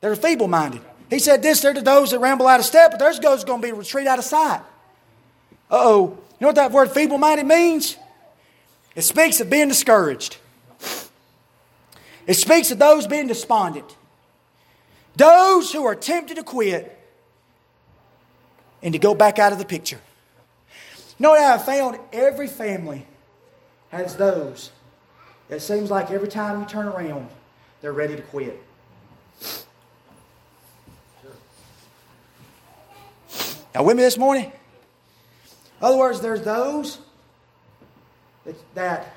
that 0.02 0.12
are 0.12 0.16
feeble 0.16 0.48
minded. 0.48 0.82
He 1.10 1.20
said 1.20 1.42
this, 1.42 1.62
there 1.62 1.74
to 1.74 1.82
those 1.82 2.12
that 2.12 2.20
ramble 2.20 2.48
out 2.48 2.60
of 2.60 2.66
step, 2.66 2.92
but 2.92 3.00
there's 3.00 3.20
those 3.20 3.44
going 3.44 3.62
to 3.62 3.68
be 3.68 3.72
retreat 3.72 4.08
out 4.08 4.20
of 4.20 4.26
sight. 4.26 4.62
Uh 5.70 5.78
oh. 5.80 6.18
You 6.40 6.46
know 6.46 6.48
what 6.48 6.56
that 6.56 6.72
word 6.72 6.92
feeble 6.92 7.18
minded 7.18 7.46
means? 7.46 7.98
It 8.96 9.04
speaks 9.04 9.40
of 9.40 9.50
being 9.50 9.70
discouraged, 9.70 10.38
it 12.28 12.34
speaks 12.34 12.72
of 12.72 12.80
those 12.80 13.08
being 13.08 13.28
despondent, 13.28 13.96
those 15.16 15.72
who 15.72 15.86
are 15.86 15.96
tempted 15.96 16.36
to 16.36 16.44
quit 16.44 16.98
and 18.84 18.94
to 18.94 19.00
go 19.00 19.16
back 19.16 19.40
out 19.40 19.54
of 19.54 19.60
the 19.60 19.66
picture. 19.66 20.02
You 21.18 21.24
know 21.24 21.30
what 21.30 21.40
I 21.40 21.52
have 21.52 21.64
found? 21.64 22.00
Every 22.12 22.48
family 22.48 23.06
has 23.90 24.16
those 24.16 24.72
it 25.52 25.62
seems 25.62 25.92
like 25.92 26.12
every 26.12 26.28
time 26.28 26.62
you 26.62 26.66
turn 26.66 26.88
around, 26.88 27.28
they're 27.82 27.94
ready 27.94 28.16
to 28.16 28.22
quit. 28.22 28.62
Now, 33.74 33.84
with 33.84 33.96
me 33.96 34.04
this 34.04 34.18
morning? 34.18 34.46
In 34.46 34.52
other 35.82 35.98
words, 35.98 36.22
there's 36.22 36.42
those 36.42 37.00
that, 38.46 38.56
that 38.76 39.14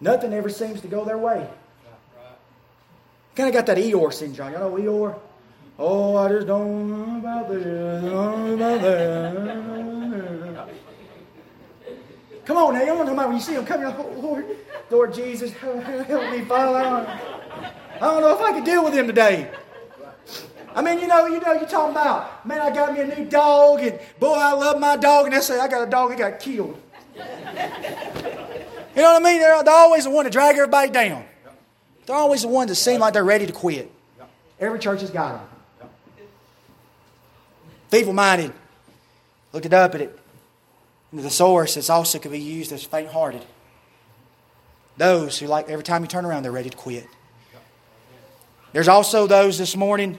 nothing 0.00 0.32
ever 0.32 0.48
seems 0.48 0.80
to 0.80 0.88
go 0.88 1.04
their 1.04 1.18
way. 1.18 1.48
Kind 3.34 3.48
of 3.48 3.54
got 3.54 3.66
that 3.66 3.76
Eeyore 3.76 4.12
syndrome. 4.12 4.52
You 4.52 4.58
know 4.58 4.72
Eeyore? 4.72 5.18
Oh, 5.78 6.16
I 6.16 6.28
just 6.28 6.46
don't 6.46 6.88
know 6.88 7.18
about 7.18 7.50
this, 7.50 7.64
know 7.66 8.54
about 8.54 8.80
that. 8.80 9.76
Come 12.46 12.56
on 12.56 12.74
now, 12.74 12.80
you 12.80 12.86
don't 12.86 13.04
know 13.04 13.12
about 13.12 13.28
when 13.28 13.36
you 13.36 13.42
see 13.42 13.54
them 13.54 13.66
coming. 13.66 13.86
Oh, 13.86 14.20
Lord, 14.20 14.46
Lord 14.90 15.14
Jesus, 15.14 15.52
help 15.52 16.30
me, 16.30 16.42
Father. 16.42 16.78
I 17.96 17.98
don't 18.00 18.20
know 18.20 18.34
if 18.34 18.40
I 18.40 18.52
can 18.52 18.64
deal 18.64 18.84
with 18.84 18.94
him 18.94 19.06
today. 19.06 19.50
I 20.74 20.82
mean, 20.82 21.00
you 21.00 21.06
know, 21.06 21.26
you 21.26 21.40
know, 21.40 21.52
you're 21.54 21.66
talking 21.66 21.92
about, 21.92 22.46
man, 22.46 22.60
I 22.60 22.70
got 22.70 22.92
me 22.92 23.00
a 23.00 23.16
new 23.16 23.24
dog, 23.24 23.80
and 23.80 23.98
boy, 24.20 24.34
I 24.34 24.52
love 24.52 24.78
my 24.78 24.96
dog, 24.96 25.24
and 25.24 25.34
they 25.34 25.40
say, 25.40 25.58
I 25.58 25.68
got 25.68 25.88
a 25.88 25.90
dog 25.90 26.10
that 26.10 26.18
got 26.18 26.38
killed. 26.38 26.80
You 27.14 27.22
know 29.02 29.12
what 29.12 29.22
I 29.22 29.24
mean? 29.24 29.40
They're, 29.40 29.62
they're 29.62 29.74
always 29.74 30.04
the 30.04 30.10
one 30.10 30.26
to 30.26 30.30
drag 30.30 30.56
everybody 30.56 30.90
down. 30.90 31.24
They're 32.04 32.16
always 32.16 32.42
the 32.42 32.48
ones 32.48 32.68
that 32.68 32.76
seem 32.76 33.00
like 33.00 33.14
they're 33.14 33.24
ready 33.24 33.46
to 33.46 33.52
quit. 33.52 33.90
Every 34.60 34.78
church 34.78 35.00
has 35.00 35.10
got 35.10 35.40
them. 35.80 35.90
Feeble 37.90 38.12
minded. 38.12 38.52
Looked 39.52 39.66
it 39.66 39.72
up 39.72 39.94
at 39.94 40.02
it. 40.02 40.18
The 41.12 41.30
source, 41.30 41.76
is 41.76 41.88
also 41.88 42.18
could 42.18 42.32
be 42.32 42.40
used 42.40 42.72
as 42.72 42.84
faint 42.84 43.08
hearted. 43.08 43.44
Those 44.96 45.38
who, 45.38 45.46
like, 45.46 45.68
every 45.68 45.84
time 45.84 46.02
you 46.02 46.08
turn 46.08 46.24
around, 46.24 46.42
they're 46.42 46.52
ready 46.52 46.70
to 46.70 46.76
quit. 46.76 47.06
There's 48.72 48.88
also 48.88 49.26
those 49.26 49.58
this 49.58 49.76
morning 49.76 50.18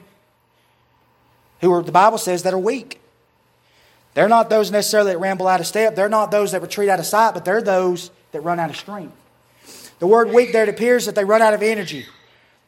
who 1.62 1.72
are, 1.74 1.82
the 1.82 1.92
Bible 1.92 2.18
says, 2.18 2.44
that 2.44 2.54
are 2.54 2.60
weak. 2.60 3.02
They're 4.14 4.28
not 4.28 4.50
those 4.50 4.72
necessarily 4.72 5.12
that 5.12 5.20
ramble 5.20 5.48
out 5.48 5.60
of 5.60 5.68
step. 5.68 5.96
They're 5.96 6.10
not 6.10 6.32
those 6.32 6.52
that 6.54 6.62
retreat 6.62 6.90
out 6.90 7.00
of 7.00 7.06
sight, 7.06 7.34
but 7.34 7.46
they're 7.46 7.62
those 7.62 8.10
that 8.32 8.42
run 8.42 8.60
out 8.60 8.70
of 8.70 8.76
strength. 8.76 9.16
The 10.00 10.08
word 10.08 10.32
weak 10.32 10.54
there, 10.54 10.64
it 10.64 10.70
appears 10.70 11.06
that 11.06 11.16
they 11.16 11.24
run 11.24 11.42
out 11.42 11.54
of 11.54 11.62
energy, 11.62 12.06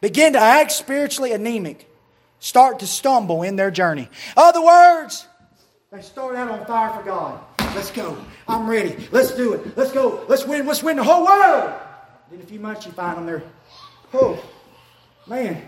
begin 0.00 0.32
to 0.34 0.38
act 0.38 0.72
spiritually 0.72 1.32
anemic, 1.32 1.88
start 2.38 2.80
to 2.80 2.86
stumble 2.86 3.42
in 3.42 3.56
their 3.56 3.70
journey. 3.70 4.08
Other 4.36 4.62
words, 4.64 5.26
they 5.90 6.02
start 6.02 6.36
out 6.36 6.50
on 6.50 6.64
fire 6.66 6.96
for 6.96 7.04
God. 7.04 7.40
Let's 7.74 7.90
go. 7.90 8.16
I'm 8.48 8.68
ready. 8.68 9.08
Let's 9.12 9.32
do 9.32 9.54
it. 9.54 9.76
Let's 9.76 9.92
go. 9.92 10.24
Let's 10.28 10.44
win. 10.44 10.66
Let's 10.66 10.82
win 10.82 10.96
the 10.96 11.04
whole 11.04 11.24
world. 11.24 11.72
In 12.32 12.40
a 12.40 12.44
few 12.44 12.60
months, 12.60 12.86
you 12.86 12.92
find 12.92 13.18
them 13.18 13.26
there. 13.26 13.42
Oh, 14.14 14.40
man, 15.26 15.66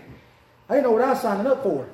I 0.69 0.75
didn't 0.75 0.85
know 0.85 0.91
what 0.91 1.01
I 1.01 1.09
was 1.09 1.21
signing 1.21 1.47
up 1.47 1.63
for. 1.63 1.87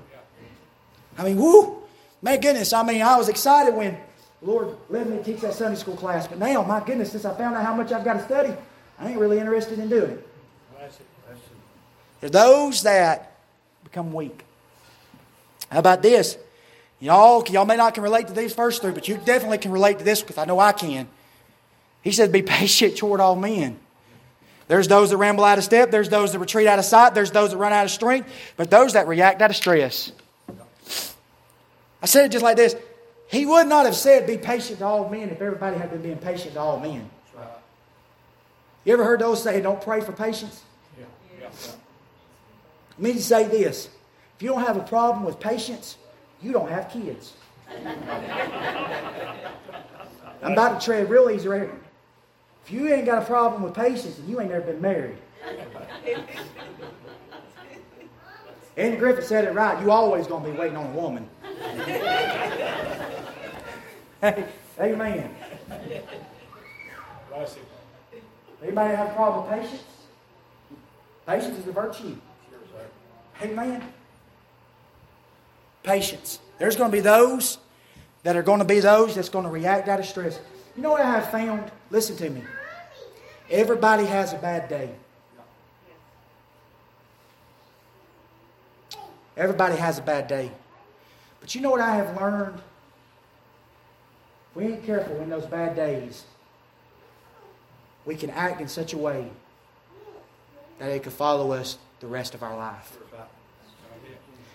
I 1.18 1.24
mean, 1.24 1.38
woo, 1.38 1.82
my 2.22 2.38
goodness. 2.38 2.72
I 2.72 2.84
mean, 2.84 3.02
I 3.02 3.18
was 3.18 3.30
excited 3.30 3.74
when 3.74 3.98
Lord 4.42 4.76
let 4.90 5.10
me 5.10 5.18
to 5.18 5.24
teach 5.24 5.42
that 5.42 5.54
Sunday 5.54 5.78
school 5.78 5.96
class, 5.96 6.28
but 6.28 6.38
now, 6.38 6.64
my 6.64 6.84
goodness, 6.84 7.12
since 7.12 7.26
I 7.26 7.36
found 7.36 7.56
out 7.56 7.66
how 7.66 7.76
much 7.76 7.92
I've 7.92 8.06
got 8.06 8.14
to 8.14 8.24
study, 8.24 8.54
I 9.00 9.10
ain't 9.10 9.20
really 9.20 9.40
interested 9.40 9.80
in 9.80 9.90
doing 9.90 10.12
it. 10.12 10.28
There's 12.20 12.32
those 12.32 12.84
that 12.84 13.38
become 13.84 14.14
weak. 14.14 14.44
How 15.72 15.80
about 15.80 16.02
this? 16.02 16.38
Y'all, 17.00 17.46
y'all 17.50 17.66
may 17.66 17.78
not 17.78 17.94
can 17.94 18.04
relate 18.04 18.28
to 18.28 18.34
these 18.34 18.54
first 18.54 18.82
three, 18.82 18.92
but 18.92 19.08
you 19.08 19.18
definitely 19.24 19.58
can 19.58 19.72
relate 19.72 20.00
to 20.00 20.04
this 20.04 20.22
because 20.22 20.38
I 20.38 20.46
know 20.46 20.60
I 20.60 20.74
can. 20.74 21.08
He 22.02 22.12
said, 22.12 22.32
Be 22.32 22.42
patient 22.42 22.98
toward 22.98 23.22
all 23.22 23.36
men. 23.36 23.80
There's 24.70 24.88
those 24.88 25.10
that 25.10 25.18
ramble 25.18 25.44
out 25.44 25.58
of 25.58 25.64
step, 25.64 25.90
there's 25.90 26.10
those 26.10 26.32
that 26.32 26.38
retreat 26.38 26.68
out 26.68 26.78
of 26.78 26.86
sight, 26.86 27.16
there's 27.16 27.32
those 27.32 27.50
that 27.52 27.58
run 27.58 27.74
out 27.74 27.86
of 27.86 27.92
strength, 27.92 28.30
but 28.56 28.70
those 28.70 28.94
that 28.94 29.08
react 29.08 29.42
out 29.42 29.50
of 29.50 29.56
stress. 29.56 30.12
I 32.04 32.06
said 32.06 32.26
it 32.26 32.30
just 32.30 32.44
like 32.44 32.56
this. 32.56 32.76
He 33.30 33.48
would 33.48 33.66
not 33.66 33.86
have 33.86 33.96
said, 33.96 34.28
Be 34.28 34.38
patient 34.38 34.78
to 34.80 34.86
all 34.86 35.10
men 35.10 35.30
if 35.30 35.42
everybody 35.42 35.76
had 35.76 35.90
been 35.90 36.04
being 36.04 36.20
patient 36.20 36.54
to 36.54 36.60
all 36.60 36.80
men. 36.80 37.10
You 38.86 38.94
ever 38.94 39.04
heard 39.04 39.22
those 39.22 39.42
say, 39.42 39.60
Don't 39.60 39.82
pray 39.82 40.02
for 40.02 40.12
patience? 40.12 40.62
Yeah. 41.00 41.06
Yeah. 41.42 41.50
Let 43.00 43.16
me 43.16 43.20
say 43.20 43.48
this. 43.48 43.90
If 44.38 44.44
you 44.44 44.50
don't 44.50 44.62
have 44.62 44.78
a 44.78 44.84
problem 44.84 45.26
with 45.26 45.40
patience, 45.40 45.98
you 46.44 46.52
don't 46.52 46.70
have 46.70 46.92
kids. 46.92 47.34
I'm 50.44 50.54
about 50.54 50.80
to 50.80 50.86
tread 50.86 51.10
real 51.10 51.32
easy 51.32 51.48
right 51.48 51.62
here. 51.62 51.80
If 52.70 52.76
you 52.76 52.88
ain't 52.94 53.08
got 53.08 53.24
a 53.24 53.26
problem 53.26 53.64
with 53.64 53.74
patience, 53.74 54.22
you 54.28 54.40
ain't 54.40 54.52
never 54.52 54.62
been 54.62 54.80
married. 54.80 55.18
Andy 58.78 58.96
Griffith 58.96 59.26
said 59.26 59.46
it 59.46 59.56
right. 59.56 59.84
You 59.84 59.90
always 59.90 60.28
gonna 60.28 60.46
be 60.46 60.52
waiting 60.56 60.78
on 60.78 60.86
a 60.86 60.92
woman. 60.92 61.28
hey, 64.22 64.46
amen. 64.80 65.36
Anybody 68.62 68.96
have 68.96 69.08
a 69.08 69.14
problem 69.16 69.50
with 69.50 69.62
patience? 69.62 69.84
Patience 71.26 71.58
is 71.58 71.66
a 71.66 71.72
virtue. 71.72 72.16
Amen. 73.42 73.84
Patience. 75.82 76.38
There's 76.60 76.76
going 76.76 76.92
to 76.92 76.96
be 76.96 77.02
those 77.02 77.58
that 78.22 78.36
are 78.36 78.44
going 78.44 78.60
to 78.60 78.66
be 78.66 78.80
those 78.80 79.16
that's 79.16 79.30
going 79.30 79.46
to 79.46 79.52
react 79.52 79.88
out 79.88 80.00
of 80.00 80.06
stress. 80.06 80.40
You 80.76 80.84
know 80.84 80.92
what 80.92 81.02
I 81.02 81.10
have 81.10 81.32
found? 81.32 81.72
Listen 81.90 82.16
to 82.18 82.30
me. 82.30 82.44
Everybody 83.50 84.06
has 84.06 84.34
a 84.34 84.38
bad 84.38 84.70
day. 84.70 84.92
Everybody 89.36 89.76
has 89.78 89.98
a 89.98 90.02
bad 90.02 90.28
day. 90.28 90.52
But 91.40 91.56
you 91.56 91.62
know 91.62 91.72
what 91.72 91.82
I 91.82 91.96
have 91.96 92.20
learned? 92.20 92.62
If 94.52 94.56
we 94.56 94.66
ain't 94.66 94.86
careful 94.86 95.20
in 95.22 95.30
those 95.30 95.46
bad 95.46 95.76
days, 95.76 96.26
we 98.06 98.16
can 98.16 98.30
act 98.32 98.60
in 98.60 98.68
such 98.68 98.94
a 98.94 98.98
way 98.98 99.30
that 100.80 100.90
it 100.90 101.04
could 101.04 101.14
follow 101.14 101.52
us 101.52 101.78
the 102.00 102.08
rest 102.08 102.34
of 102.34 102.44
our 102.44 102.58
life. 102.58 102.98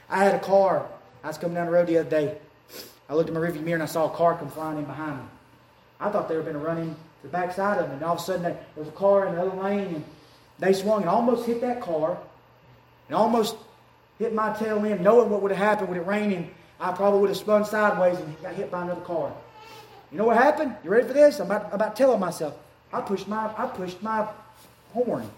I 0.09 0.22
had 0.22 0.34
a 0.34 0.40
car 0.40 0.86
I 1.24 1.28
was 1.28 1.38
coming 1.38 1.55
down 1.55 1.66
the 1.66 1.72
road 1.72 1.86
the 1.86 1.97
other 1.97 2.11
day. 2.11 2.36
I 3.09 3.14
looked 3.14 3.30
in 3.30 3.34
my 3.34 3.40
rearview 3.40 3.62
mirror 3.62 3.76
and 3.76 3.82
I 3.82 3.86
saw 3.86 4.12
a 4.12 4.14
car 4.14 4.36
come 4.36 4.51
flying 4.51 4.76
in 4.76 4.84
behind 4.84 5.16
me. 5.16 5.24
I 5.99 6.11
thought 6.11 6.28
they 6.28 6.36
were 6.36 6.42
going 6.42 6.55
to 6.55 6.61
run 6.61 6.78
into 6.78 6.97
the 7.25 7.29
backside 7.29 7.79
of 7.79 7.89
me. 7.89 7.95
And 7.97 8.05
all 8.05 8.14
of 8.14 8.20
a 8.20 8.22
sudden, 8.22 8.43
there 8.43 8.57
was 8.77 8.87
a 8.87 8.93
car 8.93 9.27
in 9.27 9.35
the 9.35 9.43
other 9.43 9.61
lane, 9.61 9.97
and 9.97 10.05
they 10.61 10.72
swung 10.72 11.01
and 11.01 11.11
almost 11.11 11.45
hit 11.47 11.61
that 11.62 11.81
car, 11.81 12.16
and 13.09 13.16
almost 13.16 13.57
hit 14.18 14.33
my 14.33 14.53
tail 14.55 14.85
end, 14.87 15.03
knowing 15.03 15.29
what 15.29 15.43
would 15.43 15.51
have 15.51 15.59
happened 15.59 15.89
with 15.89 15.99
it 15.99 16.07
raining. 16.07 16.55
I 16.79 16.93
probably 16.93 17.20
would 17.20 17.31
have 17.31 17.39
spun 17.39 17.64
sideways 17.64 18.16
and 18.18 18.41
got 18.41 18.55
hit 18.55 18.70
by 18.70 18.83
another 18.83 19.01
car. 19.01 19.33
You 20.12 20.18
know 20.18 20.27
what 20.27 20.37
happened? 20.37 20.77
You 20.85 20.91
ready 20.91 21.07
for 21.09 21.12
this? 21.12 21.41
I'm 21.41 21.47
about, 21.47 21.75
about 21.75 21.97
telling 21.97 22.20
myself. 22.20 22.55
I 22.93 23.01
pushed 23.01 23.27
my 23.27 23.53
I 23.59 23.66
pushed 23.66 24.01
my 24.03 24.29
horn. 24.93 25.29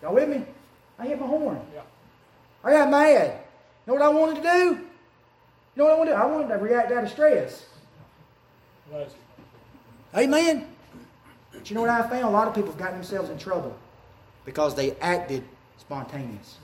Y'all 0.00 0.14
with 0.14 0.28
me? 0.28 0.42
I 0.98 1.06
hit 1.06 1.20
my 1.20 1.26
horn. 1.26 1.60
Yeah. 1.74 1.82
I 2.62 2.70
got 2.70 2.90
mad 2.90 3.44
know 3.86 3.94
what 3.94 4.02
I 4.02 4.08
wanted 4.08 4.36
to 4.36 4.42
do? 4.42 4.80
You 5.76 5.82
know 5.82 5.84
what 5.84 5.92
I 5.92 5.98
wanted 5.98 6.10
to 6.10 6.16
do? 6.16 6.22
I 6.22 6.26
wanted 6.26 6.48
to 6.48 6.54
react 6.54 6.92
out 6.92 7.04
of 7.04 7.10
stress. 7.10 7.66
Amen. 10.16 10.66
But 11.52 11.70
you 11.70 11.74
know 11.74 11.80
what 11.80 11.90
I 11.90 12.02
found? 12.08 12.24
A 12.24 12.30
lot 12.30 12.48
of 12.48 12.54
people 12.54 12.70
have 12.70 12.78
gotten 12.78 12.96
themselves 12.96 13.30
in 13.30 13.38
trouble 13.38 13.76
because 14.44 14.74
they 14.74 14.92
acted 15.00 15.42
spontaneous. 15.78 16.58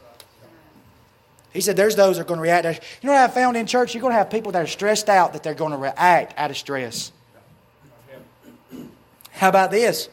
He 1.53 1.61
said 1.61 1.77
there's 1.77 1.97
those 1.97 2.17
that 2.17 2.23
are 2.23 2.27
going 2.27 2.39
to 2.39 2.43
react. 2.43 2.65
You 3.03 3.09
know 3.09 3.13
what 3.13 3.23
I 3.23 3.29
found 3.29 3.57
in 3.57 3.67
church? 3.67 3.95
You're 3.95 4.03
going 4.03 4.13
to 4.13 4.19
have 4.19 4.31
people 4.31 4.53
that 4.53 4.63
are 4.63 4.69
stressed 4.69 5.09
out 5.09 5.33
that 5.33 5.43
they're 5.43 5.55
going 5.55 5.73
to 5.73 5.79
react 5.79 6.39
out 6.39 6.51
of 6.51 6.57
stress. 6.57 7.11
How 9.33 9.49
about 9.49 9.71
this? 9.71 10.09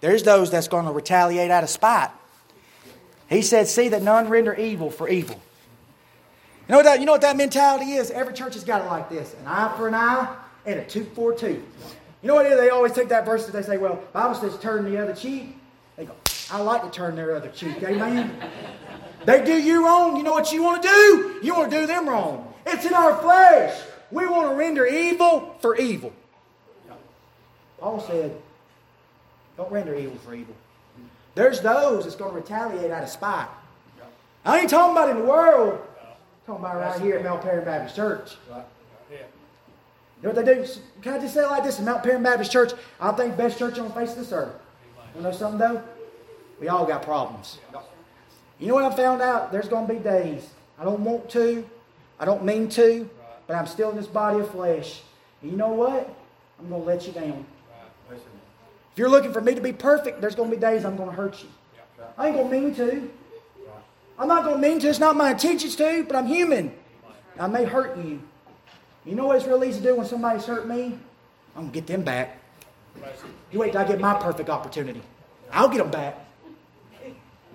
There's 0.00 0.22
those 0.22 0.50
that's 0.50 0.68
going 0.68 0.86
to 0.86 0.92
retaliate 0.92 1.50
out 1.50 1.62
of 1.62 1.70
spite. 1.70 2.10
He 3.30 3.40
said, 3.40 3.68
See 3.68 3.88
that 3.88 4.02
none 4.02 4.28
render 4.28 4.52
evil 4.52 4.90
for 4.90 5.08
evil. 5.08 5.40
You 6.68 6.72
know 6.72 6.76
what 6.78 6.84
that, 6.84 7.00
you 7.00 7.06
know 7.06 7.12
what 7.12 7.22
that 7.22 7.36
mentality 7.36 7.92
is? 7.92 8.10
Every 8.10 8.34
church 8.34 8.54
has 8.54 8.64
got 8.64 8.82
it 8.82 8.88
like 8.88 9.08
this 9.08 9.34
an 9.34 9.46
eye 9.46 9.72
for 9.76 9.88
an 9.88 9.94
eye 9.94 10.36
and 10.66 10.80
a 10.80 10.84
tooth 10.84 11.14
for 11.14 11.32
a 11.32 11.36
tooth. 11.36 11.62
You 12.22 12.28
know 12.28 12.34
what 12.34 12.46
it 12.46 12.52
is? 12.52 12.58
They 12.58 12.70
always 12.70 12.92
take 12.92 13.08
that 13.08 13.24
verse 13.24 13.46
and 13.46 13.54
they 13.54 13.62
say, 13.62 13.78
well, 13.78 14.02
Bible 14.12 14.34
says 14.34 14.56
turn 14.60 14.84
the 14.84 15.02
other 15.02 15.14
cheek. 15.14 15.56
They 15.96 16.04
go, 16.04 16.14
I 16.50 16.60
like 16.60 16.82
to 16.84 16.90
turn 16.90 17.16
their 17.16 17.34
other 17.34 17.48
cheek. 17.48 17.82
Amen. 17.82 18.34
they 19.24 19.44
do 19.44 19.54
you 19.54 19.84
wrong. 19.84 20.16
You 20.16 20.22
know 20.22 20.32
what 20.32 20.52
you 20.52 20.62
want 20.62 20.82
to 20.82 20.88
do? 20.88 21.40
You 21.42 21.54
want 21.54 21.70
to 21.70 21.80
do 21.80 21.86
them 21.86 22.08
wrong. 22.08 22.54
It's 22.64 22.84
in 22.84 22.94
our 22.94 23.16
flesh. 23.16 23.80
We 24.10 24.26
want 24.26 24.50
to 24.50 24.54
render 24.54 24.86
evil 24.86 25.56
for 25.60 25.76
evil. 25.76 26.12
Paul 27.80 28.00
said, 28.00 28.36
don't 29.56 29.72
render 29.72 29.94
evil 29.94 30.16
for 30.18 30.34
evil. 30.34 30.54
There's 31.34 31.60
those 31.60 32.04
that's 32.04 32.14
going 32.14 32.30
to 32.30 32.36
retaliate 32.36 32.90
out 32.90 33.02
of 33.02 33.08
spite. 33.08 33.48
I 34.44 34.60
ain't 34.60 34.70
talking 34.70 34.92
about 34.92 35.10
in 35.10 35.18
the 35.18 35.24
world. 35.24 35.80
Talking 36.46 36.64
about 36.64 36.76
right 36.76 37.00
here 37.00 37.16
at 37.16 37.24
Mount 37.24 37.42
Paran 37.42 37.64
Baptist 37.64 37.96
Church. 37.96 38.36
You 40.22 40.28
know 40.28 40.34
what 40.34 40.46
they 40.46 40.54
do? 40.54 40.66
Can 41.02 41.14
I 41.14 41.18
just 41.18 41.34
say 41.34 41.42
it 41.42 41.48
like 41.48 41.64
this? 41.64 41.80
In 41.80 41.84
Mount 41.84 42.04
Paran 42.04 42.22
Baptist 42.22 42.52
Church, 42.52 42.72
I 43.00 43.10
think 43.12 43.36
best 43.36 43.58
church 43.58 43.78
on 43.78 43.88
the 43.88 43.94
face 43.94 44.10
of 44.12 44.18
this 44.18 44.32
earth. 44.32 44.54
You 45.16 45.22
know 45.22 45.32
something 45.32 45.58
though? 45.58 45.82
We 46.60 46.68
all 46.68 46.86
got 46.86 47.02
problems. 47.02 47.58
You 48.60 48.68
know 48.68 48.74
what 48.74 48.84
I 48.84 48.94
found 48.94 49.20
out? 49.20 49.50
There's 49.50 49.68
going 49.68 49.88
to 49.88 49.92
be 49.92 49.98
days 49.98 50.48
I 50.78 50.84
don't 50.84 51.02
want 51.04 51.28
to, 51.30 51.64
I 52.20 52.24
don't 52.24 52.44
mean 52.44 52.68
to, 52.70 53.08
but 53.46 53.56
I'm 53.56 53.66
still 53.66 53.90
in 53.90 53.96
this 53.96 54.06
body 54.06 54.40
of 54.40 54.50
flesh. 54.50 55.02
And 55.42 55.50
you 55.50 55.56
know 55.56 55.72
what? 55.72 56.14
I'm 56.60 56.68
going 56.68 56.82
to 56.82 56.86
let 56.86 57.06
you 57.06 57.12
down. 57.12 57.44
If 58.10 58.98
you're 58.98 59.08
looking 59.08 59.32
for 59.32 59.40
me 59.40 59.54
to 59.54 59.60
be 59.60 59.72
perfect, 59.72 60.20
there's 60.20 60.34
going 60.34 60.50
to 60.50 60.56
be 60.56 60.60
days 60.60 60.84
I'm 60.84 60.96
going 60.96 61.08
to 61.08 61.14
hurt 61.14 61.42
you. 61.42 61.48
I 62.16 62.28
ain't 62.28 62.36
going 62.36 62.50
to 62.50 62.60
mean 62.60 62.74
to. 62.76 63.10
I'm 64.18 64.28
not 64.28 64.44
going 64.44 64.60
to 64.60 64.68
mean 64.68 64.78
to. 64.80 64.88
It's 64.88 64.98
not 64.98 65.16
my 65.16 65.30
intentions 65.30 65.74
to, 65.76 66.04
but 66.04 66.14
I'm 66.14 66.26
human. 66.26 66.72
I 67.38 67.46
may 67.48 67.64
hurt 67.64 67.96
you. 67.96 68.22
You 69.04 69.14
know 69.14 69.26
what 69.26 69.36
it's 69.36 69.46
real 69.46 69.64
easy 69.64 69.80
to 69.80 69.86
do 69.88 69.96
when 69.96 70.06
somebody's 70.06 70.44
hurt 70.44 70.66
me? 70.66 70.98
I'm 71.56 71.62
going 71.62 71.72
to 71.72 71.80
get 71.80 71.86
them 71.86 72.02
back. 72.02 72.38
You 73.50 73.58
wait 73.58 73.72
till 73.72 73.80
I 73.80 73.84
get 73.84 74.00
my 74.00 74.14
perfect 74.14 74.48
opportunity. 74.48 75.02
I'll 75.50 75.68
get 75.68 75.78
them 75.78 75.90
back. 75.90 76.18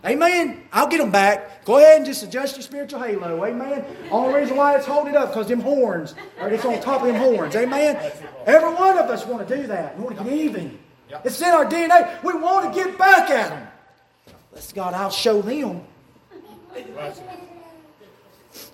Amen. 0.05 0.63
I'll 0.71 0.87
get 0.87 0.99
them 0.99 1.11
back. 1.11 1.65
Go 1.65 1.77
ahead 1.77 1.97
and 1.97 2.05
just 2.05 2.23
adjust 2.23 2.55
your 2.55 2.63
spiritual 2.63 3.01
halo. 3.01 3.43
Amen. 3.43 3.83
Only 4.11 4.41
reason 4.41 4.55
why 4.55 4.75
it's 4.75 4.85
holding 4.85 5.15
up 5.15 5.29
because 5.29 5.47
them 5.47 5.59
horns, 5.59 6.13
or 6.39 6.49
it's 6.49 6.63
on 6.65 6.79
top 6.81 7.01
of 7.01 7.07
them 7.07 7.15
horns. 7.15 7.55
Amen. 7.55 8.11
Every 8.45 8.73
one 8.73 8.97
of 8.97 9.09
us 9.09 9.25
want 9.25 9.47
to 9.47 9.57
do 9.57 9.67
that. 9.67 9.97
We 9.97 10.03
want 10.03 10.17
to 10.17 10.23
get 10.23 10.33
even. 10.33 10.77
It's 11.23 11.41
in 11.41 11.47
our 11.47 11.65
DNA. 11.65 12.21
We 12.23 12.33
want 12.33 12.73
to 12.73 12.83
get 12.83 12.97
back 12.97 13.29
at 13.31 13.49
them. 13.49 13.67
Let's 14.53 14.71
God, 14.71 14.93
I'll 14.93 15.09
show 15.09 15.41
them. 15.41 15.81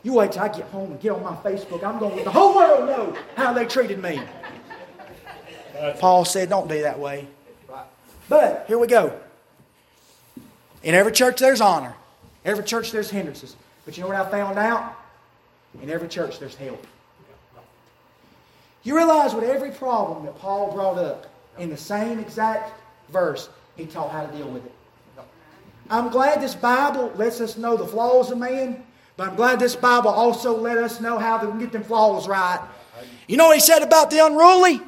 You 0.04 0.14
wait 0.14 0.34
till 0.34 0.44
I 0.44 0.50
get 0.50 0.66
home 0.68 0.92
and 0.92 1.00
get 1.00 1.14
on 1.14 1.24
my 1.24 1.36
Facebook. 1.38 1.84
I'm 1.84 1.98
going 1.98 2.12
to 2.12 2.18
let 2.18 2.26
the 2.26 2.32
whole 2.32 2.56
world 2.56 2.88
know 2.88 3.18
how 3.36 3.54
they 3.54 3.66
treated 3.66 4.02
me. 4.02 4.22
Paul 6.00 6.26
said, 6.26 6.50
don't 6.50 6.68
be 6.70 6.82
that 6.82 7.00
way. 7.00 7.28
But 8.30 8.66
here 8.68 8.78
we 8.78 8.88
go. 8.88 9.18
In 10.84 10.94
every 10.94 11.12
church, 11.12 11.40
there's 11.40 11.62
honor. 11.62 11.96
Every 12.44 12.64
church, 12.64 12.92
there's 12.92 13.10
hindrances. 13.10 13.56
But 13.86 13.98
you 13.98 14.04
know 14.04 14.10
what 14.10 14.18
I 14.18 14.30
found 14.30 14.60
out? 14.60 14.98
In 15.82 15.90
every 15.90 16.10
church, 16.10 16.40
there's 16.40 16.56
help. 16.56 16.86
You 18.84 18.98
realize 18.98 19.34
with 19.34 19.46
every 19.46 19.72
problem 19.72 20.26
that 20.26 20.38
Paul 20.40 20.74
brought 20.74 20.98
up 20.98 21.28
in 21.58 21.70
the 21.70 21.78
same 21.78 22.20
exact 22.20 22.74
verse, 23.10 23.50
he 23.78 23.86
taught 23.86 24.12
how 24.12 24.26
to 24.26 24.38
deal 24.38 24.50
with 24.50 24.66
it. 24.66 24.72
I'm 25.90 26.10
glad 26.10 26.42
this 26.42 26.56
Bible 26.56 27.12
lets 27.16 27.40
us 27.40 27.58
know 27.58 27.78
the 27.78 27.88
flaws 27.88 28.32
of 28.32 28.38
man, 28.38 28.84
but 29.16 29.30
I'm 29.30 29.36
glad 29.36 29.60
this 29.60 29.76
Bible 29.76 30.10
also 30.10 30.58
let 30.58 30.78
us 30.78 31.00
know 31.00 31.18
how 31.18 31.38
to 31.38 31.60
get 31.60 31.72
them 31.72 31.84
flaws 31.84 32.28
right. 32.28 32.60
You 33.28 33.38
know 33.38 33.48
what 33.48 33.56
he 33.56 33.62
said 33.62 33.82
about 33.82 34.10
the 34.10 34.26
unruly? 34.26 34.82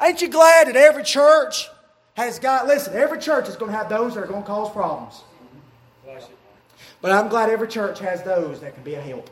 Ain't 0.00 0.22
you 0.22 0.28
glad 0.28 0.68
that 0.68 0.76
every 0.76 1.04
church 1.04 1.68
has 2.14 2.38
got, 2.38 2.66
listen, 2.66 2.94
every 2.94 3.18
church 3.18 3.48
is 3.48 3.56
going 3.56 3.70
to 3.70 3.76
have 3.76 3.88
those 3.88 4.14
that 4.14 4.24
are 4.24 4.26
going 4.26 4.42
to 4.42 4.46
cause 4.46 4.70
problems. 4.70 5.22
But 7.00 7.12
I'm 7.12 7.28
glad 7.28 7.50
every 7.50 7.68
church 7.68 7.98
has 8.00 8.22
those 8.22 8.60
that 8.60 8.74
can 8.74 8.82
be 8.82 8.94
a 8.94 9.00
help. 9.00 9.30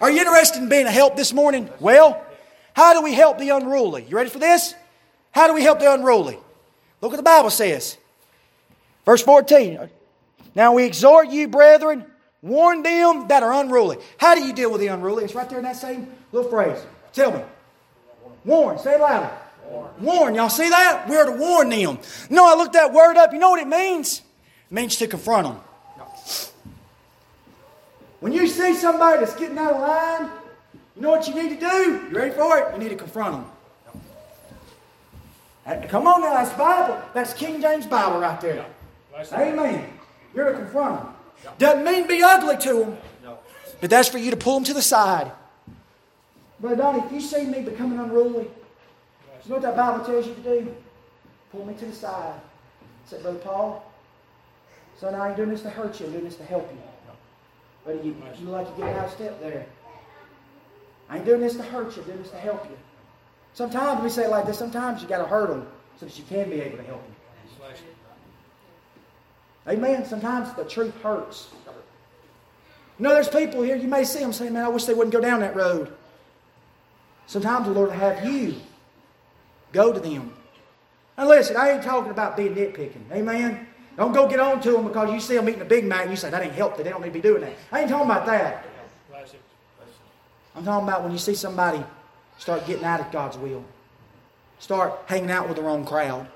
Are 0.00 0.10
you 0.10 0.20
interested 0.20 0.62
in 0.62 0.68
being 0.68 0.86
a 0.86 0.90
help 0.90 1.16
this 1.16 1.32
morning? 1.32 1.68
Well, 1.78 2.24
how 2.74 2.94
do 2.94 3.02
we 3.02 3.12
help 3.12 3.38
the 3.38 3.50
unruly? 3.50 4.04
You 4.08 4.16
ready 4.16 4.30
for 4.30 4.38
this? 4.38 4.74
How 5.32 5.46
do 5.46 5.54
we 5.54 5.62
help 5.62 5.78
the 5.78 5.92
unruly? 5.92 6.38
Look 7.00 7.12
what 7.12 7.16
the 7.16 7.22
Bible 7.22 7.50
says. 7.50 7.96
Verse 9.04 9.22
14. 9.22 9.88
Now 10.54 10.72
we 10.74 10.84
exhort 10.84 11.28
you, 11.28 11.48
brethren, 11.48 12.06
warn 12.42 12.82
them 12.82 13.28
that 13.28 13.42
are 13.42 13.52
unruly. 13.52 13.98
How 14.18 14.34
do 14.34 14.42
you 14.42 14.52
deal 14.52 14.70
with 14.70 14.80
the 14.80 14.88
unruly? 14.88 15.24
It's 15.24 15.34
right 15.34 15.48
there 15.48 15.58
in 15.58 15.64
that 15.64 15.76
same 15.76 16.12
little 16.32 16.50
phrase. 16.50 16.78
Tell 17.12 17.32
me. 17.32 17.42
Warn. 18.44 18.78
Say 18.78 18.94
it 18.94 19.00
louder. 19.00 19.30
Warn. 19.68 19.90
warn. 20.00 20.34
Y'all 20.34 20.48
see 20.48 20.68
that? 20.68 21.08
We 21.08 21.16
are 21.16 21.26
to 21.26 21.32
warn 21.32 21.70
them. 21.70 21.98
No, 22.28 22.50
I 22.50 22.56
looked 22.56 22.72
that 22.72 22.92
word 22.92 23.16
up. 23.16 23.32
You 23.32 23.38
know 23.38 23.50
what 23.50 23.60
it 23.60 23.68
means? 23.68 24.20
It 24.70 24.74
means 24.74 24.96
to 24.96 25.06
confront 25.06 25.48
them. 25.48 25.60
When 28.20 28.32
you 28.32 28.46
see 28.46 28.74
somebody 28.74 29.20
that's 29.20 29.34
getting 29.34 29.56
out 29.56 29.72
of 29.72 29.80
line, 29.80 30.30
you 30.94 31.02
know 31.02 31.10
what 31.10 31.26
you 31.26 31.34
need 31.34 31.58
to 31.58 31.60
do? 31.60 32.06
You 32.10 32.16
ready 32.16 32.32
for 32.32 32.58
it? 32.58 32.72
You 32.74 32.78
need 32.78 32.90
to 32.90 32.96
confront 32.96 33.32
them. 33.36 33.46
Come 35.88 36.06
on 36.06 36.20
now, 36.20 36.34
that's 36.34 36.52
Bible. 36.56 37.00
That's 37.14 37.32
King 37.32 37.60
James 37.60 37.86
Bible 37.86 38.18
right 38.18 38.40
there. 38.40 38.66
Amen. 39.32 39.88
You're 40.34 40.52
to 40.52 40.58
confront 40.58 41.02
them. 41.02 41.14
Doesn't 41.58 41.84
mean 41.84 42.06
be 42.06 42.22
ugly 42.22 42.56
to 42.58 42.84
them, 42.84 42.98
but 43.80 43.90
that's 43.90 44.08
for 44.08 44.18
you 44.18 44.30
to 44.30 44.36
pull 44.36 44.54
them 44.54 44.64
to 44.64 44.74
the 44.74 44.82
side. 44.82 45.32
Brother 46.60 46.76
Donnie, 46.76 47.02
if 47.04 47.12
you 47.12 47.20
see 47.20 47.46
me 47.46 47.62
becoming 47.62 47.98
unruly, 47.98 48.44
you 49.44 49.48
know 49.48 49.56
what 49.56 49.62
that 49.62 49.76
Bible 49.76 50.04
tells 50.04 50.26
you 50.26 50.34
to 50.34 50.40
do? 50.42 50.74
Pull 51.52 51.64
me 51.64 51.74
to 51.74 51.86
the 51.86 51.92
side. 51.92 52.38
Say, 53.06 53.20
Brother 53.22 53.38
Paul, 53.38 53.90
son, 54.98 55.14
I 55.14 55.28
ain't 55.28 55.36
doing 55.36 55.48
this 55.48 55.62
to 55.62 55.70
hurt 55.70 55.98
you, 55.98 56.06
I'm 56.06 56.12
doing 56.12 56.24
this 56.24 56.36
to 56.36 56.44
help 56.44 56.70
you. 56.70 56.78
But 57.84 58.04
you, 58.04 58.14
you 58.38 58.46
like 58.46 58.72
to 58.72 58.80
get 58.80 58.94
out 58.96 59.06
of 59.06 59.10
step 59.10 59.40
there. 59.40 59.66
I 61.08 61.16
ain't 61.16 61.24
doing 61.24 61.40
this 61.40 61.56
to 61.56 61.62
hurt 61.62 61.96
you, 61.96 62.02
I'm 62.02 62.08
doing 62.08 62.22
this 62.22 62.30
to 62.30 62.38
help 62.38 62.64
you. 62.68 62.76
Sometimes 63.54 64.02
we 64.02 64.10
say 64.10 64.28
like 64.28 64.46
this, 64.46 64.58
sometimes 64.58 65.02
you 65.02 65.08
got 65.08 65.18
to 65.18 65.26
hurt 65.26 65.48
them 65.48 65.66
so 65.98 66.06
that 66.06 66.16
you 66.18 66.24
can 66.24 66.50
be 66.50 66.60
able 66.60 66.76
to 66.76 66.84
help 66.84 67.02
them. 67.02 67.16
Amen. 69.68 70.04
Sometimes 70.04 70.52
the 70.54 70.64
truth 70.64 70.94
hurts. 71.02 71.48
You 72.98 73.04
know, 73.04 73.14
there's 73.14 73.28
people 73.28 73.62
here, 73.62 73.76
you 73.76 73.88
may 73.88 74.04
see 74.04 74.18
them 74.18 74.32
saying, 74.32 74.52
man, 74.52 74.64
I 74.64 74.68
wish 74.68 74.84
they 74.84 74.94
wouldn't 74.94 75.12
go 75.12 75.20
down 75.20 75.40
that 75.40 75.56
road. 75.56 75.92
Sometimes 77.26 77.66
the 77.66 77.72
Lord 77.72 77.90
will 77.90 77.96
have 77.96 78.24
you 78.26 78.56
go 79.72 79.92
to 79.92 80.00
them. 80.00 80.34
And 81.16 81.28
listen, 81.28 81.56
I 81.56 81.70
ain't 81.70 81.82
talking 81.82 82.10
about 82.10 82.36
being 82.36 82.54
nitpicking. 82.54 83.10
Amen. 83.12 83.66
Don't 83.96 84.12
go 84.12 84.28
get 84.28 84.40
on 84.40 84.60
to 84.62 84.72
them 84.72 84.86
because 84.86 85.12
you 85.12 85.20
see 85.20 85.34
them 85.36 85.48
eating 85.48 85.62
a 85.62 85.66
Big 85.66 85.84
Mac 85.84 86.02
and 86.02 86.10
you 86.10 86.16
say, 86.16 86.30
that 86.30 86.42
ain't 86.42 86.52
healthy. 86.52 86.82
They 86.82 86.90
don't 86.90 87.00
need 87.00 87.08
to 87.08 87.14
be 87.14 87.20
doing 87.20 87.42
that. 87.42 87.52
I 87.70 87.80
ain't 87.80 87.88
talking 87.88 88.10
about 88.10 88.26
that. 88.26 88.64
I'm 90.54 90.64
talking 90.64 90.88
about 90.88 91.02
when 91.02 91.12
you 91.12 91.18
see 91.18 91.34
somebody 91.34 91.82
start 92.38 92.66
getting 92.66 92.84
out 92.84 93.00
of 93.00 93.10
God's 93.12 93.38
will, 93.38 93.64
start 94.58 94.98
hanging 95.06 95.30
out 95.30 95.46
with 95.46 95.56
the 95.56 95.62
wrong 95.62 95.84
crowd, 95.84 96.26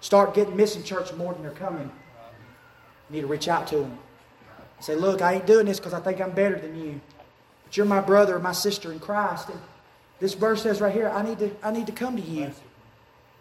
start 0.00 0.34
getting 0.34 0.56
missing 0.56 0.82
church 0.82 1.12
more 1.14 1.32
than 1.32 1.42
they're 1.42 1.52
coming. 1.52 1.90
You 3.12 3.16
need 3.16 3.20
to 3.20 3.26
reach 3.26 3.46
out 3.46 3.66
to 3.66 3.76
them. 3.76 3.98
Say, 4.80 4.96
look, 4.96 5.20
I 5.20 5.34
ain't 5.34 5.46
doing 5.46 5.66
this 5.66 5.78
because 5.78 5.92
I 5.92 6.00
think 6.00 6.18
I'm 6.18 6.30
better 6.30 6.58
than 6.58 6.82
you. 6.82 6.98
But 7.64 7.76
you're 7.76 7.84
my 7.84 8.00
brother 8.00 8.38
my 8.38 8.52
sister 8.52 8.90
in 8.90 9.00
Christ. 9.00 9.50
And 9.50 9.60
this 10.18 10.32
verse 10.32 10.62
says 10.62 10.80
right 10.80 10.94
here, 10.94 11.10
I 11.10 11.22
need 11.22 11.38
to, 11.40 11.50
I 11.62 11.72
need 11.72 11.86
to 11.86 11.92
come 11.92 12.16
to 12.16 12.22
you. 12.22 12.50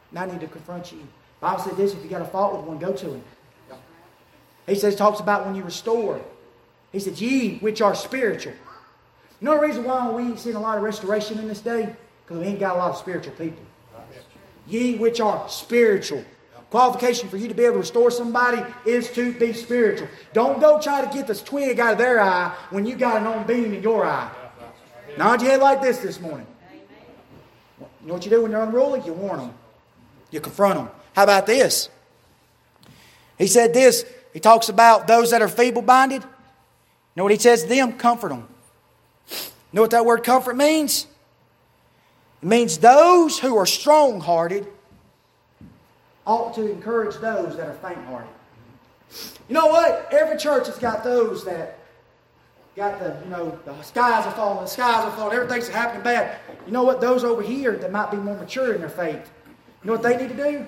And 0.10 0.20
I 0.20 0.26
need 0.26 0.42
to 0.42 0.48
confront 0.48 0.92
you. 0.92 1.00
The 1.00 1.48
Bible 1.48 1.64
said 1.64 1.78
this, 1.78 1.94
if 1.94 2.04
you 2.04 2.10
got 2.10 2.22
a 2.22 2.26
fault 2.26 2.58
with 2.58 2.66
one, 2.66 2.80
go 2.80 2.92
to 2.92 3.14
him. 3.14 3.24
He 4.68 4.76
says, 4.76 4.96
talks 4.98 5.22
about 5.22 5.46
when 5.46 5.56
you 5.56 5.64
restore. 5.64 6.22
He 6.92 7.00
said, 7.00 7.20
ye 7.20 7.58
which 7.60 7.82
are 7.82 7.96
spiritual. 7.96 8.54
You 9.40 9.46
know 9.46 9.56
the 9.56 9.62
reason 9.62 9.86
why 9.86 10.10
we 10.12 10.24
ain't 10.24 10.40
seeing 10.40 10.58
a 10.58 10.60
lot 10.60 10.78
of 10.78 10.84
restoration 10.84 11.40
in 11.40 11.48
this 11.48 11.62
day? 11.62 11.96
Because 12.26 12.42
we 12.42 12.48
ain't 12.48 12.60
got 12.60 12.76
a 12.76 12.78
lot 12.78 12.92
of 12.92 12.98
spiritual 12.98 13.34
people. 13.34 13.64
Ye 14.68 14.98
which 14.98 15.22
are 15.22 15.48
spiritual. 15.50 16.26
Qualification 16.72 17.28
for 17.28 17.36
you 17.36 17.50
to 17.50 17.54
be 17.54 17.66
able 17.66 17.74
to 17.74 17.80
restore 17.80 18.10
somebody 18.10 18.64
is 18.86 19.12
to 19.12 19.34
be 19.34 19.52
spiritual. 19.52 20.08
Don't 20.32 20.62
go 20.62 20.80
try 20.80 21.06
to 21.06 21.14
get 21.14 21.28
this 21.28 21.44
twig 21.44 21.82
out 21.82 21.92
of 21.92 21.98
their 21.98 22.22
eye 22.22 22.56
when 22.70 22.86
you 22.86 22.96
got 22.96 23.18
an 23.18 23.28
on 23.28 23.46
beam 23.46 23.74
in 23.74 23.84
your 23.84 24.06
eye. 24.06 24.32
Nod 25.18 25.42
your 25.42 25.52
head 25.52 25.60
like 25.60 25.82
this 25.82 25.98
this 25.98 26.22
morning. 26.22 26.48
You 27.78 28.08
know 28.08 28.14
what 28.14 28.24
you 28.24 28.32
do 28.32 28.42
when 28.44 28.52
they're 28.52 28.64
unruly? 28.64 29.02
You 29.06 29.12
warn 29.12 29.40
them. 29.40 29.54
You 30.32 30.40
confront 30.40 30.76
them. 30.76 30.90
How 31.14 31.24
about 31.24 31.46
this? 31.46 31.90
He 33.38 33.48
said 33.48 33.74
this. 33.74 34.06
He 34.32 34.40
talks 34.40 34.70
about 34.70 35.08
those 35.08 35.32
that 35.32 35.42
are 35.42 35.50
feeble 35.50 35.82
minded. 35.82 36.22
You 36.24 36.30
know 37.18 37.24
what 37.24 37.34
he 37.34 37.38
says 37.38 37.64
to 37.64 37.70
them? 37.70 37.98
Comfort 37.98 38.30
them. 38.30 38.48
You 39.30 39.38
know 39.74 39.82
what 39.82 39.92
that 39.92 40.06
word 40.06 40.24
comfort 40.24 40.56
means? 40.56 41.06
It 42.42 42.48
means 42.48 42.78
those 42.78 43.40
who 43.40 43.58
are 43.58 43.66
strong 43.66 44.22
hearted 44.22 44.68
ought 46.26 46.54
to 46.56 46.72
encourage 46.72 47.16
those 47.18 47.56
that 47.58 47.68
are 47.68 47.74
faint 47.76 48.04
hearted. 48.06 48.30
You 49.50 49.56
know 49.56 49.68
what? 49.68 50.08
Every 50.12 50.38
church 50.38 50.68
has 50.68 50.78
got 50.78 51.04
those 51.04 51.44
that 51.46 51.78
got 52.76 53.00
the, 53.00 53.18
you 53.24 53.30
know, 53.30 53.60
the 53.66 53.82
skies 53.82 54.26
are 54.26 54.32
falling, 54.32 54.62
the 54.62 54.68
skies 54.68 55.04
are 55.04 55.12
falling, 55.12 55.36
everything's 55.36 55.68
happening 55.68 56.04
bad. 56.04 56.38
You 56.66 56.72
know 56.72 56.84
what? 56.84 57.02
Those 57.02 57.24
over 57.24 57.42
here 57.42 57.76
that 57.76 57.92
might 57.92 58.12
be 58.12 58.18
more 58.18 58.36
mature 58.36 58.74
in 58.74 58.82
their 58.82 58.90
faith, 58.90 59.30
you 59.84 59.88
know 59.88 59.94
what 59.94 60.04
they 60.04 60.16
need 60.16 60.30
to 60.30 60.36
do? 60.36 60.68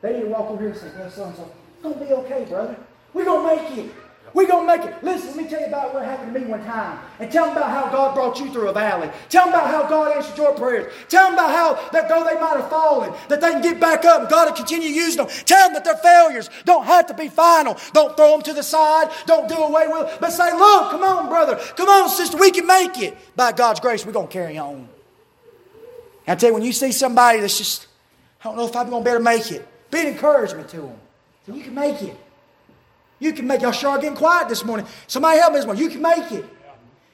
They 0.00 0.14
need 0.14 0.22
to 0.22 0.28
walk 0.28 0.50
over 0.50 0.60
here 0.62 0.70
and 0.70 0.78
say, 0.78 0.90
well, 0.96 1.10
so 1.10 1.24
and 1.24 1.36
so, 1.36 1.42
it's 1.42 1.82
going 1.82 1.98
to 1.98 2.04
be 2.04 2.12
okay, 2.12 2.44
brother. 2.44 2.76
We're 3.12 3.24
going 3.24 3.58
to 3.58 3.62
make 3.62 3.78
it. 3.78 3.94
We're 4.34 4.48
going 4.48 4.66
to 4.66 4.76
make 4.76 4.84
it. 4.84 5.02
Listen, 5.04 5.28
let 5.28 5.36
me 5.36 5.48
tell 5.48 5.60
you 5.60 5.66
about 5.66 5.94
what 5.94 6.04
happened 6.04 6.34
to 6.34 6.40
me 6.40 6.46
one 6.46 6.64
time. 6.64 6.98
And 7.20 7.30
tell 7.30 7.46
them 7.46 7.56
about 7.56 7.70
how 7.70 7.88
God 7.88 8.14
brought 8.16 8.40
you 8.40 8.50
through 8.50 8.68
a 8.68 8.72
valley. 8.72 9.08
Tell 9.28 9.44
them 9.44 9.54
about 9.54 9.68
how 9.68 9.88
God 9.88 10.16
answered 10.16 10.36
your 10.36 10.52
prayers. 10.54 10.92
Tell 11.08 11.26
them 11.26 11.34
about 11.34 11.50
how 11.50 11.90
that 11.90 12.08
though 12.08 12.24
they 12.24 12.34
might 12.34 12.56
have 12.56 12.68
fallen, 12.68 13.14
that 13.28 13.40
they 13.40 13.52
can 13.52 13.62
get 13.62 13.78
back 13.78 14.04
up 14.04 14.22
and 14.22 14.28
God 14.28 14.48
will 14.48 14.56
continue 14.56 14.88
using 14.88 15.18
them. 15.24 15.28
Tell 15.46 15.68
them 15.68 15.74
that 15.74 15.84
their 15.84 15.96
failures 15.98 16.50
don't 16.64 16.84
have 16.84 17.06
to 17.06 17.14
be 17.14 17.28
final. 17.28 17.78
Don't 17.92 18.16
throw 18.16 18.32
them 18.32 18.42
to 18.42 18.52
the 18.52 18.64
side. 18.64 19.08
Don't 19.26 19.48
do 19.48 19.54
away 19.54 19.86
with 19.86 20.08
them. 20.08 20.18
But 20.20 20.30
say, 20.30 20.52
look, 20.52 20.90
come 20.90 21.04
on, 21.04 21.28
brother. 21.28 21.56
Come 21.76 21.88
on, 21.88 22.08
sister. 22.08 22.36
We 22.36 22.50
can 22.50 22.66
make 22.66 22.98
it. 22.98 23.16
By 23.36 23.52
God's 23.52 23.78
grace, 23.78 24.04
we're 24.04 24.12
going 24.12 24.26
to 24.26 24.32
carry 24.32 24.58
on. 24.58 24.74
And 24.74 24.88
I 26.26 26.34
tell 26.34 26.50
you, 26.50 26.54
when 26.54 26.64
you 26.64 26.72
see 26.72 26.90
somebody 26.90 27.38
that's 27.38 27.56
just, 27.56 27.86
I 28.40 28.44
don't 28.44 28.56
know 28.56 28.66
if 28.66 28.74
I'm 28.74 28.90
going 28.90 29.04
to 29.04 29.08
be 29.08 29.14
able 29.14 29.20
to 29.20 29.24
make 29.24 29.52
it, 29.52 29.68
be 29.92 30.00
an 30.00 30.06
encouragement 30.08 30.70
to 30.70 30.78
them. 30.78 30.96
So 31.46 31.54
you 31.54 31.62
can 31.62 31.74
make 31.74 32.02
it. 32.02 32.16
You 33.18 33.32
can 33.32 33.46
make, 33.46 33.62
y'all 33.62 33.72
sure 33.72 33.96
getting 33.98 34.16
quiet 34.16 34.48
this 34.48 34.64
morning. 34.64 34.86
Somebody 35.06 35.38
help 35.38 35.52
me 35.52 35.58
this 35.58 35.66
morning. 35.66 35.82
You 35.82 35.90
can 35.90 36.02
make 36.02 36.32
it. 36.32 36.44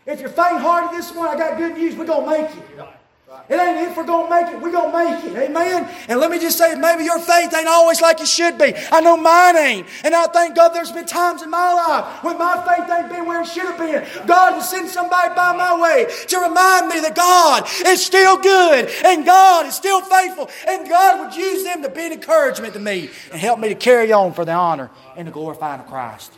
If 0.06 0.20
you're 0.20 0.30
faint 0.30 0.58
hearted 0.58 0.96
this 0.96 1.14
morning, 1.14 1.34
I 1.34 1.38
got 1.38 1.58
good 1.58 1.74
news. 1.76 1.94
We're 1.94 2.06
to 2.06 2.26
make 2.26 2.50
it. 2.50 2.99
It 3.48 3.58
ain't 3.58 3.90
if 3.90 3.96
we're 3.96 4.04
going 4.04 4.28
to 4.28 4.30
make 4.30 4.54
it, 4.54 4.60
we're 4.60 4.72
going 4.72 4.90
to 4.90 4.98
make 4.98 5.24
it. 5.24 5.50
Amen. 5.50 5.88
And 6.08 6.18
let 6.18 6.30
me 6.30 6.38
just 6.38 6.58
say, 6.58 6.74
maybe 6.74 7.04
your 7.04 7.18
faith 7.18 7.54
ain't 7.54 7.68
always 7.68 8.00
like 8.00 8.20
it 8.20 8.26
should 8.26 8.58
be. 8.58 8.74
I 8.90 9.00
know 9.00 9.16
mine 9.16 9.56
ain't. 9.56 9.86
And 10.04 10.14
I 10.14 10.26
thank 10.26 10.56
God 10.56 10.70
there's 10.70 10.90
been 10.90 11.06
times 11.06 11.42
in 11.42 11.50
my 11.50 11.72
life 11.72 12.24
when 12.24 12.38
my 12.38 12.56
faith 12.66 12.90
ain't 12.90 13.08
been 13.08 13.26
where 13.26 13.42
it 13.42 13.46
should 13.46 13.64
have 13.64 13.78
been. 13.78 14.26
God 14.26 14.54
will 14.54 14.62
send 14.62 14.88
somebody 14.88 15.34
by 15.34 15.56
my 15.56 15.80
way 15.80 16.06
to 16.28 16.38
remind 16.38 16.88
me 16.88 17.00
that 17.00 17.14
God 17.14 17.68
is 17.86 18.04
still 18.04 18.36
good 18.36 18.90
and 19.04 19.24
God 19.24 19.66
is 19.66 19.74
still 19.74 20.00
faithful. 20.00 20.48
And 20.66 20.88
God 20.88 21.20
would 21.20 21.36
use 21.36 21.62
them 21.62 21.82
to 21.82 21.88
be 21.88 22.06
an 22.06 22.12
encouragement 22.12 22.74
to 22.74 22.80
me 22.80 23.10
and 23.30 23.40
help 23.40 23.60
me 23.60 23.68
to 23.68 23.76
carry 23.76 24.12
on 24.12 24.32
for 24.32 24.44
the 24.44 24.52
honor 24.52 24.90
and 25.16 25.28
the 25.28 25.32
glorifying 25.32 25.80
of 25.80 25.86
Christ. 25.86 26.32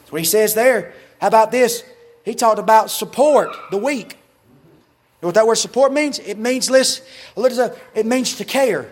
That's 0.00 0.12
what 0.12 0.20
he 0.20 0.26
says 0.26 0.54
there. 0.54 0.94
How 1.20 1.28
about 1.28 1.50
this? 1.50 1.82
He 2.24 2.34
talked 2.34 2.58
about 2.58 2.90
support 2.90 3.54
the 3.70 3.78
weak. 3.78 4.16
You 5.20 5.26
know 5.26 5.28
what 5.28 5.34
that 5.34 5.46
word 5.46 5.56
support 5.56 5.92
means? 5.92 6.18
It 6.18 6.38
means 6.38 6.70
listen, 6.70 7.04
it 7.94 8.06
means 8.06 8.36
to 8.36 8.44
care. 8.44 8.88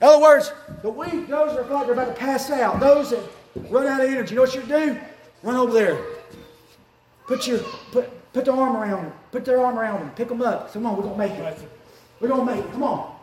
In 0.00 0.08
other 0.08 0.22
words, 0.22 0.52
the 0.82 0.90
weak, 0.90 1.28
those 1.28 1.54
that 1.56 1.66
are 1.66 1.74
like 1.74 1.86
they're 1.86 1.94
about 1.94 2.14
to 2.14 2.14
pass 2.14 2.50
out, 2.50 2.78
those 2.78 3.10
that 3.10 3.20
run 3.68 3.86
out 3.86 4.00
of 4.00 4.08
energy, 4.10 4.30
you 4.30 4.36
know 4.36 4.42
what 4.42 4.54
you 4.54 4.62
do? 4.62 4.98
Run 5.42 5.56
over 5.56 5.72
there. 5.72 5.98
Put 7.26 7.48
your 7.48 7.58
put 7.90 8.32
put 8.32 8.44
their 8.44 8.54
arm 8.54 8.76
around 8.76 9.04
them. 9.04 9.12
Put 9.32 9.44
their 9.44 9.60
arm 9.60 9.76
around 9.76 10.00
them. 10.00 10.10
Pick 10.10 10.28
them 10.28 10.42
up. 10.42 10.72
Come 10.72 10.86
on, 10.86 10.96
we're 10.96 11.02
gonna 11.02 11.18
make 11.18 11.32
it. 11.32 11.58
We're 12.20 12.28
gonna 12.28 12.44
make 12.44 12.64
it. 12.64 12.70
Come 12.70 12.84
on. 12.84 13.14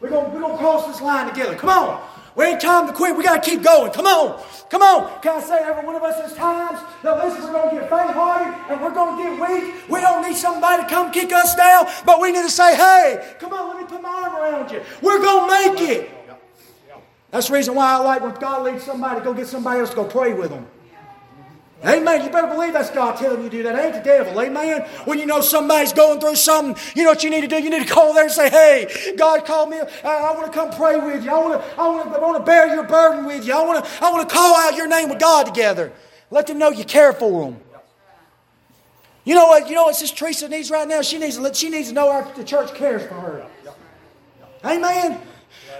We're 0.00 0.10
gonna, 0.10 0.28
we're 0.28 0.40
gonna 0.40 0.58
cross 0.58 0.86
this 0.86 1.00
line 1.00 1.28
together. 1.28 1.56
Come 1.56 1.70
on. 1.70 2.08
We 2.36 2.44
ain't 2.44 2.60
time 2.60 2.86
to 2.86 2.92
quit. 2.92 3.16
We 3.16 3.24
got 3.24 3.42
to 3.42 3.50
keep 3.50 3.62
going. 3.62 3.90
Come 3.92 4.06
on. 4.06 4.42
Come 4.68 4.82
on. 4.82 5.22
Can 5.22 5.38
I 5.38 5.40
say 5.40 5.58
every 5.62 5.84
one 5.86 5.94
of 5.94 6.02
us 6.02 6.20
has 6.20 6.34
times 6.34 6.78
that 7.02 7.24
listen, 7.24 7.42
we're 7.44 7.52
going 7.52 7.70
to 7.70 7.80
get 7.80 7.88
faint 7.88 8.10
hearted 8.10 8.54
and 8.70 8.80
we're 8.82 8.92
going 8.92 9.16
to 9.16 9.22
get 9.22 9.40
weak. 9.40 9.88
We 9.88 10.00
don't 10.00 10.22
need 10.22 10.36
somebody 10.36 10.82
to 10.82 10.88
come 10.88 11.10
kick 11.10 11.32
us 11.32 11.56
down, 11.56 11.86
but 12.04 12.20
we 12.20 12.32
need 12.32 12.42
to 12.42 12.50
say, 12.50 12.76
hey, 12.76 13.36
come 13.38 13.54
on, 13.54 13.68
let 13.68 13.78
me 13.78 13.84
put 13.84 14.02
my 14.02 14.10
arm 14.10 14.36
around 14.36 14.70
you. 14.70 14.82
We're 15.00 15.20
going 15.20 15.48
to 15.48 15.72
make 15.72 15.88
it. 15.88 16.10
That's 17.30 17.48
the 17.48 17.54
reason 17.54 17.74
why 17.74 17.92
I 17.92 17.96
like 17.96 18.22
when 18.22 18.34
God 18.34 18.64
leads 18.64 18.84
somebody 18.84 19.20
to 19.20 19.24
go 19.24 19.32
get 19.32 19.46
somebody 19.46 19.80
else 19.80 19.90
to 19.90 19.96
go 19.96 20.04
pray 20.04 20.34
with 20.34 20.50
them. 20.50 20.66
Amen. 21.86 22.24
You 22.24 22.30
better 22.30 22.48
believe 22.48 22.72
that's 22.72 22.90
God 22.90 23.16
telling 23.16 23.44
you 23.44 23.50
to 23.50 23.56
do 23.58 23.62
that. 23.62 23.78
Ain't 23.78 23.94
the 23.94 24.00
devil. 24.00 24.40
Amen. 24.40 24.82
When 25.04 25.18
you 25.18 25.26
know 25.26 25.40
somebody's 25.40 25.92
going 25.92 26.18
through 26.18 26.34
something, 26.34 26.76
you 26.96 27.04
know 27.04 27.10
what 27.10 27.22
you 27.22 27.30
need 27.30 27.42
to 27.42 27.46
do? 27.46 27.62
You 27.62 27.70
need 27.70 27.86
to 27.86 27.92
call 27.92 28.12
there 28.12 28.24
and 28.24 28.32
say, 28.32 28.50
Hey, 28.50 29.14
God 29.16 29.44
called 29.44 29.70
me. 29.70 29.78
I, 30.02 30.32
want 30.32 30.46
to 30.46 30.52
come 30.52 30.70
pray 30.72 30.98
with 30.98 31.24
you. 31.24 31.30
I 31.30 31.38
want 31.38 31.62
to, 31.62 31.80
I 31.80 31.88
want 31.88 32.12
to, 32.12 32.18
I 32.18 32.20
want 32.20 32.38
to 32.38 32.44
bear 32.44 32.74
your 32.74 32.84
burden 32.84 33.24
with 33.24 33.46
you. 33.46 33.54
I 33.54 33.64
want 33.64 33.84
to, 33.84 34.04
I 34.04 34.10
want 34.10 34.28
to 34.28 34.34
call 34.34 34.56
out 34.56 34.76
your 34.76 34.88
name 34.88 35.08
with 35.08 35.20
God 35.20 35.46
together. 35.46 35.92
Let 36.30 36.48
them 36.48 36.58
know 36.58 36.70
you 36.70 36.84
care 36.84 37.12
for 37.12 37.44
them. 37.44 37.60
You 39.24 39.34
know 39.34 39.46
what? 39.46 39.68
You 39.68 39.74
know 39.74 39.84
what 39.84 39.96
Sister 39.96 40.16
Teresa 40.16 40.48
needs 40.48 40.70
right 40.70 40.86
now? 40.86 41.02
She 41.02 41.18
needs 41.18 41.36
to, 41.36 41.54
she 41.54 41.68
needs 41.68 41.88
to 41.88 41.94
know 41.94 42.10
our, 42.10 42.32
the 42.34 42.44
church 42.44 42.74
cares 42.74 43.02
for 43.02 43.14
her. 43.14 43.46
Amen. 44.64 45.20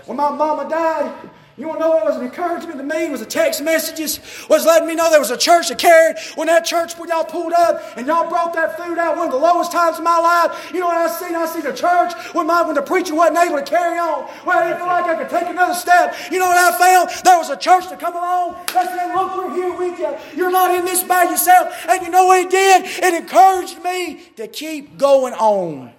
When 0.04 0.16
my 0.16 0.30
mama 0.30 0.68
died, 0.68 1.30
you 1.58 1.66
want 1.66 1.80
to 1.80 1.84
know 1.86 1.90
what 1.90 2.04
was 2.04 2.16
an 2.16 2.22
encouragement 2.22 2.76
to 2.76 2.84
me? 2.84 3.06
It 3.06 3.10
Was 3.10 3.20
the 3.20 3.26
text 3.26 3.62
messages 3.62 4.20
was 4.50 4.66
letting 4.66 4.86
me 4.86 4.94
know 4.94 5.08
there 5.08 5.18
was 5.18 5.30
a 5.30 5.38
church 5.38 5.70
that 5.70 5.78
cared. 5.78 6.18
When 6.34 6.48
that 6.48 6.66
church, 6.66 6.98
when 6.98 7.08
y'all 7.08 7.24
pulled 7.24 7.54
up 7.54 7.96
and 7.96 8.06
y'all 8.06 8.28
brought 8.28 8.52
that 8.52 8.76
food 8.76 8.98
out, 8.98 9.16
one 9.16 9.26
of 9.26 9.32
the 9.32 9.38
lowest 9.38 9.72
times 9.72 9.96
of 9.96 10.04
my 10.04 10.18
life, 10.18 10.70
you 10.74 10.80
know 10.80 10.86
what 10.86 10.96
I 10.96 11.08
seen? 11.08 11.34
I 11.34 11.46
seen 11.46 11.62
the 11.62 11.72
church 11.72 12.12
when 12.34 12.46
my 12.46 12.60
when 12.60 12.74
the 12.74 12.82
preacher 12.82 13.14
wasn't 13.14 13.38
able 13.38 13.56
to 13.56 13.64
carry 13.64 13.98
on. 13.98 14.24
When 14.44 14.56
I 14.56 14.64
didn't 14.64 14.78
feel 14.78 14.86
like 14.86 15.06
I 15.06 15.14
could 15.16 15.30
take 15.30 15.48
another 15.48 15.74
step. 15.74 16.14
You 16.30 16.38
know 16.38 16.46
what 16.46 16.58
I 16.58 16.78
found? 16.78 17.24
There 17.24 17.38
was 17.38 17.48
a 17.48 17.56
church 17.56 17.88
to 17.88 17.96
come 17.96 18.14
along 18.14 18.56
that 18.74 18.88
said, 18.88 19.14
"Look, 19.14 19.36
we're 19.38 19.54
here 19.54 19.72
with 19.72 19.98
you. 19.98 20.14
You're 20.36 20.50
not 20.50 20.74
in 20.74 20.84
this 20.84 21.02
by 21.04 21.22
yourself." 21.22 21.74
And 21.88 22.02
you 22.02 22.10
know 22.10 22.26
what 22.26 22.40
it 22.40 22.50
did? 22.50 22.84
It 22.84 23.14
encouraged 23.14 23.82
me 23.82 24.20
to 24.36 24.46
keep 24.46 24.98
going 24.98 25.32
on. 25.32 25.92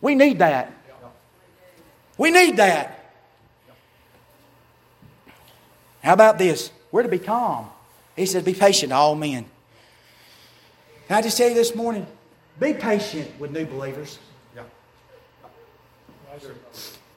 We 0.00 0.14
need 0.14 0.38
that. 0.38 0.72
We 2.18 2.30
need 2.30 2.56
that. 2.58 3.05
How 6.06 6.12
about 6.12 6.38
this? 6.38 6.70
We're 6.92 7.02
to 7.02 7.08
be 7.08 7.18
calm. 7.18 7.68
He 8.14 8.26
said, 8.26 8.44
Be 8.44 8.54
patient 8.54 8.90
to 8.90 8.96
all 8.96 9.16
men. 9.16 9.44
Can 11.08 11.16
I 11.16 11.20
just 11.20 11.36
tell 11.36 11.48
you 11.48 11.54
this 11.54 11.74
morning? 11.74 12.06
Be 12.60 12.74
patient 12.74 13.28
with 13.40 13.50
new 13.50 13.66
believers. 13.66 14.20
Yeah. 14.54 14.62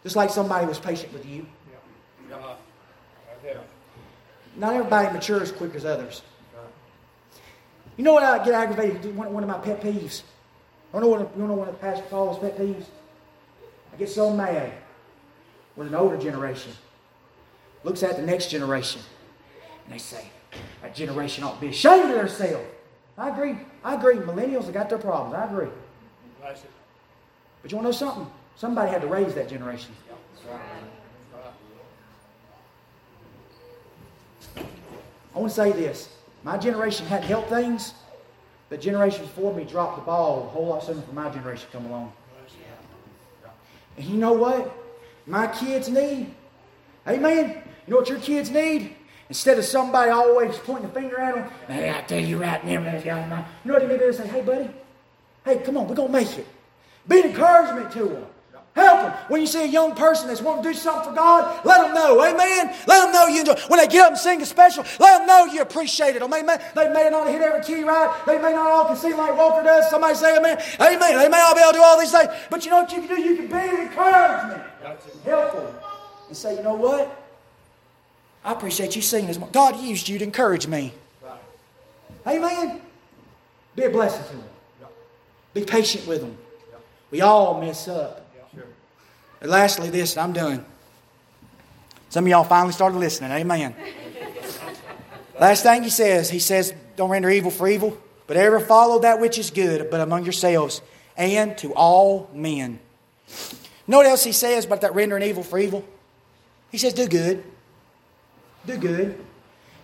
Just 0.01 0.15
like 0.15 0.31
somebody 0.31 0.65
was 0.65 0.79
patient 0.79 1.13
with 1.13 1.23
you. 1.23 1.45
Yeah. 2.31 2.35
Uh-huh. 2.37 3.59
Not 4.55 4.73
everybody 4.73 5.13
matures 5.13 5.43
as 5.43 5.51
quick 5.51 5.75
as 5.75 5.85
others. 5.85 6.23
Uh-huh. 6.55 6.65
You 7.95 8.03
know 8.03 8.13
what 8.13 8.23
I 8.23 8.43
get 8.43 8.55
aggravated? 8.55 9.15
One, 9.15 9.31
one 9.31 9.43
of 9.43 9.49
my 9.49 9.59
pet 9.59 9.81
peeves. 9.81 10.23
I 10.91 10.99
don't 10.99 11.01
know 11.03 11.09
what 11.09 11.37
you 11.37 11.43
know 11.47 11.53
one 11.53 11.69
of 11.69 11.79
Pastor 11.79 12.05
Paul's 12.09 12.39
pet 12.39 12.57
peeves. 12.57 12.85
I 13.93 13.97
get 13.97 14.09
so 14.09 14.33
mad 14.33 14.73
with 15.75 15.89
an 15.89 15.93
older 15.93 16.17
generation 16.17 16.71
looks 17.84 18.03
at 18.03 18.15
the 18.15 18.21
next 18.21 18.49
generation 18.49 19.01
and 19.86 19.93
they 19.93 19.99
say, 19.99 20.30
that 20.82 20.95
generation 20.95 21.43
ought 21.43 21.55
to 21.55 21.61
be 21.61 21.67
ashamed 21.67 22.11
of 22.11 22.17
themselves. 22.17 22.65
I 23.17 23.30
agree. 23.30 23.57
I 23.84 23.95
agree. 23.95 24.15
Millennials 24.15 24.65
have 24.65 24.73
got 24.73 24.89
their 24.89 24.97
problems. 24.97 25.36
I 25.36 25.45
agree. 25.45 25.69
But 26.41 27.71
you 27.71 27.77
want 27.77 27.86
to 27.86 27.89
know 27.89 27.91
something? 27.91 28.32
Somebody 28.55 28.91
had 28.91 29.01
to 29.01 29.07
raise 29.07 29.34
that 29.36 29.49
generation. 29.49 29.93
I 35.34 35.39
want 35.39 35.49
to 35.49 35.55
say 35.55 35.71
this. 35.71 36.09
My 36.43 36.57
generation 36.57 37.05
had 37.05 37.23
helped 37.23 37.49
things. 37.49 37.93
The 38.69 38.77
generation 38.77 39.23
before 39.23 39.53
me 39.53 39.63
dropped 39.63 39.97
the 39.97 40.03
ball 40.03 40.45
a 40.45 40.49
whole 40.49 40.67
lot 40.67 40.84
sooner 40.84 41.01
for 41.01 41.13
my 41.13 41.30
generation 41.30 41.65
to 41.71 41.77
come 41.77 41.86
along. 41.88 42.13
And 43.97 44.05
you 44.05 44.17
know 44.17 44.34
what? 44.34 44.71
My 45.25 45.47
kids 45.47 45.89
need. 45.89 46.34
Amen. 47.07 47.61
You 47.89 47.95
know 47.95 48.01
what 48.01 48.09
your 48.09 48.19
kids 48.19 48.51
need? 48.51 48.95
Instead 49.29 49.57
of 49.57 49.65
somebody 49.65 50.11
always 50.11 50.55
pointing 50.59 50.87
the 50.87 50.93
finger 50.93 51.19
at 51.19 51.33
them, 51.33 51.49
hey, 51.67 51.89
I 51.89 52.01
tell 52.01 52.19
you 52.19 52.37
right 52.37 52.63
now, 52.63 52.71
you 52.71 53.71
know 53.71 53.73
what 53.73 53.81
they 53.81 53.87
need 53.87 53.97
to 53.97 54.13
say? 54.13 54.27
Hey, 54.27 54.41
buddy, 54.43 54.69
hey, 55.43 55.57
come 55.65 55.75
on, 55.75 55.87
we're 55.87 55.95
going 55.95 56.11
to 56.11 56.19
make 56.19 56.37
it. 56.37 56.45
Be 57.07 57.21
an 57.21 57.29
encouragement 57.31 57.91
to 57.93 58.03
them. 58.05 58.25
Help 58.75 59.01
them. 59.01 59.13
When 59.29 59.41
you 59.41 59.47
see 59.47 59.63
a 59.63 59.67
young 59.67 59.95
person 59.95 60.27
that's 60.27 60.39
wanting 60.39 60.65
to 60.65 60.69
do 60.69 60.75
something 60.75 61.09
for 61.09 61.15
God, 61.15 61.65
let 61.65 61.81
them 61.81 61.95
know. 61.95 62.23
Amen. 62.23 62.75
Let 62.85 63.05
them 63.05 63.11
know 63.11 63.25
you 63.25 63.39
enjoy. 63.39 63.55
When 63.69 63.79
they 63.79 63.87
get 63.87 64.05
up 64.05 64.11
and 64.11 64.19
sing 64.19 64.39
a 64.39 64.45
special, 64.45 64.83
let 64.99 65.17
them 65.17 65.25
know 65.25 65.45
you 65.45 65.61
appreciate 65.61 66.15
it. 66.15 66.21
Amen. 66.21 66.45
They 66.75 66.93
may 66.93 67.09
not 67.09 67.27
hit 67.27 67.41
every 67.41 67.63
key 67.63 67.81
right. 67.83 68.23
They 68.27 68.37
may 68.37 68.53
not 68.53 68.69
all 68.69 68.85
can 68.85 68.97
sing 68.97 69.17
like 69.17 69.35
Walker 69.35 69.63
does. 69.63 69.89
Somebody 69.89 70.13
say 70.13 70.37
amen. 70.37 70.61
Amen. 70.79 71.17
They 71.17 71.27
may 71.27 71.37
not 71.39 71.55
be 71.55 71.61
able 71.61 71.71
to 71.71 71.77
do 71.79 71.83
all 71.83 71.99
these 71.99 72.11
things. 72.11 72.29
But 72.51 72.65
you 72.65 72.69
know 72.69 72.81
what 72.81 72.91
you 72.91 73.01
can 73.01 73.15
do? 73.15 73.19
You 73.19 73.35
can 73.35 73.47
be 73.47 73.53
an 73.53 73.87
encouragement. 73.87 74.63
Help 75.25 75.53
them. 75.53 75.75
And 76.27 76.37
say, 76.37 76.55
you 76.55 76.61
know 76.61 76.75
what? 76.75 77.18
I 78.43 78.53
appreciate 78.53 78.95
you 78.95 79.01
singing 79.01 79.27
this. 79.27 79.37
God 79.51 79.79
used 79.79 80.07
you 80.07 80.17
to 80.19 80.23
encourage 80.23 80.67
me. 80.67 80.93
Amen. 82.25 82.81
Be 83.75 83.83
a 83.83 83.89
blessing 83.89 84.23
to 84.23 84.35
them. 84.35 84.43
Be 85.53 85.63
patient 85.63 86.07
with 86.07 86.21
them. 86.21 86.37
We 87.11 87.21
all 87.21 87.59
mess 87.59 87.87
up. 87.87 88.25
And 89.41 89.49
lastly, 89.49 89.89
this, 89.89 90.17
I'm 90.17 90.33
done. 90.33 90.65
Some 92.09 92.25
of 92.25 92.29
y'all 92.29 92.43
finally 92.43 92.73
started 92.73 92.97
listening. 92.97 93.31
Amen. 93.31 93.73
Last 95.39 95.63
thing 95.63 95.83
he 95.83 95.89
says, 95.89 96.29
he 96.29 96.39
says, 96.39 96.73
Don't 96.97 97.09
render 97.09 97.29
evil 97.29 97.51
for 97.51 97.67
evil, 97.67 97.97
but 98.27 98.35
ever 98.35 98.59
follow 98.59 98.99
that 98.99 99.19
which 99.21 99.37
is 99.37 99.49
good, 99.49 99.89
but 99.89 100.01
among 100.01 100.23
yourselves 100.23 100.81
and 101.15 101.57
to 101.59 101.73
all 101.73 102.29
men. 102.33 102.79
Know 103.87 103.97
what 103.97 104.05
else 104.05 104.23
he 104.23 104.31
says 104.31 104.65
about 104.65 104.81
that 104.81 104.93
rendering 104.93 105.23
evil 105.23 105.43
for 105.43 105.57
evil? 105.57 105.85
He 106.71 106.77
says, 106.77 106.93
Do 106.93 107.07
good 107.07 107.43
do 108.66 108.78
good. 108.78 109.07
You 109.07 109.16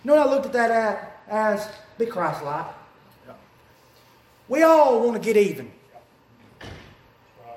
know 0.04 0.16
what 0.16 0.26
I 0.26 0.30
looked 0.30 0.46
at 0.46 0.52
that 0.52 1.22
as? 1.28 1.68
Be 1.98 2.06
Christ 2.06 2.44
like. 2.44 2.66
We 4.48 4.62
all 4.62 5.00
want 5.00 5.20
to 5.20 5.26
get 5.26 5.36
even. 5.36 5.72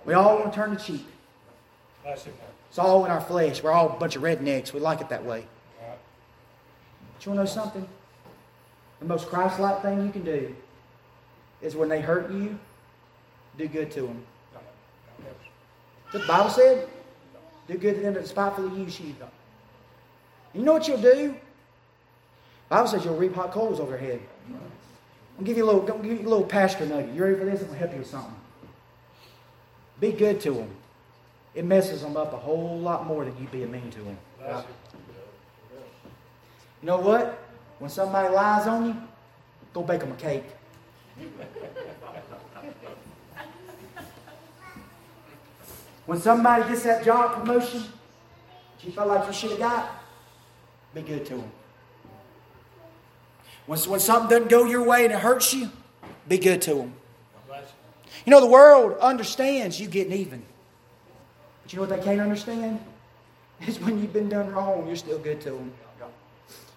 We 0.06 0.14
all 0.14 0.40
want 0.40 0.54
to 0.54 0.56
turn 0.56 0.74
the 0.74 0.80
cheek. 0.80 1.06
It's 2.06 2.80
all 2.80 3.06
in 3.06 3.12
our 3.12 3.22
flesh. 3.22 3.62
We're 3.62 3.72
all 3.72 3.90
a 3.90 4.00
bunch 4.00 4.16
of 4.16 4.24
rednecks. 4.24 4.74
We 4.74 4.80
like 4.80 5.02
it 5.02 5.10
that 5.10 5.24
way. 5.24 5.46
But 5.78 7.26
you 7.26 7.32
want 7.32 7.48
to 7.48 7.54
know 7.54 7.62
something? 7.62 7.88
The 9.00 9.06
most 9.06 9.28
Christ 9.28 9.60
like 9.60 9.82
thing 9.82 10.06
you 10.06 10.12
can 10.12 10.24
do 10.24 10.56
is 11.62 11.76
when 11.76 11.90
they 11.90 12.02
hurt 12.02 12.32
you, 12.32 12.58
do 13.58 13.68
good 13.68 13.92
to 13.92 14.02
them. 14.04 14.24
The 16.12 16.20
Bible 16.20 16.50
said? 16.50 16.88
Do 17.68 17.78
good 17.78 17.96
to 17.96 18.02
them 18.02 18.14
that 18.16 18.24
despitefully 18.24 18.82
use 18.82 19.00
you. 19.00 19.14
You 20.54 20.64
know 20.64 20.74
what 20.74 20.88
you'll 20.88 21.02
do? 21.02 21.36
The 22.70 22.76
Bible 22.76 22.88
says 22.88 23.06
you'll 23.06 23.16
reap 23.16 23.36
hot 23.36 23.52
coals 23.52 23.80
over 23.80 23.92
your 23.92 24.00
head. 24.00 24.22
I'll 25.38 25.46
give 25.46 25.58
you 25.58 25.64
a 25.64 25.68
little, 25.68 25.82
I'll 25.92 26.00
give 26.00 26.20
you 26.20 26.28
a 26.28 26.30
little 26.30 26.44
pastor 26.44 26.86
nugget. 26.86 27.14
You 27.14 27.24
ready 27.24 27.36
for 27.36 27.46
this? 27.46 27.62
I'm 27.62 27.70
to 27.70 27.76
help 27.76 27.92
you 27.94 28.00
with 28.00 28.08
something. 28.08 28.36
Be 30.00 30.12
good 30.12 30.40
to 30.42 30.52
them. 30.52 30.70
It 31.56 31.66
messes 31.66 32.02
them 32.02 32.18
up 32.18 32.34
a 32.34 32.38
whole 32.38 32.80
lot 32.80 33.06
more 33.06 33.26
than 33.26 33.36
you 33.40 33.48
being 33.52 33.72
mean 33.72 33.90
to 33.92 34.00
them. 34.00 34.18
You 36.82 36.88
know 36.88 36.98
what? 37.00 37.38
When 37.80 37.90
somebody 37.90 38.34
lies 38.34 38.68
on 38.68 38.86
you, 38.88 38.96
go 39.74 39.84
bake 39.84 40.02
them 40.02 40.12
a 40.12 40.16
cake. 40.16 40.44
when 46.06 46.20
somebody 46.20 46.68
gets 46.68 46.84
that 46.84 47.04
job 47.04 47.34
promotion 47.34 47.84
you 48.84 48.92
felt 48.92 49.10
like 49.10 49.28
you 49.28 49.34
should 49.34 49.52
have 49.52 49.60
got, 49.60 50.04
be 51.02 51.08
good 51.08 51.26
to 51.28 51.36
them. 51.36 51.52
When, 53.66 53.80
when 53.80 54.00
something 54.00 54.30
doesn't 54.30 54.50
go 54.50 54.66
your 54.66 54.84
way 54.84 55.06
and 55.06 55.14
it 55.14 55.20
hurts 55.20 55.54
you, 55.54 55.70
be 56.28 56.38
good 56.38 56.62
to 56.64 56.74
them. 56.76 56.94
You 58.26 58.32
know, 58.32 58.42
the 58.42 58.48
world 58.48 58.98
understands 59.00 59.80
you 59.80 59.88
getting 59.88 60.14
even. 60.14 60.44
But 61.64 61.74
you 61.74 61.78
know 61.78 61.88
what 61.88 61.96
they 61.96 62.04
can't 62.04 62.20
understand? 62.20 62.84
Is 63.68 63.80
when 63.80 64.02
you've 64.02 64.14
been 64.14 64.30
done 64.30 64.52
wrong, 64.52 64.88
you're 64.88 64.96
still 64.96 65.20
good 65.20 65.42
to 65.42 65.52
them. 65.52 65.72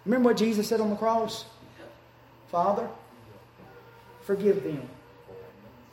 Remember 0.04 0.30
what 0.30 0.36
Jesus 0.36 0.68
said 0.68 0.80
on 0.80 0.90
the 0.90 0.96
cross? 0.96 1.44
Father, 2.50 2.88
forgive 4.22 4.62
them, 4.62 4.88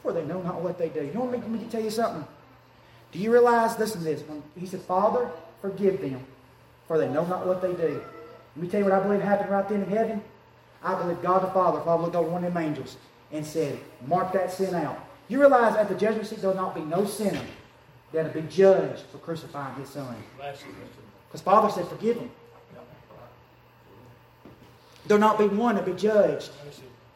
for 0.01 0.11
they 0.11 0.25
know 0.25 0.41
not 0.41 0.61
what 0.61 0.77
they 0.77 0.89
do. 0.89 1.05
You 1.05 1.13
know 1.13 1.21
what 1.21 1.47
me 1.47 1.59
to 1.59 1.65
tell 1.65 1.81
you 1.81 1.91
something? 1.91 2.25
Do 3.11 3.19
you 3.19 3.31
realize, 3.31 3.77
listen 3.79 3.99
to 3.99 4.05
this, 4.05 4.23
he 4.59 4.65
said, 4.65 4.81
Father, 4.81 5.29
forgive 5.61 6.01
them, 6.01 6.25
for 6.87 6.97
they 6.97 7.07
know 7.07 7.25
not 7.25 7.47
what 7.47 7.61
they 7.61 7.73
do. 7.73 8.01
Let 8.59 8.65
me 8.65 8.71
tell 8.71 8.79
you 8.81 8.85
what 8.87 8.93
I 8.93 8.99
believe 8.99 9.21
happened 9.21 9.51
right 9.51 9.69
then 9.69 9.83
in 9.83 9.89
heaven. 9.89 10.21
I 10.83 10.93
believe 11.01 11.21
God 11.21 11.43
the 11.43 11.47
Father, 11.51 11.79
Father 11.79 12.03
looked 12.03 12.15
over 12.17 12.29
one 12.29 12.43
of 12.43 12.53
them 12.53 12.61
angels 12.61 12.97
and 13.31 13.45
said, 13.45 13.79
Mark 14.05 14.33
that 14.33 14.51
sin 14.51 14.75
out. 14.75 14.99
You 15.29 15.39
realize 15.39 15.77
at 15.77 15.87
the 15.87 15.95
judgment 15.95 16.27
seat 16.27 16.41
there'll 16.41 16.57
not 16.57 16.75
be 16.75 16.81
no 16.81 17.05
sinner 17.05 17.39
that'll 18.11 18.33
be 18.33 18.41
judged 18.49 19.03
for 19.13 19.17
crucifying 19.19 19.75
his 19.75 19.87
son. 19.87 20.13
Because 20.37 21.39
Father 21.39 21.71
said, 21.71 21.87
forgive 21.87 22.17
him. 22.17 22.29
There'll 25.07 25.21
not 25.21 25.39
be 25.39 25.47
one 25.47 25.75
to 25.75 25.81
be 25.81 25.93
judged 25.93 26.51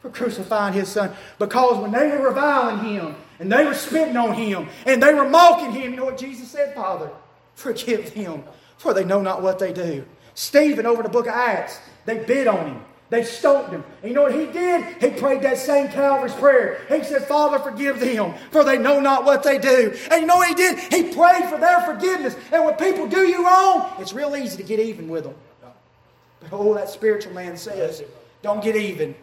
for 0.00 0.08
crucifying 0.08 0.72
his 0.72 0.88
son. 0.88 1.14
Because 1.38 1.78
when 1.78 1.92
they 1.92 2.08
were 2.08 2.26
reviling 2.26 2.86
him, 2.86 3.16
and 3.38 3.52
they 3.52 3.66
were 3.66 3.74
spitting 3.74 4.16
on 4.16 4.32
him, 4.32 4.70
and 4.86 5.02
they 5.02 5.12
were 5.12 5.28
mocking 5.28 5.72
him, 5.72 5.90
you 5.90 5.98
know 5.98 6.06
what 6.06 6.16
Jesus 6.16 6.50
said, 6.50 6.74
Father? 6.74 7.10
Forgive 7.54 8.14
them, 8.14 8.44
for 8.78 8.94
they 8.94 9.04
know 9.04 9.20
not 9.20 9.42
what 9.42 9.58
they 9.58 9.74
do. 9.74 10.06
Stephen, 10.34 10.86
over 10.86 11.00
in 11.00 11.04
the 11.04 11.08
book 11.12 11.26
of 11.26 11.34
Acts, 11.34 11.78
they 12.04 12.18
bit 12.18 12.46
on 12.46 12.66
him. 12.66 12.84
They 13.10 13.22
stoned 13.22 13.70
him. 13.70 13.84
And 14.02 14.10
you 14.10 14.14
know 14.14 14.22
what 14.22 14.34
he 14.34 14.46
did? 14.46 14.84
He 15.00 15.10
prayed 15.10 15.42
that 15.42 15.58
same 15.58 15.88
Calvary's 15.88 16.34
prayer. 16.34 16.80
He 16.88 17.04
said, 17.04 17.22
Father, 17.28 17.58
forgive 17.58 18.00
them, 18.00 18.34
for 18.50 18.64
they 18.64 18.78
know 18.78 18.98
not 18.98 19.24
what 19.24 19.42
they 19.42 19.58
do. 19.58 19.94
And 20.10 20.22
you 20.22 20.26
know 20.26 20.36
what 20.36 20.48
he 20.48 20.54
did? 20.54 20.78
He 20.92 21.14
prayed 21.14 21.44
for 21.48 21.58
their 21.58 21.80
forgiveness. 21.82 22.34
And 22.50 22.64
when 22.64 22.74
people 22.74 23.06
do 23.06 23.20
you 23.20 23.44
wrong, 23.44 23.92
it's 23.98 24.12
real 24.12 24.34
easy 24.34 24.56
to 24.56 24.62
get 24.62 24.80
even 24.80 25.08
with 25.08 25.24
them. 25.24 25.34
But 26.40 26.52
oh, 26.52 26.74
that 26.74 26.88
spiritual 26.88 27.32
man 27.32 27.56
says, 27.56 28.02
don't 28.42 28.62
get 28.62 28.74
even. 28.74 29.14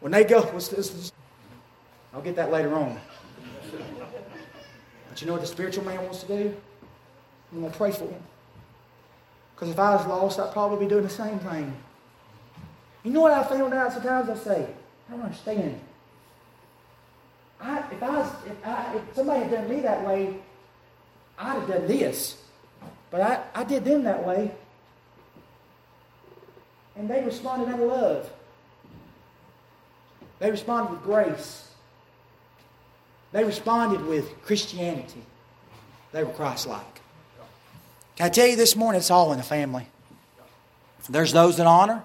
When 0.00 0.12
they 0.12 0.24
go, 0.24 0.40
I'll 2.14 2.22
get 2.22 2.36
that 2.36 2.50
later 2.50 2.74
on. 2.74 3.00
But 5.08 5.20
you 5.20 5.26
know 5.26 5.32
what 5.34 5.42
the 5.42 5.48
spiritual 5.48 5.84
man 5.84 6.02
wants 6.02 6.22
to 6.22 6.26
do? 6.28 6.56
I'm 7.52 7.60
going 7.60 7.72
to 7.72 7.76
pray 7.76 7.90
for 7.90 8.04
him. 8.04 8.22
Because 9.60 9.74
if 9.74 9.78
I 9.78 9.94
was 9.94 10.06
lost, 10.06 10.40
I'd 10.40 10.54
probably 10.54 10.86
be 10.86 10.88
doing 10.88 11.02
the 11.02 11.10
same 11.10 11.38
thing. 11.38 11.76
You 13.02 13.10
know 13.10 13.20
what 13.20 13.32
I 13.32 13.42
found 13.42 13.74
out 13.74 13.92
sometimes? 13.92 14.30
I 14.30 14.34
say, 14.36 14.66
I 15.06 15.12
don't 15.12 15.20
understand. 15.20 15.78
I, 17.60 17.78
if, 17.92 18.02
I 18.02 18.08
was, 18.08 18.32
if, 18.46 18.66
I, 18.66 18.94
if 18.96 19.14
somebody 19.14 19.42
had 19.42 19.50
done 19.50 19.68
me 19.68 19.80
that 19.80 20.02
way, 20.02 20.38
I'd 21.38 21.58
have 21.58 21.68
done 21.68 21.86
this. 21.86 22.42
But 23.10 23.20
I, 23.20 23.42
I 23.54 23.64
did 23.64 23.84
them 23.84 24.04
that 24.04 24.26
way. 24.26 24.50
And 26.96 27.10
they 27.10 27.22
responded 27.22 27.68
out 27.68 27.80
of 27.80 27.86
love. 27.86 28.32
They 30.38 30.50
responded 30.50 30.92
with 30.92 31.02
grace. 31.02 31.68
They 33.32 33.44
responded 33.44 34.06
with 34.06 34.40
Christianity. 34.42 35.22
They 36.12 36.24
were 36.24 36.32
Christ 36.32 36.66
like. 36.66 37.02
I 38.20 38.28
tell 38.28 38.46
you 38.46 38.56
this 38.56 38.76
morning, 38.76 38.98
it's 38.98 39.10
all 39.10 39.32
in 39.32 39.38
the 39.38 39.44
family. 39.44 39.86
There's 41.08 41.32
those 41.32 41.56
that 41.56 41.66
honor, 41.66 42.04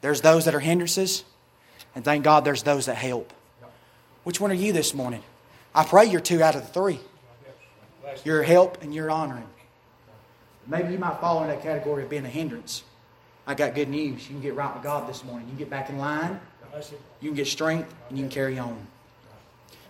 there's 0.00 0.20
those 0.20 0.44
that 0.46 0.54
are 0.54 0.60
hindrances, 0.60 1.24
and 1.94 2.04
thank 2.04 2.24
God 2.24 2.44
there's 2.44 2.62
those 2.62 2.86
that 2.86 2.96
help. 2.96 3.32
Which 4.24 4.40
one 4.40 4.50
are 4.50 4.54
you 4.54 4.72
this 4.72 4.94
morning? 4.94 5.22
I 5.74 5.84
pray 5.84 6.06
you're 6.06 6.20
two 6.20 6.42
out 6.42 6.54
of 6.54 6.62
the 6.62 6.68
three. 6.68 7.00
You're 8.24 8.42
help 8.42 8.82
and 8.82 8.94
you're 8.94 9.10
honoring. 9.10 9.46
Maybe 10.66 10.92
you 10.92 10.98
might 10.98 11.20
fall 11.20 11.42
in 11.42 11.48
that 11.48 11.62
category 11.62 12.04
of 12.04 12.10
being 12.10 12.24
a 12.24 12.28
hindrance. 12.28 12.82
I 13.46 13.54
got 13.54 13.74
good 13.74 13.88
news. 13.88 14.22
You 14.28 14.34
can 14.34 14.40
get 14.40 14.54
right 14.54 14.72
with 14.72 14.82
God 14.82 15.08
this 15.08 15.24
morning. 15.24 15.48
You 15.48 15.52
can 15.52 15.58
get 15.58 15.70
back 15.70 15.90
in 15.90 15.98
line. 15.98 16.40
You 17.20 17.30
can 17.30 17.36
get 17.36 17.48
strength 17.48 17.92
and 18.08 18.18
you 18.18 18.24
can 18.24 18.30
carry 18.30 18.58
on. 18.58 18.86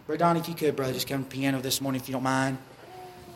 Brother 0.07 0.18
Donnie, 0.18 0.41
if 0.41 0.49
you 0.49 0.55
could, 0.55 0.77
brother, 0.77 0.93
just 0.93 1.07
come 1.07 1.25
to 1.25 1.29
the 1.29 1.37
piano 1.37 1.61
this 1.61 1.81
morning 1.81 2.01
if 2.01 2.09
you 2.09 2.12
don't 2.12 2.23
mind. 2.23 2.59